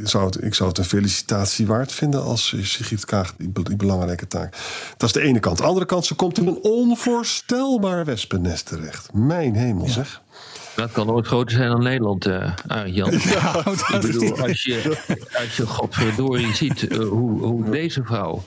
zou 0.03 0.25
het, 0.25 0.43
ik 0.43 0.53
zou 0.53 0.69
het 0.69 0.77
een 0.77 0.83
felicitatie 0.83 1.67
waard 1.67 1.91
vinden 1.91 2.23
als 2.23 2.55
Sigrid 2.61 3.05
Kaag 3.05 3.33
die, 3.37 3.51
die 3.63 3.75
belangrijke 3.75 4.27
taak. 4.27 4.55
Dat 4.97 5.09
is 5.09 5.13
de 5.13 5.21
ene 5.21 5.39
kant. 5.39 5.57
De 5.57 5.63
andere 5.63 5.85
kant, 5.85 6.05
ze 6.05 6.15
komt 6.15 6.37
in 6.37 6.47
een 6.47 6.59
onvoorstelbaar 6.61 8.05
wespennest 8.05 8.65
terecht. 8.65 9.13
Mijn 9.13 9.55
hemel 9.55 9.87
zeg. 9.87 10.21
Dat 10.75 10.91
kan 10.91 11.07
nooit 11.07 11.27
groter 11.27 11.55
zijn 11.55 11.69
dan 11.69 11.83
Nederland, 11.83 12.25
eh 12.25 12.53
Arend 12.67 12.95
Jan. 12.95 13.11
Ik 13.11 14.01
bedoel, 14.01 14.39
als 14.41 14.63
je, 14.63 14.97
als 15.41 15.57
je 15.57 15.65
godverdorie 15.65 16.55
ziet 16.55 16.81
hoe, 16.93 17.43
hoe 17.43 17.69
deze 17.69 18.03
vrouw 18.03 18.43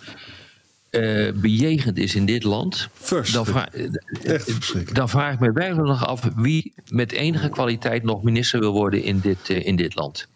eh, 0.91 1.33
bejegend 1.35 1.99
is 1.99 2.15
in 2.15 2.27
dit 2.27 2.43
land... 2.43 2.89
Dan 3.33 3.47
Verschrikkelijk. 3.47 3.49
vraag, 3.49 4.85
dan 4.93 5.09
vraag 5.09 5.33
ik 5.35 5.41
me 5.41 5.53
werkelijk 5.53 5.87
nog 5.89 6.07
af 6.07 6.29
wie 6.37 6.75
met 6.89 7.13
enige 7.13 7.49
kwaliteit 7.49 8.03
nog 8.03 8.23
minister 8.23 8.61
wil 8.61 8.73
worden 8.73 9.03
in 9.03 9.21
dit, 9.21 9.51
eh, 9.51 9.67
in 9.67 9.77
dit 9.77 9.95
land. 9.95 10.29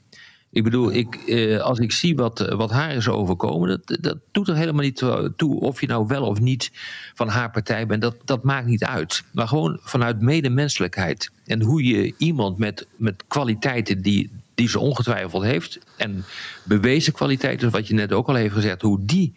Ik 0.50 0.64
bedoel, 0.64 0.92
ik, 0.92 1.14
eh, 1.14 1.60
als 1.60 1.78
ik 1.78 1.92
zie 1.92 2.16
wat, 2.16 2.38
wat 2.38 2.70
haar 2.70 2.94
is 2.94 3.08
overkomen, 3.08 3.68
dat, 3.68 3.98
dat 4.00 4.18
doet 4.32 4.48
er 4.48 4.56
helemaal 4.56 4.82
niet 4.82 5.04
toe 5.36 5.60
of 5.60 5.80
je 5.80 5.86
nou 5.86 6.06
wel 6.06 6.26
of 6.26 6.40
niet 6.40 6.70
van 7.14 7.28
haar 7.28 7.50
partij 7.50 7.86
bent. 7.86 8.02
Dat, 8.02 8.16
dat 8.24 8.42
maakt 8.42 8.66
niet 8.66 8.84
uit. 8.84 9.22
Maar 9.32 9.48
gewoon 9.48 9.78
vanuit 9.82 10.20
medemenselijkheid. 10.20 11.30
En 11.46 11.62
hoe 11.62 11.84
je 11.84 12.14
iemand 12.18 12.58
met, 12.58 12.86
met 12.96 13.24
kwaliteiten 13.28 14.02
die, 14.02 14.30
die 14.54 14.68
ze 14.68 14.78
ongetwijfeld 14.78 15.42
heeft, 15.42 15.78
en 15.96 16.24
bewezen 16.64 17.12
kwaliteiten, 17.12 17.70
wat 17.70 17.88
je 17.88 17.94
net 17.94 18.12
ook 18.12 18.28
al 18.28 18.34
heeft 18.34 18.54
gezegd, 18.54 18.82
hoe 18.82 19.04
die 19.04 19.34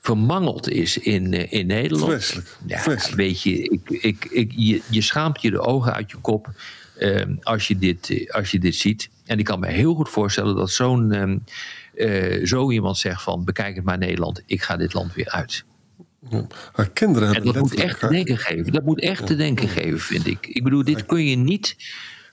vermangeld 0.00 0.68
is 0.68 0.98
in, 0.98 1.32
eh, 1.32 1.52
in 1.52 1.66
Nederland. 1.66 2.12
Vreselijk. 2.12 2.56
Ja, 2.66 2.78
Vreselijk. 2.78 3.16
weet 3.16 3.42
je, 3.42 3.62
ik, 3.62 3.90
ik, 3.90 4.24
ik, 4.24 4.52
je, 4.56 4.82
je 4.90 5.02
schaamt 5.02 5.42
je 5.42 5.50
de 5.50 5.60
ogen 5.60 5.92
uit 5.92 6.10
je 6.10 6.16
kop 6.16 6.50
eh, 6.98 7.22
als, 7.42 7.68
je 7.68 7.78
dit, 7.78 8.10
eh, 8.10 8.30
als 8.30 8.50
je 8.50 8.58
dit 8.58 8.74
ziet. 8.74 9.10
En 9.26 9.38
ik 9.38 9.44
kan 9.44 9.60
me 9.60 9.66
heel 9.66 9.94
goed 9.94 10.08
voorstellen 10.08 10.56
dat 10.56 10.70
zo'n 10.70 11.12
ehm, 11.12 11.38
eh, 11.94 12.46
zo 12.46 12.70
iemand 12.70 12.98
zegt 12.98 13.22
van 13.22 13.44
bekijk 13.44 13.76
het 13.76 13.84
maar 13.84 13.98
Nederland, 13.98 14.42
ik 14.46 14.62
ga 14.62 14.76
dit 14.76 14.92
land 14.92 15.14
weer 15.14 15.28
uit. 15.28 15.64
Ja. 16.30 16.46
Haar 16.72 16.90
kinderen 16.90 17.28
En 17.28 17.34
hebben 17.34 17.52
dat 17.52 17.62
moet 17.62 17.74
echt 17.74 18.00
te 18.00 18.08
denken 18.08 18.38
geven. 18.38 18.72
Dat 18.72 18.84
moet 18.84 19.00
echt 19.00 19.26
te 19.26 19.36
denken 19.36 19.68
geven, 19.68 19.98
vind 19.98 20.26
ik. 20.26 20.46
Ik 20.46 20.62
bedoel, 20.62 20.84
dit 20.84 21.06
kun 21.06 21.24
je 21.24 21.36
niet 21.36 21.76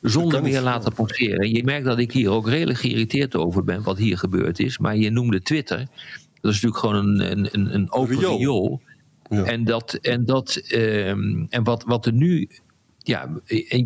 zonder 0.01 0.41
meer 0.41 0.62
laten 0.62 0.93
passeren. 0.93 1.54
Je 1.54 1.63
merkt 1.63 1.86
dat 1.86 1.99
ik 1.99 2.12
hier 2.12 2.30
ook 2.30 2.47
redelijk 2.49 2.80
geïrriteerd 2.80 3.36
over 3.36 3.63
ben 3.63 3.84
wat 3.84 3.97
hier 3.97 4.17
gebeurd 4.17 4.60
is. 4.60 4.78
Maar 4.78 4.95
je 4.95 5.10
noemde 5.10 5.41
Twitter. 5.41 5.88
Dat 6.45 6.53
is 6.53 6.62
natuurlijk 6.62 6.77
gewoon 6.79 7.19
een, 7.19 7.49
een, 7.53 7.73
een, 7.75 7.91
open 7.91 8.15
Riool. 8.17 8.38
riool. 8.38 8.81
Ja. 9.29 9.43
En, 9.43 9.63
dat, 9.63 9.93
en, 9.93 10.25
dat, 10.25 10.55
ehm, 10.55 11.45
en 11.49 11.63
wat, 11.63 11.84
wat 11.84 12.05
er 12.05 12.13
nu. 12.13 12.49
Ja, 12.97 13.29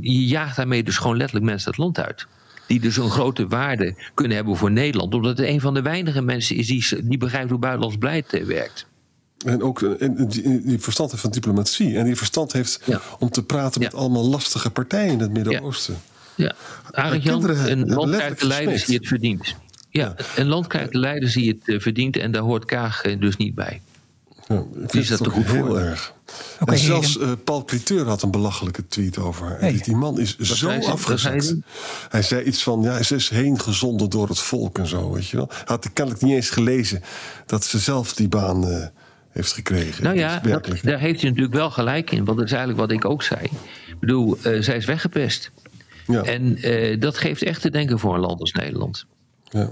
je 0.01 0.25
jaagt 0.25 0.55
daarmee 0.55 0.83
dus 0.83 0.97
gewoon 0.97 1.17
letterlijk 1.17 1.45
mensen 1.45 1.69
het 1.69 1.79
land 1.79 1.99
uit. 1.99 2.27
Die 2.67 2.79
dus 2.79 2.97
een 2.97 3.09
grote 3.09 3.47
waarde 3.47 3.95
kunnen 4.13 4.35
hebben 4.37 4.55
voor 4.55 4.71
Nederland. 4.71 5.13
Omdat 5.13 5.37
het 5.37 5.47
een 5.47 5.61
van 5.61 5.73
de 5.73 5.81
weinige 5.81 6.21
mensen 6.21 6.55
is 6.55 6.67
die, 6.67 7.03
die 7.07 7.17
begrijpt 7.17 7.49
hoe 7.49 7.59
buitenlands 7.59 7.97
beleid 7.97 8.33
eh, 8.33 8.43
werkt. 8.43 8.85
En 9.45 9.61
ook 9.61 9.81
eh, 9.81 10.01
en 10.01 10.27
die, 10.27 10.61
die 10.61 10.79
verstand 10.79 11.09
heeft 11.09 11.21
van 11.23 11.31
diplomatie. 11.31 11.97
En 11.97 12.05
die 12.05 12.15
verstand 12.15 12.53
heeft 12.53 12.81
Ja. 12.85 13.01
om 13.19 13.29
te 13.29 13.43
praten 13.43 13.81
met 13.81 13.91
Ja. 13.91 13.97
allemaal 13.97 14.29
lastige 14.29 14.69
partijen 14.69 15.11
in 15.11 15.19
het 15.19 15.31
Midden-Oosten. 15.31 15.97
Ja, 16.35 16.53
Arend 16.91 17.23
Jan, 17.23 17.39
kinderen 17.39 17.71
een 17.71 17.87
land 17.93 18.15
krijgt 18.15 18.39
de 18.39 18.47
leiders 18.47 18.85
die 18.85 18.97
het 18.97 19.07
verdient. 19.07 19.55
Ja, 19.89 20.15
een 20.35 20.47
land 20.47 20.67
krijgt 20.67 20.91
de 20.91 20.97
leiders 20.99 21.33
die 21.33 21.49
het 21.49 21.67
eh, 21.75 21.79
verdient 21.79 22.17
en 22.17 22.31
daar 22.31 22.41
hoort 22.41 22.65
Kaag 22.65 23.01
eh, 23.01 23.19
dus 23.19 23.37
niet 23.37 23.55
bij. 23.55 23.81
Ja, 24.47 24.63
Die 24.87 25.01
is 25.01 25.07
dat 25.07 25.19
ook 25.19 25.25
te 25.27 25.31
goed 25.33 25.45
heel 25.45 25.65
voor. 25.65 25.77
erg. 25.79 26.13
En 26.65 26.77
zelfs 26.77 27.17
eh, 27.19 27.31
Paul 27.43 27.65
Cliteur 27.65 28.05
had 28.07 28.21
een 28.21 28.31
belachelijke 28.31 28.87
tweet 28.87 29.17
over 29.17 29.45
haar. 29.47 29.59
Hey. 29.59 29.81
Die- 29.83 29.95
man 29.95 30.19
is 30.19 30.37
zo 30.37 30.55
zei 30.55 30.57
ze? 30.57 30.65
Wat 30.75 30.83
zei 30.83 30.91
afgezakt. 30.93 31.53
hij? 32.09 32.21
Zei 32.21 32.43
iets 32.43 32.63
van, 32.63 32.81
ja, 32.81 33.03
ze 33.03 33.15
is 33.15 33.29
heen 33.29 33.59
gezonden 33.59 34.09
door 34.09 34.27
het 34.27 34.39
volk 34.39 34.77
en 34.77 34.87
zo, 34.87 35.11
weet 35.11 35.27
je 35.27 35.37
wel. 35.37 35.47
Hij 35.49 35.61
had 35.65 35.93
kennelijk 35.93 36.23
niet 36.23 36.33
eens 36.33 36.49
gelezen 36.49 37.01
dat 37.45 37.65
ze 37.65 37.79
zelf 37.79 38.13
die 38.13 38.27
baan 38.27 38.67
eh, 38.67 38.85
heeft 39.29 39.51
gekregen. 39.53 40.03
Nou 40.03 40.17
ja, 40.17 40.39
dat, 40.39 40.65
daar 40.81 40.99
heeft 40.99 41.21
hij 41.21 41.29
natuurlijk 41.29 41.55
wel 41.55 41.71
gelijk 41.71 42.11
in. 42.11 42.25
Want 42.25 42.37
dat 42.37 42.45
is 42.47 42.53
eigenlijk 42.53 42.79
wat 42.81 42.91
ik 42.91 43.05
ook 43.05 43.23
zei. 43.23 43.41
Ik 43.87 43.99
bedoel, 43.99 44.37
eh, 44.41 44.61
zij 44.61 44.75
is 44.75 44.85
weggepest. 44.85 45.51
ja, 46.07 46.23
En 46.23 46.57
eh, 46.57 46.99
dat 46.99 47.17
geeft 47.17 47.41
echt 47.43 47.61
te 47.61 47.69
denken 47.71 47.99
voor 47.99 48.13
een 48.13 48.19
land 48.21 48.39
als 48.39 48.51
Nederland. 48.51 49.05
Ja. 49.49 49.71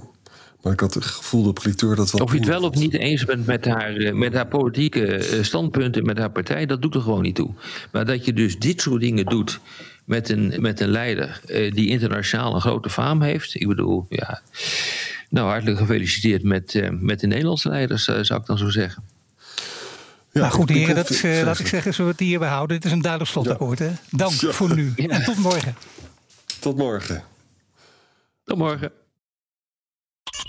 Maar 0.61 0.73
ik 0.73 0.79
had 0.79 0.93
het 0.93 1.05
gevoel 1.05 1.47
op 1.47 1.59
Cliteur 1.59 1.95
dat 1.95 2.11
wel... 2.11 2.21
Of 2.21 2.31
je 2.31 2.37
het 2.37 2.47
wel 2.47 2.63
of 2.63 2.75
niet 2.75 2.93
eens 2.93 3.25
bent 3.25 3.45
met 3.45 3.65
haar, 3.65 3.95
eh, 3.95 4.13
met 4.13 4.33
haar 4.33 4.47
politieke 4.47 5.15
eh, 5.15 5.43
standpunten, 5.43 6.05
met 6.05 6.17
haar 6.17 6.31
partij, 6.31 6.65
dat 6.65 6.81
doet 6.81 6.95
er 6.95 7.01
gewoon 7.01 7.21
niet 7.21 7.35
toe. 7.35 7.49
Maar 7.91 8.05
dat 8.05 8.25
je 8.25 8.33
dus 8.33 8.59
dit 8.59 8.81
soort 8.81 9.01
dingen 9.01 9.25
doet 9.25 9.59
met 10.05 10.29
een, 10.29 10.53
met 10.59 10.79
een 10.79 10.89
leider 10.89 11.41
eh, 11.45 11.71
die 11.71 11.87
internationaal 11.87 12.55
een 12.55 12.61
grote 12.61 12.89
faam 12.89 13.21
heeft. 13.21 13.55
Ik 13.55 13.67
bedoel, 13.67 14.05
ja. 14.09 14.41
Nou, 15.29 15.47
hartelijk 15.49 15.77
gefeliciteerd 15.77 16.43
met, 16.43 16.75
eh, 16.75 16.89
met 16.89 17.19
de 17.19 17.27
Nederlandse 17.27 17.69
leiders, 17.69 18.07
eh, 18.07 18.19
zou 18.21 18.39
ik 18.39 18.45
dan 18.45 18.57
zo 18.57 18.69
zeggen. 18.69 19.03
Ja, 20.31 20.41
nou 20.41 20.53
goed, 20.53 20.69
heren, 20.69 20.95
dat, 20.95 21.09
eh, 21.09 21.41
laat 21.43 21.59
ik 21.59 21.67
zeggen, 21.67 21.93
zullen 21.93 22.11
we 22.11 22.17
het 22.17 22.27
hierbij 22.27 22.49
houden. 22.49 22.75
Dit 22.75 22.85
is 22.85 22.91
een 22.91 23.01
duidelijk 23.01 23.31
slotakkoord. 23.31 23.79
Hè? 23.79 23.89
Dank 24.09 24.31
Ja. 24.31 24.51
voor 24.51 24.75
nu. 24.75 24.93
En 24.95 25.23
tot 25.23 25.37
morgen. 25.37 25.75
Tot 26.59 26.77
morgen. 26.77 27.23
Tot 28.43 28.57
morgen. 28.57 28.91